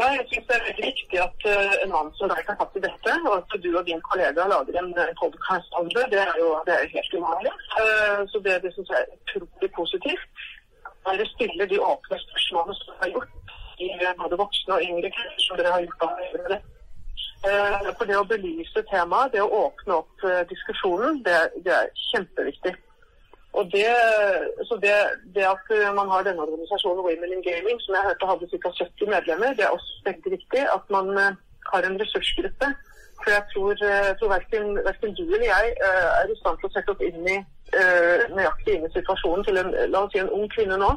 Ja, 0.00 0.06
jeg 0.16 0.24
synes 0.28 0.46
det 0.48 0.54
er 0.56 0.66
veldig 0.68 0.86
viktig 0.90 1.18
at 1.28 1.40
uh, 1.54 1.72
en 1.84 1.90
mann 1.94 2.10
som 2.16 2.30
deg 2.32 2.38
tar 2.46 2.56
fatt 2.60 2.76
i 2.78 2.84
dette, 2.86 3.16
og 3.28 3.34
at 3.38 3.56
du 3.64 3.68
og 3.76 3.84
din 3.88 4.00
kollega 4.08 4.46
lager 4.52 4.78
en 4.80 4.92
podkast 5.20 5.76
om 5.80 5.90
det, 5.94 6.04
det 6.12 6.20
er 6.22 6.36
jo 6.42 6.48
det 6.68 6.74
er 6.76 6.92
helt 6.94 7.16
uvanlig. 7.18 7.52
Uh, 7.80 8.20
så 8.32 8.40
det, 8.46 8.54
det 8.64 8.70
syns 8.72 8.92
jeg 8.94 9.02
er 9.02 9.12
utrolig 9.18 9.70
positivt. 9.80 10.46
Dere 11.08 11.26
stiller 11.34 11.68
de 11.68 11.80
åpne 11.92 12.20
spørsmålene 12.24 12.78
som 12.78 12.88
dere 12.88 13.02
har 13.02 13.12
gjort 13.16 13.56
i 13.84 13.90
både 14.22 14.38
voksne 14.42 14.78
og 14.78 14.86
yngre 14.88 15.10
kvinner, 15.16 15.40
som 15.44 15.60
dere 15.60 15.74
har 15.74 15.84
gjort 15.84 16.06
av 16.06 16.50
det. 16.52 16.60
For 17.98 18.04
det 18.08 18.16
å 18.16 18.28
belyse 18.32 18.84
temaet, 18.88 19.32
det 19.34 19.42
å 19.42 19.54
åpne 19.66 19.96
opp 19.98 20.26
diskusjonen, 20.52 21.18
det, 21.26 21.38
det 21.66 21.74
er 21.74 21.90
kjempeviktig. 22.12 22.76
Og 23.58 23.64
det, 23.74 23.88
så 24.68 24.74
det, 24.84 24.94
det, 25.34 25.44
at 25.54 25.66
man 25.98 26.08
har 26.12 26.22
denne 26.24 26.44
organisasjonen 26.46 27.04
Women 27.06 27.34
in 27.36 27.44
Gaming, 27.48 27.78
som 27.80 27.94
jeg 27.96 28.06
hørte 28.08 28.30
hadde 28.30 28.48
ca. 28.62 28.70
70 28.78 29.12
medlemmer, 29.14 29.50
det 29.56 29.64
er 29.64 29.76
også 29.76 29.92
veldig 30.08 30.30
viktig 30.36 30.62
at 30.76 30.84
man 30.96 31.06
eh, 31.22 31.36
har 31.72 31.82
en 31.84 31.98
ressursgruppe. 32.02 32.68
For 33.22 33.30
jeg 33.36 33.44
tror, 33.52 33.72
eh, 33.88 34.10
tror 34.18 34.34
verken, 34.36 34.64
verken, 34.88 35.14
du 35.18 35.22
eller 35.24 35.48
jeg 35.54 35.74
eh, 35.88 36.08
er 36.20 36.32
i 36.32 36.38
stand 36.40 36.56
til 36.58 36.70
å 36.70 36.74
sette 36.76 36.94
oss 36.94 37.04
inn 37.08 37.28
i 37.36 37.38
nøyaktig 38.36 38.74
inn 38.76 38.82
i 38.84 38.92
situasjonen 38.92 39.46
til 39.46 39.56
en, 39.56 39.70
la 39.92 40.02
oss 40.04 40.10
si 40.12 40.18
en 40.20 40.32
ung 40.36 40.48
kvinne 40.52 40.76
nå. 40.80 40.90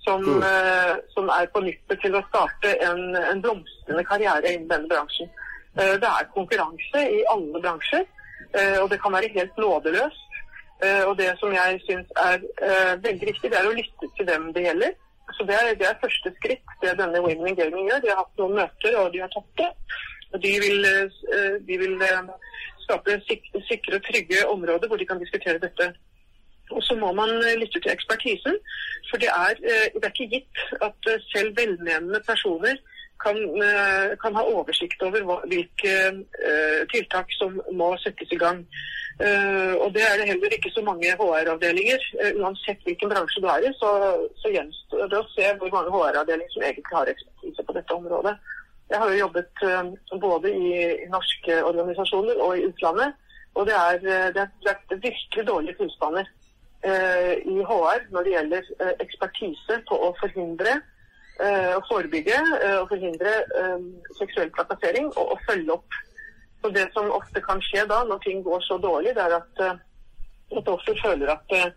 Som, 0.00 0.24
mm. 0.24 0.44
som 1.12 1.28
er 1.28 1.44
på 1.52 1.60
nippet 1.60 2.00
til 2.00 2.14
å 2.16 2.22
starte 2.30 2.70
en, 2.86 3.02
en 3.20 3.42
blomstrende 3.44 4.02
karriere 4.08 4.54
innen 4.54 4.70
denne 4.70 4.88
bransjen. 4.88 5.28
Det 5.76 6.08
er 6.08 6.30
konkurranse 6.32 7.02
i 7.04 7.20
alle 7.30 7.60
bransjer, 7.60 8.06
og 8.80 8.88
det 8.90 8.98
kan 9.04 9.12
være 9.12 9.28
helt 9.36 9.60
nådeløst. 9.60 10.29
Uh, 10.84 11.04
og 11.08 11.14
det 11.18 11.28
som 11.40 11.52
jeg 11.52 11.80
syns 11.84 12.12
er 12.28 12.36
uh, 12.64 12.92
veldig 13.04 13.26
viktig, 13.30 13.48
det 13.52 13.56
er 13.58 13.66
å 13.68 13.76
lytte 13.76 14.06
til 14.16 14.28
dem 14.28 14.46
det 14.56 14.64
gjelder. 14.64 14.94
Så 15.36 15.44
Det 15.48 15.56
er, 15.56 15.74
det 15.80 15.86
er 15.86 15.98
første 16.04 16.30
skritt, 16.38 16.70
det 16.82 16.94
denne 16.98 17.20
Women 17.20 17.50
in 17.50 17.56
Gaming 17.58 17.88
gjør. 17.88 18.00
De 18.02 18.08
har 18.10 18.22
hatt 18.22 18.38
noen 18.40 18.56
møter, 18.56 18.94
og 19.00 19.12
de 19.12 19.20
har 19.20 19.32
tatt 19.34 19.50
det. 19.60 19.68
De 20.44 20.52
vil, 20.62 20.86
uh, 20.88 21.58
de 21.68 21.76
vil 21.82 21.96
skape 22.84 23.18
sik 23.26 23.50
sikre 23.68 23.98
og 23.98 24.06
trygge 24.06 24.46
områder 24.54 24.88
hvor 24.88 25.00
de 25.00 25.08
kan 25.10 25.20
diskutere 25.20 25.60
dette. 25.66 25.90
Og 26.70 26.82
så 26.86 26.96
må 26.96 27.12
man 27.12 27.28
lytte 27.60 27.82
til 27.82 27.92
ekspertisen. 27.92 28.56
For 29.10 29.20
det 29.22 29.28
er, 29.28 29.54
det 29.60 30.00
er 30.00 30.12
ikke 30.14 30.32
gitt 30.32 30.64
at 30.86 31.10
selv 31.32 31.56
velmenende 31.58 32.22
personer 32.26 32.78
kan, 33.20 33.36
kan, 34.22 34.36
ha 34.38 34.44
oversikt 34.54 35.02
over 35.02 35.26
hva, 35.26 35.40
hvilke 35.50 35.94
tiltak 36.94 37.34
som 37.40 37.58
må 37.74 37.90
settes 38.04 38.30
i 38.32 38.38
gang. 38.38 38.62
Uh, 39.20 39.74
og 39.84 39.88
det 39.94 40.02
er 40.04 40.14
det 40.16 40.28
heller 40.30 40.54
ikke 40.56 40.70
så 40.72 40.82
mange 40.84 41.12
HR-avdelinger. 41.20 42.00
Uh, 42.20 42.30
uansett 42.40 42.80
hvilken 42.86 43.10
bransje 43.12 43.42
du 43.44 43.48
er 43.52 43.66
i, 43.68 43.72
så, 43.80 43.90
så 44.40 44.52
gjenstår 44.54 45.10
det 45.12 45.18
å 45.18 45.28
se 45.34 45.50
hvor 45.60 45.72
mange 45.74 45.92
HR-avdelinger 45.92 46.54
som 46.54 46.64
egentlig 46.64 46.96
har 46.96 47.10
ekspertise 47.12 47.66
på 47.68 47.76
dette 47.76 47.96
området. 47.98 48.32
Jeg 48.90 49.02
har 49.02 49.12
jo 49.12 49.20
jobbet 49.20 49.64
uh, 49.68 49.90
både 50.24 50.54
i, 50.56 50.70
i, 51.04 51.08
norske 51.12 51.58
organisasjoner 51.68 52.40
og 52.46 52.56
i 52.56 52.64
utlandet. 52.70 53.12
Og 53.60 53.66
det 53.68 53.76
er, 53.76 53.98
det 54.32 54.40
er, 54.46 54.50
det 54.64 54.96
er 54.96 55.02
virkelig 55.02 55.46
dårlige 55.46 55.76
tilstander 55.80 56.28
i 56.80 57.56
HR 57.66 58.04
når 58.14 58.24
det 58.24 58.30
gjelder 58.32 58.68
ekspertise 59.02 59.80
på 59.88 59.96
å 60.06 60.12
forhindre 60.20 60.76
å 61.42 61.80
forebygge 61.88 62.38
og 62.78 62.86
forhindre 62.92 63.32
seksuell 64.20 64.52
trakassering 64.54 65.10
og 65.10 65.34
å 65.34 65.40
følge 65.48 65.74
opp 65.74 65.98
og 66.62 66.74
Det 66.74 66.86
som 66.92 67.10
ofte 67.10 67.40
kan 67.40 67.60
skje 67.64 67.86
da, 67.88 68.02
når 68.04 68.18
ting 68.24 68.42
går 68.44 68.60
så 68.66 68.76
dårlig, 68.78 69.14
det 69.16 69.22
er 69.24 69.38
at 69.38 69.62
uh, 69.64 69.78
et 70.58 70.68
offer 70.68 70.98
føler 71.02 71.30
at 71.32 71.54
uh, 71.56 71.70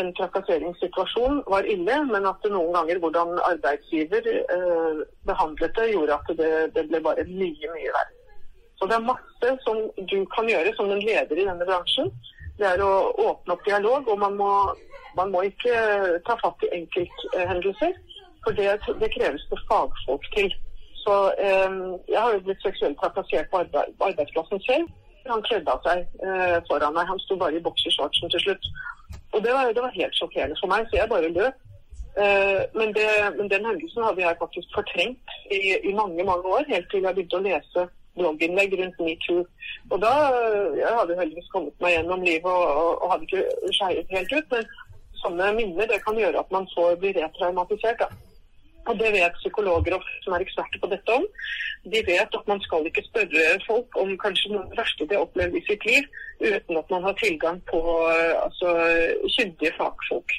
en 0.00 0.10
trakasseringssituasjon 0.18 1.42
var 1.46 1.66
ille, 1.70 1.96
men 2.10 2.26
at 2.26 2.42
det 2.42 2.50
noen 2.52 2.72
ganger 2.74 2.98
hvordan 3.02 3.36
arbeidsgiver 3.46 4.26
eh, 4.26 5.02
behandlet 5.28 5.76
det, 5.76 5.84
gjorde 5.92 6.16
at 6.16 6.32
det, 6.40 6.50
det, 6.74 6.86
ble 6.90 7.00
bare 7.04 7.26
mye, 7.28 7.70
mye 7.76 7.92
verre. 7.94 8.16
Så 8.78 8.88
det 8.90 8.96
er 8.96 9.06
masse 9.06 9.52
som 9.62 9.78
du 10.10 10.16
kan 10.34 10.50
gjøre 10.50 10.74
som 10.74 10.90
en 10.90 11.04
leder 11.04 11.38
i 11.38 11.46
denne 11.46 11.68
bransjen. 11.68 12.10
Det 12.58 12.66
er 12.72 12.82
å 12.82 12.90
åpne 13.22 13.54
opp 13.54 13.62
dialog, 13.68 14.10
og 14.10 14.18
man 14.18 14.34
må, 14.38 14.50
man 15.18 15.30
må 15.30 15.44
ikke 15.46 15.78
ta 16.26 16.36
fatt 16.42 16.66
i 16.66 16.72
enkelthendelser. 16.80 17.94
For 18.44 18.58
det, 18.58 18.74
det 19.00 19.14
kreves 19.14 19.46
det 19.50 19.62
fagfolk 19.70 20.26
til. 20.34 20.50
Så 21.04 21.14
eh, 21.46 21.72
jeg 22.12 22.20
har 22.20 22.34
jo 22.34 22.44
blitt 22.46 22.62
seksuelt 22.64 22.96
trakassert 23.00 23.50
på, 23.50 23.62
arbeid, 23.64 23.96
arbeidsplassen 24.08 24.62
selv. 24.68 24.92
Han 25.28 25.44
kledde 25.48 25.72
av 25.72 25.84
seg 25.86 26.04
eh, 26.24 26.58
foran 26.68 26.96
meg. 26.96 27.08
Han 27.08 27.20
sto 27.24 27.36
bare 27.40 27.58
i 27.58 27.64
boksershortsen 27.64 28.32
til 28.32 28.44
slutt. 28.44 28.70
Og 29.34 29.44
det 29.44 29.52
var, 29.56 29.72
det 29.76 29.82
var, 29.84 29.98
helt 29.98 30.16
sjokkerende 30.18 30.56
for 30.60 30.72
meg, 30.72 30.86
så 30.88 31.00
jeg 31.00 31.12
bare 31.12 31.32
løp. 31.36 31.60
Eh, 32.24 32.62
men, 32.78 32.94
det, 32.96 33.08
men, 33.36 33.50
den 33.52 33.66
hendelsen 33.68 34.06
hadde 34.06 34.22
jeg 34.22 34.40
faktisk 34.40 34.68
fortrengt 34.76 35.36
i, 35.50 35.60
i, 35.90 35.92
mange 36.00 36.24
mange 36.24 36.46
år, 36.56 36.64
helt 36.68 36.90
til 36.90 37.02
jeg 37.02 37.16
begynte 37.16 37.40
å 37.40 37.46
lese 37.48 37.86
blogginnlegg 38.14 38.76
rundt 38.78 39.00
metoo. 39.02 39.42
Og 39.90 39.96
da 40.04 40.12
Jeg 40.78 40.92
hadde 40.98 41.16
heldigvis 41.18 41.50
kommet 41.50 41.80
meg 41.82 41.96
gjennom 41.96 42.22
livet 42.22 42.52
og, 42.52 42.68
og, 42.82 42.92
og 43.02 43.10
hadde 43.12 43.26
ikke 43.26 43.72
skeiet 43.74 44.14
helt 44.14 44.36
ut, 44.36 44.54
men 44.54 44.70
sånne 45.24 45.50
minner 45.56 45.90
det 45.90 45.98
kan 46.04 46.20
gjøre 46.20 46.44
at 46.44 46.54
man 46.54 46.68
så 46.70 46.92
blir 47.00 47.16
retraumatisert. 47.18 48.04
da. 48.04 48.33
Og 48.84 48.98
det 49.00 49.12
vet 49.14 49.38
psykologer 49.40 49.96
som 50.24 50.34
er 50.36 50.44
eksperter 50.44 50.80
på 50.82 50.90
dette 50.92 51.16
om. 51.16 51.24
De 51.92 52.00
vet 52.06 52.36
at 52.38 52.50
man 52.50 52.60
skal 52.64 52.86
ikke 52.88 53.04
spørre 53.06 53.44
folk 53.66 53.96
om 54.00 54.12
kanskje 54.20 54.52
noe 54.52 54.64
av 54.64 54.70
det 54.72 54.80
verste 54.80 55.08
de 55.08 55.16
har 55.16 55.24
opplevd 55.24 55.56
i 55.56 55.64
sitt 55.68 55.84
liv, 55.88 56.06
uten 56.40 56.80
at 56.80 56.92
man 56.92 57.04
har 57.08 57.18
tilgang 57.20 57.60
på 57.70 57.80
altså, 58.44 58.76
kyndige 59.36 59.72
fagfolk. 59.78 60.36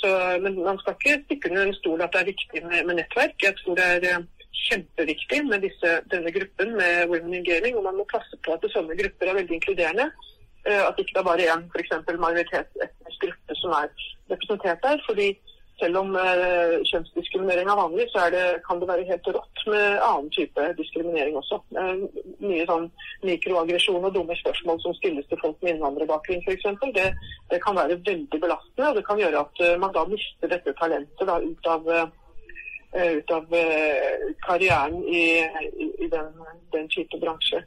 Så, 0.00 0.10
men 0.44 0.58
man 0.64 0.78
skal 0.80 0.96
ikke 0.96 1.20
stikke 1.24 1.50
under 1.50 1.66
en 1.68 1.76
stol 1.78 2.02
at 2.02 2.14
det 2.14 2.22
er 2.22 2.30
viktig 2.32 2.62
med, 2.64 2.78
med 2.88 2.98
nettverk. 2.98 3.36
Jeg 3.44 3.54
tror 3.60 3.76
det 3.78 3.84
er 3.94 4.06
eh, 4.10 4.24
kjempeviktig 4.66 5.38
med 5.46 5.62
disse, 5.66 5.92
denne 6.12 6.32
gruppen 6.34 6.74
med 6.80 7.06
Women 7.12 7.36
in 7.38 7.46
Gaming, 7.46 7.76
og 7.78 7.86
man 7.86 8.00
må 8.00 8.08
passe 8.10 8.38
på 8.44 8.56
at 8.56 8.66
sånne 8.74 8.98
grupper 8.98 9.30
er 9.30 9.38
veldig 9.38 9.58
inkluderende. 9.60 10.08
Eh, 10.66 10.82
at 10.88 10.98
ikke 10.98 11.14
det 11.14 11.22
er 11.22 11.30
bare 11.30 11.48
én 11.54 11.64
gruppe 13.22 13.56
som 13.60 13.74
er 13.78 13.88
representert 14.32 14.82
der. 14.82 14.98
fordi 15.06 15.28
selv 15.82 15.98
om 15.98 16.14
eh, 16.16 16.74
kjønnsdiskriminering 16.86 17.68
er 17.70 17.78
vanlig, 17.78 18.06
så 18.12 18.26
er 18.26 18.34
det, 18.34 18.44
kan 18.66 18.80
det 18.80 18.88
være 18.90 19.06
helt 19.08 19.28
rått 19.34 19.62
med 19.66 19.98
annen 20.06 20.30
type 20.34 20.66
diskriminering 20.78 21.38
også. 21.40 21.58
Eh, 21.80 22.04
mye 22.44 22.66
sånn 22.68 22.88
mikroaggresjon 23.26 24.06
og 24.06 24.14
dumme 24.14 24.36
spørsmål 24.38 24.80
som 24.84 24.94
stilles 24.98 25.26
til 25.30 25.40
folk 25.42 25.58
med 25.62 25.74
innvandrerbakgrunn 25.74 26.44
f.eks. 26.46 26.68
Det, 26.98 27.08
det 27.50 27.60
kan 27.64 27.78
være 27.78 27.98
veldig 28.06 28.40
belastende, 28.44 28.90
og 28.90 28.98
det 28.98 29.06
kan 29.08 29.22
gjøre 29.22 29.42
at 29.42 29.62
uh, 29.64 29.74
man 29.82 29.94
da 29.96 30.04
mister 30.10 30.50
dette 30.50 30.74
talentet 30.78 31.28
da, 31.28 31.38
ut 31.42 31.68
av, 31.74 31.90
uh, 31.90 33.12
ut 33.18 33.34
av 33.34 33.54
uh, 33.56 34.26
karrieren 34.46 34.98
i, 35.02 35.24
i, 35.72 35.90
i 36.06 36.10
den, 36.12 36.30
den, 36.74 36.90
type 36.92 37.20
bransje. 37.22 37.64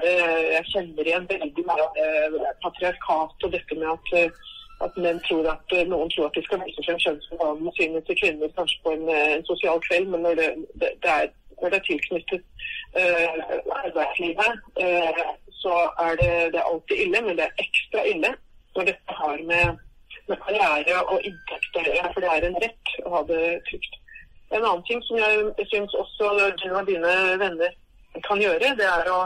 Jeg 0.00 0.62
kjenner 0.70 1.04
igjen 1.04 1.26
veldig 1.28 1.62
mye 1.68 2.52
patriarkat 2.62 3.44
og 3.44 3.50
dette 3.52 3.76
med 3.76 3.90
at 3.90 4.38
at 4.84 4.96
menn 4.96 5.20
tror 5.26 5.48
at 5.52 5.74
eh, 5.76 5.86
noen 5.88 6.10
tror 6.12 6.28
at 6.28 6.36
de 6.36 6.42
skal 6.46 6.62
vise 6.64 6.84
frem 6.86 7.00
kjønnsorganene 7.04 7.72
sine 7.76 8.00
til 8.06 8.18
kvinner 8.20 8.54
kanskje 8.56 8.80
på 8.84 8.94
en, 8.96 9.04
eh, 9.12 9.34
en, 9.36 9.44
sosial 9.50 9.82
kveld, 9.86 10.08
men 10.12 10.24
når 10.26 10.40
det, 10.40 10.48
det, 10.80 10.90
det, 11.02 11.10
er, 11.16 11.26
når 11.60 11.74
det 11.74 11.78
er, 11.80 11.86
tilknyttet 11.88 12.42
uh, 13.00 13.40
arbeidslivet, 13.82 14.52
uh, 14.84 15.20
så 15.62 15.74
er 16.06 16.16
det, 16.22 16.32
det, 16.54 16.60
er 16.60 16.70
alltid 16.72 17.02
ille, 17.04 17.22
men 17.26 17.36
det 17.38 17.46
er 17.46 17.64
ekstra 17.64 18.04
ille 18.12 18.32
når 18.76 18.88
dette 18.88 19.16
har 19.20 19.42
med, 19.50 19.82
med 20.30 20.40
karriere 20.46 21.02
og 21.12 21.26
inntekt 21.28 21.76
å 21.76 21.84
gjøre, 21.84 22.12
for 22.14 22.24
det 22.24 22.32
er 22.32 22.48
en 22.48 22.58
rett 22.64 22.94
å 23.04 23.14
ha 23.16 23.22
det 23.28 23.42
trygt. 23.68 24.00
En 24.50 24.64
annen 24.64 24.86
ting 24.88 25.02
som 25.06 25.20
jeg 25.20 25.68
syns 25.74 25.92
også 25.94 26.32
du 26.62 26.66
og 26.72 26.88
dine 26.88 27.12
venner 27.42 27.76
kan 28.26 28.40
gjøre, 28.42 28.72
det 28.80 28.88
er 28.88 29.12
å 29.12 29.20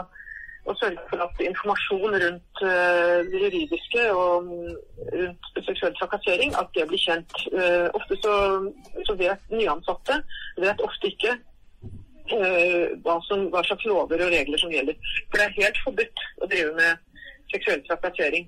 og 0.65 0.77
sørge 0.81 1.01
for 1.09 1.17
at 1.25 1.41
informasjon 1.49 2.13
rundt 2.23 2.55
uh, 2.69 3.17
det 3.31 3.39
juridiske 3.43 4.03
og 4.21 4.33
mm, 4.43 4.73
rundt 5.19 5.43
seksuell 5.67 5.95
trakassering 5.99 6.51
at 6.61 6.69
det 6.75 6.87
blir 6.89 7.01
kjent. 7.07 7.33
Uh, 7.57 7.87
ofte 7.97 8.17
så, 8.23 8.35
så, 9.07 9.13
vet 9.23 9.41
nyansatte 9.59 10.15
vet 10.65 10.85
ofte 10.87 11.11
ikke 11.13 11.33
uh, 12.33 12.85
hva, 13.05 13.17
som, 13.27 13.47
hva, 13.53 13.61
slags 13.67 13.85
lover 13.89 14.25
og 14.25 14.33
regler 14.37 14.61
som 14.61 14.73
gjelder. 14.73 14.97
For 15.29 15.37
det 15.37 15.45
er 15.47 15.59
helt 15.61 15.81
forbudt 15.85 16.25
å 16.41 16.49
drive 16.53 16.71
med 16.81 17.03
seksuell 17.53 17.81
trakassering. 17.85 18.47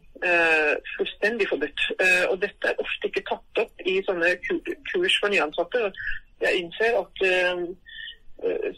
fullstendig 0.97 1.45
forbudt. 1.47 1.82
og 2.32 2.39
dette 2.41 2.68
er 2.68 2.80
ofte 2.82 3.07
ikke 3.07 3.22
tatt 3.30 3.59
opp 3.61 3.84
i 3.86 3.93
sånne 4.07 4.32
kurs 4.89 5.18
for 5.22 5.30
nyansatte. 5.30 5.91
Jeg 6.41 6.63
innser 6.63 6.97
at 6.97 7.22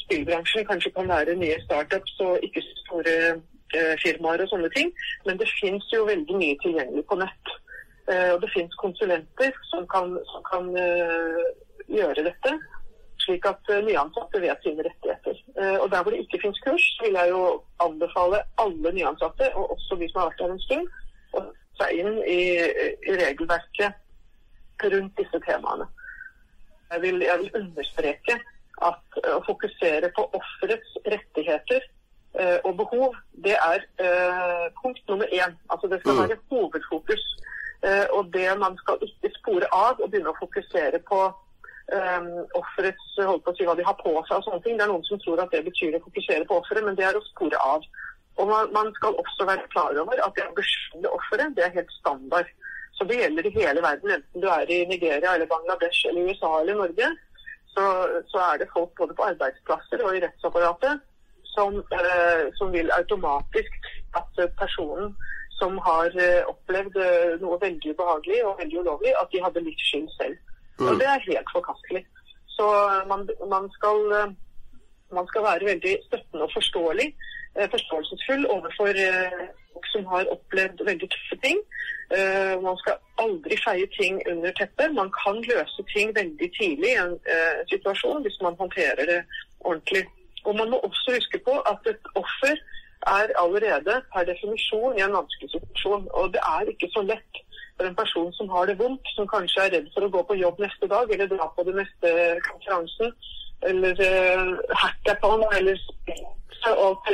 spillbransjen 0.04 0.66
kanskje 0.66 0.92
kan 0.96 1.10
være 1.10 1.36
nye 1.36 1.58
startups 1.66 2.20
og 2.26 2.44
ikke 2.48 2.64
store 2.84 3.16
eh, 3.76 3.96
firmaer 4.04 4.44
og 4.44 4.52
sånne 4.54 4.72
ting. 4.76 4.92
Men 5.28 5.40
det 5.42 5.50
fins 5.60 5.88
jo 5.94 6.08
veldig 6.08 6.40
mye 6.42 6.58
tilgjengelig 6.64 7.06
på 7.10 7.20
nett. 7.20 7.54
Eh, 8.10 8.32
og 8.34 8.42
det 8.44 8.52
fins 8.56 8.76
konsulenter 8.82 9.56
som 9.72 9.88
kan, 9.94 10.16
som 10.32 10.46
kan 10.50 10.72
gjøre 11.90 12.26
dette, 12.30 12.52
slik 13.20 13.46
at 13.50 13.72
nyansatte 13.86 14.42
vet 14.42 14.64
sine 14.64 14.86
rettigheter. 14.86 15.40
Og 15.82 15.88
der 15.92 16.04
hvor 16.04 16.14
det 16.14 16.22
ikke 16.24 16.40
fins 16.44 16.60
kurs, 16.64 16.86
vil 17.04 17.18
jeg 17.18 17.32
jo 17.34 17.42
anbefale 17.84 18.44
alle 18.62 18.94
nyansatte, 18.96 19.50
og 19.58 19.74
også 19.76 19.98
de 20.00 20.08
som 20.12 20.22
har 20.22 20.30
vært 20.30 20.44
der 20.44 20.54
en 20.54 20.62
stund, 20.68 20.92
å 21.34 21.42
seg 21.80 22.04
inn 22.04 22.20
i, 22.28 22.40
i 23.10 23.18
regelverket 23.18 24.86
rundt 24.94 25.18
disse 25.20 25.42
temaene. 25.48 25.88
Jeg 26.94 27.02
vil, 27.04 27.22
jeg 27.26 27.42
vil 27.42 27.60
understreke 27.60 28.38
at 28.86 29.20
å 29.36 29.40
fokusere 29.48 30.12
på 30.16 30.26
offerets 30.38 30.98
rettigheter 31.06 31.88
og 32.64 32.76
behov, 32.78 33.16
det 33.44 33.56
er 33.58 33.82
punkt 34.78 35.02
nummer 35.10 35.32
én. 35.34 35.56
Altså 35.74 35.90
det 35.90 35.98
skal 36.02 36.14
mm. 36.14 36.20
være 36.22 36.38
hovedfokus. 36.52 37.24
Og 38.14 38.30
det 38.36 38.46
man 38.62 38.78
skal 38.78 39.02
ikke 39.08 39.32
spore 39.40 39.70
av 39.74 39.98
og 39.98 40.12
begynne 40.12 40.30
å 40.30 40.38
fokusere 40.38 41.02
på 41.10 41.24
um, 41.94 42.30
offerets 42.60 43.18
holdt 43.18 43.46
på 43.46 43.54
å 43.54 43.58
si 43.58 43.68
hva 43.68 43.76
de 43.78 43.86
har 43.88 43.98
på 44.00 44.14
seg 44.28 44.38
og 44.38 44.46
sånne 44.46 44.62
ting. 44.66 44.78
Det 44.78 44.86
er 44.86 44.92
noen 44.92 45.06
som 45.08 45.22
tror 45.24 45.42
at 45.44 45.54
det 45.54 45.66
betyr 45.68 45.98
å 45.98 46.06
fokusere 46.06 46.48
på 46.50 46.60
offeret, 46.62 46.86
men 46.86 46.98
det 47.00 47.08
er 47.08 47.18
å 47.18 47.26
spore 47.32 47.62
av. 47.66 47.86
Og 48.40 48.48
man, 48.48 48.72
man, 48.76 48.92
skal 49.00 49.18
også 49.20 49.48
være 49.50 49.68
klar 49.74 49.98
over 50.00 50.22
at 50.24 50.36
det 50.38 50.46
å 50.48 50.58
beskylde 50.58 51.16
offeret, 51.16 51.56
det 51.58 51.66
er 51.66 51.76
helt 51.76 51.96
standard. 51.98 52.52
Så 52.98 53.08
det 53.08 53.20
gjelder 53.20 53.48
i 53.48 53.56
hele 53.56 53.84
verden, 53.84 54.14
enten 54.16 54.44
du 54.44 54.48
er 54.52 54.72
i 54.72 54.84
Nigeria 54.88 55.34
eller 55.34 55.50
Bangladesh 55.50 56.08
eller 56.10 56.30
USA 56.30 56.54
eller 56.62 56.80
Norge. 56.80 57.10
Så, 57.80 57.88
så 58.28 58.40
er 58.44 58.58
det 58.60 58.74
folk 58.74 58.92
både 59.00 59.16
på 59.16 59.24
arbeidsplasser 59.32 60.02
og 60.04 60.16
i 60.18 60.20
rettsapparatet 60.26 61.00
som, 61.56 61.78
eh, 61.96 62.42
som 62.60 62.74
vil 62.76 62.92
automatisk 62.92 63.88
at 64.20 64.42
personen 64.60 65.14
som 65.60 65.78
har 65.88 66.12
eh, 66.26 66.44
opplevd 66.52 66.98
eh, 67.04 67.34
noe 67.44 67.58
veldig 67.62 67.94
ubehagelig 67.96 68.44
og 68.48 68.60
veldig 68.62 68.82
ulovlig, 68.84 69.16
at 69.22 69.32
de 69.32 69.44
hadde 69.46 69.64
litt 69.66 69.84
skyld 69.88 70.10
selv. 70.16 70.38
Og 70.80 71.00
det 71.00 71.08
er 71.12 71.26
helt 71.26 71.52
forkastelig. 71.56 72.06
Så 72.56 72.68
man, 73.12 73.26
man, 73.54 73.68
skal, 73.76 74.00
eh, 74.20 74.32
man 75.16 75.28
skal 75.32 75.48
være 75.48 75.72
veldig 75.72 75.96
støttende 76.08 76.48
og 76.48 76.56
forståelig, 76.56 77.10
forståelsesfull 77.74 78.46
overfor 78.56 78.92
eh, 79.06 79.42
folk 79.74 79.88
som 79.94 80.06
har 80.14 80.32
opplevd 80.36 80.86
veldig 80.86 81.10
tøffe 81.16 81.40
ting. 81.46 81.62
Man 82.66 82.78
skal 82.82 82.96
aldri 83.22 83.54
feie 83.62 83.86
ting 83.94 84.16
under 84.32 84.52
teppet. 84.58 84.96
Man 84.98 85.12
kan 85.14 85.36
løse 85.46 85.84
ting 85.94 86.10
veldig 86.16 86.48
tidlig 86.56 86.90
i 86.90 87.02
en 87.04 87.14
situasjon 87.70 88.24
hvis 88.26 88.40
man 88.42 88.58
håndterer 88.62 89.04
det 89.12 89.20
ordentlig. 89.60 90.02
Og 90.48 90.56
man 90.58 90.72
må 90.74 90.80
også 90.88 91.14
huske 91.20 91.38
på 91.46 91.54
at 91.72 91.92
et 91.92 92.10
offer 92.22 92.56
er 93.18 93.28
allerede 93.44 93.94
per 94.14 94.24
definisjon 94.32 94.98
i 94.98 95.06
en 95.06 95.14
vanskelig 95.20 95.52
situasjon. 95.52 96.08
Og 96.20 96.34
det 96.34 96.42
er 96.56 96.74
ikke 96.74 96.90
så 96.96 97.02
lett 97.12 97.44
for 97.78 97.88
en 97.88 98.00
person 98.02 98.34
som 98.34 98.50
har 98.50 98.66
det 98.66 98.80
vondt, 98.80 99.06
som 99.16 99.28
kanskje 99.36 99.62
er 99.66 99.74
redd 99.76 99.92
for 99.94 100.06
å 100.06 100.14
gå 100.16 100.24
på 100.28 100.40
jobb 100.44 100.58
neste 100.60 100.88
dag 100.94 101.12
eller 101.14 101.32
dra 101.32 101.48
på 101.56 101.64
den 101.68 101.80
neste 101.80 102.10
konferansen, 102.50 103.14
eller 103.62 103.94
uh, 104.12 104.60
hackathon 104.82 105.44
eller 105.58 105.78
alt, 106.66 107.10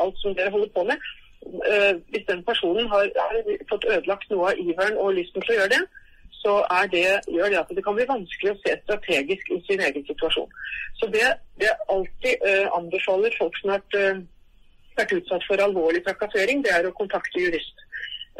alt 0.00 0.18
som 0.22 0.34
dere 0.34 0.50
holder 0.50 0.72
på 0.74 0.84
med. 0.90 0.98
Uh, 1.46 1.94
hvis 2.10 2.26
den 2.30 2.42
personen 2.44 2.88
har, 2.88 3.06
har, 3.16 3.36
fått 3.70 3.86
ødelagt 3.92 4.30
noe 4.30 4.50
av 4.50 4.58
iveren 4.58 4.98
og 4.98 5.14
lysten 5.18 5.42
til 5.42 5.54
å 5.54 5.58
gjøre 5.60 5.74
det, 5.76 5.82
så 6.42 6.52
det, 6.92 7.06
gjør 7.34 7.50
det 7.50 7.58
at 7.58 7.70
det 7.74 7.84
kan 7.84 7.96
bli 7.96 8.06
vanskelig 8.06 8.52
å 8.52 8.58
se 8.62 8.74
strategisk 8.84 9.50
i 9.50 9.60
sin 9.66 9.82
egen 9.82 10.04
situasjon. 10.06 10.50
Så 11.00 11.08
det, 11.14 11.26
jeg 11.62 11.90
alltid 11.94 12.46
uh, 12.46 12.66
anbefaler 12.78 13.38
folk 13.38 13.58
som 13.60 13.74
har 13.74 13.82
vært, 13.82 14.26
vært 14.98 15.16
utsatt 15.20 15.46
for 15.48 15.62
alvorlig 15.62 16.04
trakassering, 16.06 16.62
det 16.66 16.74
er 16.74 16.88
å 16.88 16.94
kontakte 16.98 17.42
jurist. 17.42 17.85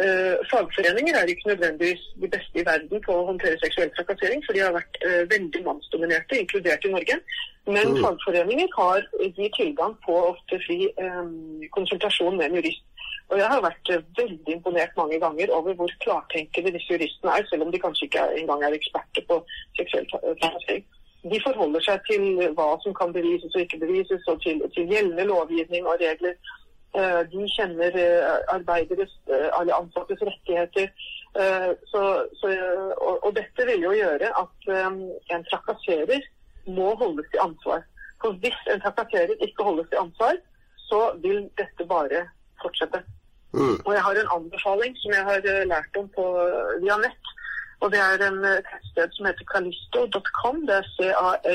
Uh, 0.04 0.36
fagforeninger 0.50 1.14
er 1.16 1.24
ikke 1.24 1.48
nødvendigvis 1.48 2.02
de 2.22 2.28
beste 2.34 2.60
i 2.60 2.64
verden 2.70 2.98
på 3.04 3.12
å 3.16 3.22
håndtere 3.30 3.56
seksuell 3.62 3.92
trakassering, 3.96 4.42
for 4.44 4.52
de 4.52 4.60
har 4.60 4.74
vært 4.74 4.98
uh, 5.06 5.22
veldig 5.30 5.62
mannsdominerte, 5.64 6.40
inkludert 6.42 6.84
i 6.84 6.90
Norge. 6.92 7.16
Men 7.76 7.94
mm. 7.94 8.02
fagforeninger 8.04 8.68
har 8.76 9.06
gir 9.38 9.54
tilgang 9.56 9.94
på 10.04 10.16
ofte 10.32 10.58
fri 10.66 10.90
um, 11.00 11.64
konsultasjon 11.78 12.36
med 12.36 12.50
en 12.50 12.58
jurist. 12.58 12.84
Og 13.30 13.40
Jeg 13.40 13.48
har 13.54 13.64
vært 13.64 13.92
uh, 13.94 14.04
veldig 14.20 14.54
imponert 14.58 14.92
mange 15.00 15.20
ganger 15.24 15.54
over 15.60 15.78
hvor 15.80 15.96
klartenkende 16.04 16.74
disse 16.76 16.92
juristene 16.92 17.38
er, 17.38 17.48
selv 17.48 17.64
om 17.64 17.72
de 17.72 17.80
kanskje 17.86 18.10
ikke 18.10 18.28
engang 18.42 18.68
er 18.68 18.76
eksperter 18.76 19.24
på 19.32 19.40
seksuell 19.80 20.06
trakassering. 20.12 20.84
De 21.32 21.40
forholder 21.46 21.88
seg 21.88 22.04
til 22.10 22.28
hva 22.58 22.68
som 22.84 22.92
kan 23.00 23.16
bevises 23.16 23.56
og 23.56 23.64
ikke 23.64 23.80
bevises, 23.86 24.28
og 24.28 24.44
til, 24.44 24.60
til 24.76 24.92
gjeldende 24.92 25.24
lovgivning 25.32 25.88
og 25.88 26.04
regler. 26.04 26.36
Eh, 26.96 27.22
de 27.28 27.44
kjenner 27.52 27.96
eh, 28.00 28.36
arbeideres, 28.54 29.10
eh, 29.28 29.48
alle 29.58 29.74
ansattes 29.74 30.22
rettigheter. 30.24 30.88
Så, 31.90 32.02
så, 32.40 32.48
og, 32.96 33.24
og, 33.26 33.32
dette 33.36 33.64
vil 33.68 33.82
jo 33.84 33.90
gjøre 33.92 34.30
at 34.40 34.68
en 34.72 35.42
trakasserer 35.50 36.22
må 36.72 36.94
holdes 36.96 37.26
til 37.28 37.42
ansvar. 37.44 37.82
For 38.22 38.38
hvis 38.40 38.56
en 38.72 38.80
trakasserer 38.80 39.34
ikke 39.44 39.66
holdes 39.66 39.90
til 39.90 40.00
ansvar, 40.00 40.38
så 40.88 41.00
vil 41.20 41.42
dette 41.60 41.84
bare 41.90 42.22
fortsette. 42.62 43.02
Mm. 43.52 43.76
Og 43.84 43.92
jeg 43.92 44.04
har 44.06 44.22
en 44.22 44.32
anbefaling 44.38 44.96
som 45.02 45.12
jeg 45.12 45.28
har 45.28 45.68
lært 45.74 46.00
om 46.00 46.08
på, 46.16 46.24
via 46.86 46.96
nett. 47.04 47.35
Og 47.84 47.88
det 47.92 48.00
er 48.00 48.18
en 48.24 48.40
tettsted 48.68 49.10
som 49.16 49.26
heter 49.28 49.46
kalisto.com. 49.52 50.56
Det 50.68 50.74
er 50.80 50.86
C-A-L-L-I-S-T-O.com. 50.96 51.48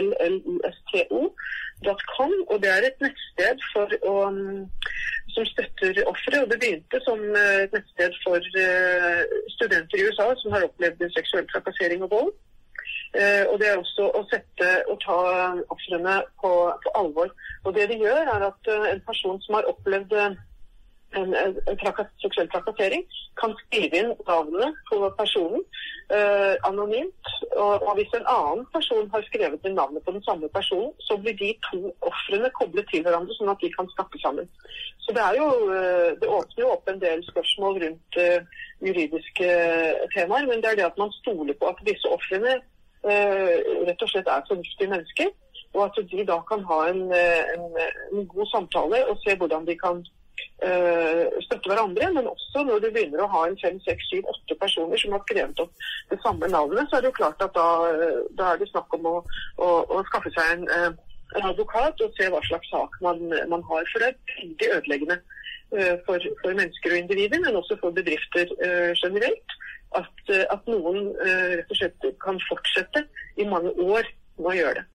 Og 2.51 2.57
det 2.63 2.69
er 2.71 2.81
et 2.87 2.99
nettsted 3.05 3.57
å 4.05 4.13
som 5.33 5.45
støtter 5.45 6.03
ofre. 6.11 6.43
Og 6.43 6.49
det 6.51 6.59
begynte 6.61 7.01
som 7.05 7.19
eh, 7.41 7.63
et 7.65 7.75
nettsted 7.75 8.15
for 8.25 8.61
eh, 8.63 9.21
studenter 9.55 9.99
i 9.99 10.07
USA 10.07 10.31
som 10.41 10.55
har 10.55 10.67
opplevd 10.67 11.03
seksuell 11.15 11.47
trakassering 11.51 12.05
og 12.05 12.13
vold. 12.15 12.31
Eh, 13.19 13.43
og 13.51 13.59
det 13.59 13.69
er 13.69 13.79
også 13.79 14.07
å 14.15 14.23
sette 14.31 14.69
og 14.91 14.99
ta 15.03 15.19
ofrene 15.73 16.21
på, 16.43 16.53
på, 16.83 16.95
alvor. 17.01 17.33
Og 17.65 17.75
det 17.77 17.89
de 17.91 17.99
gjør, 18.03 18.23
er 18.35 18.47
at 18.51 18.71
en 18.93 19.03
person 19.07 19.41
som 19.45 19.59
har 19.59 19.69
opplevd 19.71 20.15
trakas, 21.81 22.07
seksuell 22.23 22.49
trakassering, 22.51 23.03
kan 23.39 23.53
skrive 23.65 23.99
inn 24.01 24.13
navnene 24.27 24.71
på 24.89 24.99
personen 25.17 25.63
eh, 26.15 26.55
anonymt. 26.67 27.31
Og, 27.55 27.83
og, 27.87 27.91
hvis 27.97 28.13
en 28.17 28.27
annen 28.35 28.65
person 28.75 29.09
har 29.13 29.25
skrevet 29.27 29.67
inn 29.67 29.77
navnet 29.79 30.03
på 30.05 30.15
den 30.15 30.23
samme 30.27 30.49
personen, 30.55 30.93
så 31.07 31.17
blir 31.21 31.35
de 31.39 31.51
to 31.69 31.91
ofrene 32.07 32.51
koblet 32.57 32.87
til 32.91 33.03
hverandre, 33.05 33.35
sånn 33.37 33.53
at 33.53 33.63
de 33.63 33.71
kan 33.75 33.89
snakke 33.95 34.21
sammen. 34.23 34.49
Så 35.03 35.15
det, 35.17 35.27
jo, 35.37 35.47
eh, 35.75 36.09
det 36.21 36.29
åpner 36.29 36.63
jo 36.65 36.73
opp 36.75 36.89
en 36.91 37.03
del 37.03 37.23
spørsmål 37.29 37.81
rundt 37.85 38.21
eh, 38.21 38.39
juridiske 38.85 39.51
temaer, 40.15 40.49
men 40.49 40.63
det 40.63 40.73
er 40.73 40.81
det 40.81 40.89
at 40.91 41.01
man 41.01 41.13
stoler 41.21 41.57
på 41.59 41.71
at 41.71 41.85
disse 41.87 42.09
ofrene 42.11 42.59
eh, 43.03 43.55
rett 43.87 44.03
og 44.05 44.11
slett 44.11 44.29
er 44.29 44.47
fornuftige 44.49 44.91
mennesker. 44.95 45.31
Og 45.71 45.85
at 45.85 45.99
de 46.11 46.23
da 46.27 46.37
kan 46.49 46.63
ha 46.67 46.79
en, 46.89 47.05
eh, 47.15 47.53
en, 47.55 47.67
en 48.11 48.25
god 48.27 48.47
samtale 48.51 49.05
og 49.07 49.19
se 49.23 49.35
hvordan 49.39 49.67
de 49.67 49.77
kan 49.79 50.01
støtte 51.45 51.71
hverandre, 51.71 52.09
men 52.13 52.27
også 52.29 52.63
når 52.67 52.83
du 52.83 52.89
begynner 52.93 53.23
å 53.23 53.29
ha 53.33 53.45
en 53.47 53.57
fem, 53.61 53.79
seks, 53.85 54.09
syv, 54.11 54.27
åtte 54.29 54.57
personer 54.61 54.99
som 55.01 55.15
har 55.15 55.23
skrevet 55.25 55.63
opp 55.63 55.87
det 56.11 56.19
samme 56.21 56.49
navnet, 56.51 56.89
så 56.89 56.97
er 56.97 57.05
det 57.05 57.11
jo 57.11 57.19
klart 57.19 57.41
at 57.41 57.55
da, 57.55 57.67
da 58.37 58.51
er 58.51 58.61
det 58.61 58.69
snakk 58.69 58.93
om 58.97 59.07
å, 59.09 59.15
å, 59.57 59.71
å 59.89 60.03
skaffe 60.11 60.33
seg 60.35 60.53
en, 60.55 60.67
eh, 60.75 60.91
en, 61.37 61.49
advokat 61.49 62.03
og 62.05 62.13
se 62.19 62.29
hva 62.29 62.43
slags 62.45 62.69
sak 62.73 62.97
man, 63.05 63.23
man 63.49 63.65
har. 63.71 63.89
For 63.89 64.03
det 64.03 64.11
er 64.11 64.37
veldig 64.37 64.71
ødeleggende 64.77 65.19
for, 66.05 66.19
for, 66.43 66.51
mennesker 66.51 66.91
og 66.91 66.99
individer, 66.99 67.39
men 67.41 67.55
også 67.55 67.77
for 67.79 67.95
bedrifter 67.95 68.49
generelt, 68.99 69.57
at, 69.95 70.33
at 70.51 70.67
noen 70.67 71.13
rett 71.23 71.71
og 71.71 71.79
slett 71.79 72.09
kan 72.23 72.39
fortsette 72.49 73.05
i 73.39 73.47
mange 73.47 73.71
år 73.79 74.03
med 74.37 74.51
å 74.51 74.57
gjøre 74.57 74.81
det. 74.81 74.89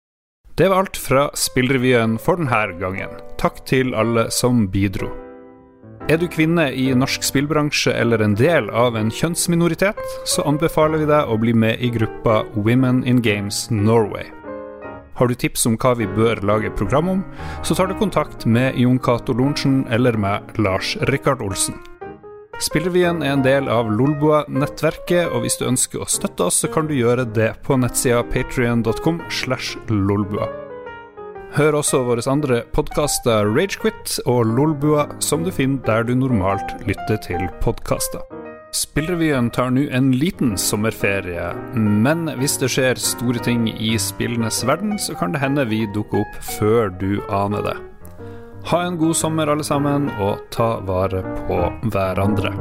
Det 0.56 0.70
var 0.72 0.86
alt 0.86 0.98
fra 0.98 1.26
Spillrevyen 1.36 2.16
for 2.16 2.40
denne 2.40 2.80
gangen. 2.80 3.18
Takk 3.42 3.66
til 3.68 3.92
alle 3.92 4.30
som 4.32 4.70
bidro. 4.72 5.25
Er 6.06 6.20
du 6.22 6.28
kvinne 6.30 6.68
i 6.70 6.84
norsk 6.94 7.24
spillbransje 7.26 7.90
eller 7.98 8.22
en 8.22 8.36
del 8.38 8.68
av 8.70 8.94
en 8.94 9.08
kjønnsminoritet, 9.10 9.98
så 10.30 10.44
anbefaler 10.46 11.02
vi 11.02 11.08
deg 11.10 11.32
å 11.34 11.38
bli 11.42 11.54
med 11.58 11.82
i 11.82 11.90
gruppa 11.96 12.44
Women 12.54 13.00
in 13.10 13.24
Games 13.26 13.64
Norway. 13.74 14.28
Har 15.18 15.32
du 15.32 15.34
tips 15.34 15.66
om 15.66 15.80
hva 15.82 15.96
vi 15.98 16.06
bør 16.06 16.44
lage 16.46 16.70
program 16.78 17.10
om, 17.10 17.24
så 17.66 17.74
tar 17.74 17.90
du 17.90 17.96
kontakt 17.98 18.46
med 18.46 18.78
Jon 18.78 19.00
Cato 19.02 19.34
Lorentzen 19.34 19.80
eller 19.90 20.14
med 20.14 20.60
Lars 20.62 20.94
Rikard 21.10 21.42
Olsen. 21.42 21.80
Spillrevyen 22.62 23.24
er 23.26 23.34
en 23.34 23.44
del 23.48 23.66
av 23.72 23.90
Lolbua-nettverket, 23.90 25.34
og 25.34 25.42
hvis 25.42 25.58
du 25.58 25.66
ønsker 25.72 26.06
å 26.06 26.10
støtte 26.12 26.52
oss, 26.52 26.62
så 26.62 26.70
kan 26.70 26.86
du 26.86 26.94
gjøre 26.94 27.26
det 27.26 27.50
på 27.66 27.80
nettsida 27.82 28.22
patrion.com 28.30 29.24
slash 29.42 29.74
lolbua. 29.90 30.52
Hør 31.56 31.78
også 31.80 32.02
våre 32.04 32.24
andre 32.28 32.58
podkaster 32.76 33.48
Ragequit 33.48 34.18
og 34.28 34.50
Lolbua, 34.58 35.06
som 35.24 35.46
du 35.46 35.54
finner 35.56 35.80
der 35.88 36.04
du 36.04 36.12
normalt 36.20 36.74
lytter 36.84 37.16
til 37.24 37.46
podkaster. 37.64 38.26
Spillrevyen 38.76 39.48
tar 39.56 39.72
nå 39.72 39.86
en 39.96 40.10
liten 40.20 40.58
sommerferie, 40.60 41.54
men 41.80 42.28
hvis 42.42 42.58
det 42.60 42.74
skjer 42.74 43.00
store 43.00 43.40
ting 43.40 43.70
i 43.72 43.94
spillenes 43.96 44.66
verden, 44.68 44.98
så 45.00 45.16
kan 45.16 45.32
det 45.32 45.40
hende 45.46 45.64
vi 45.72 45.86
dukker 45.96 46.26
opp 46.26 46.36
før 46.58 46.92
du 46.92 47.24
aner 47.32 47.64
det. 47.72 47.78
Ha 48.74 48.84
en 48.90 49.00
god 49.00 49.16
sommer, 49.16 49.48
alle 49.48 49.64
sammen, 49.64 50.12
og 50.20 50.44
ta 50.52 50.74
vare 50.84 51.24
på 51.48 51.62
hverandre. 51.88 52.52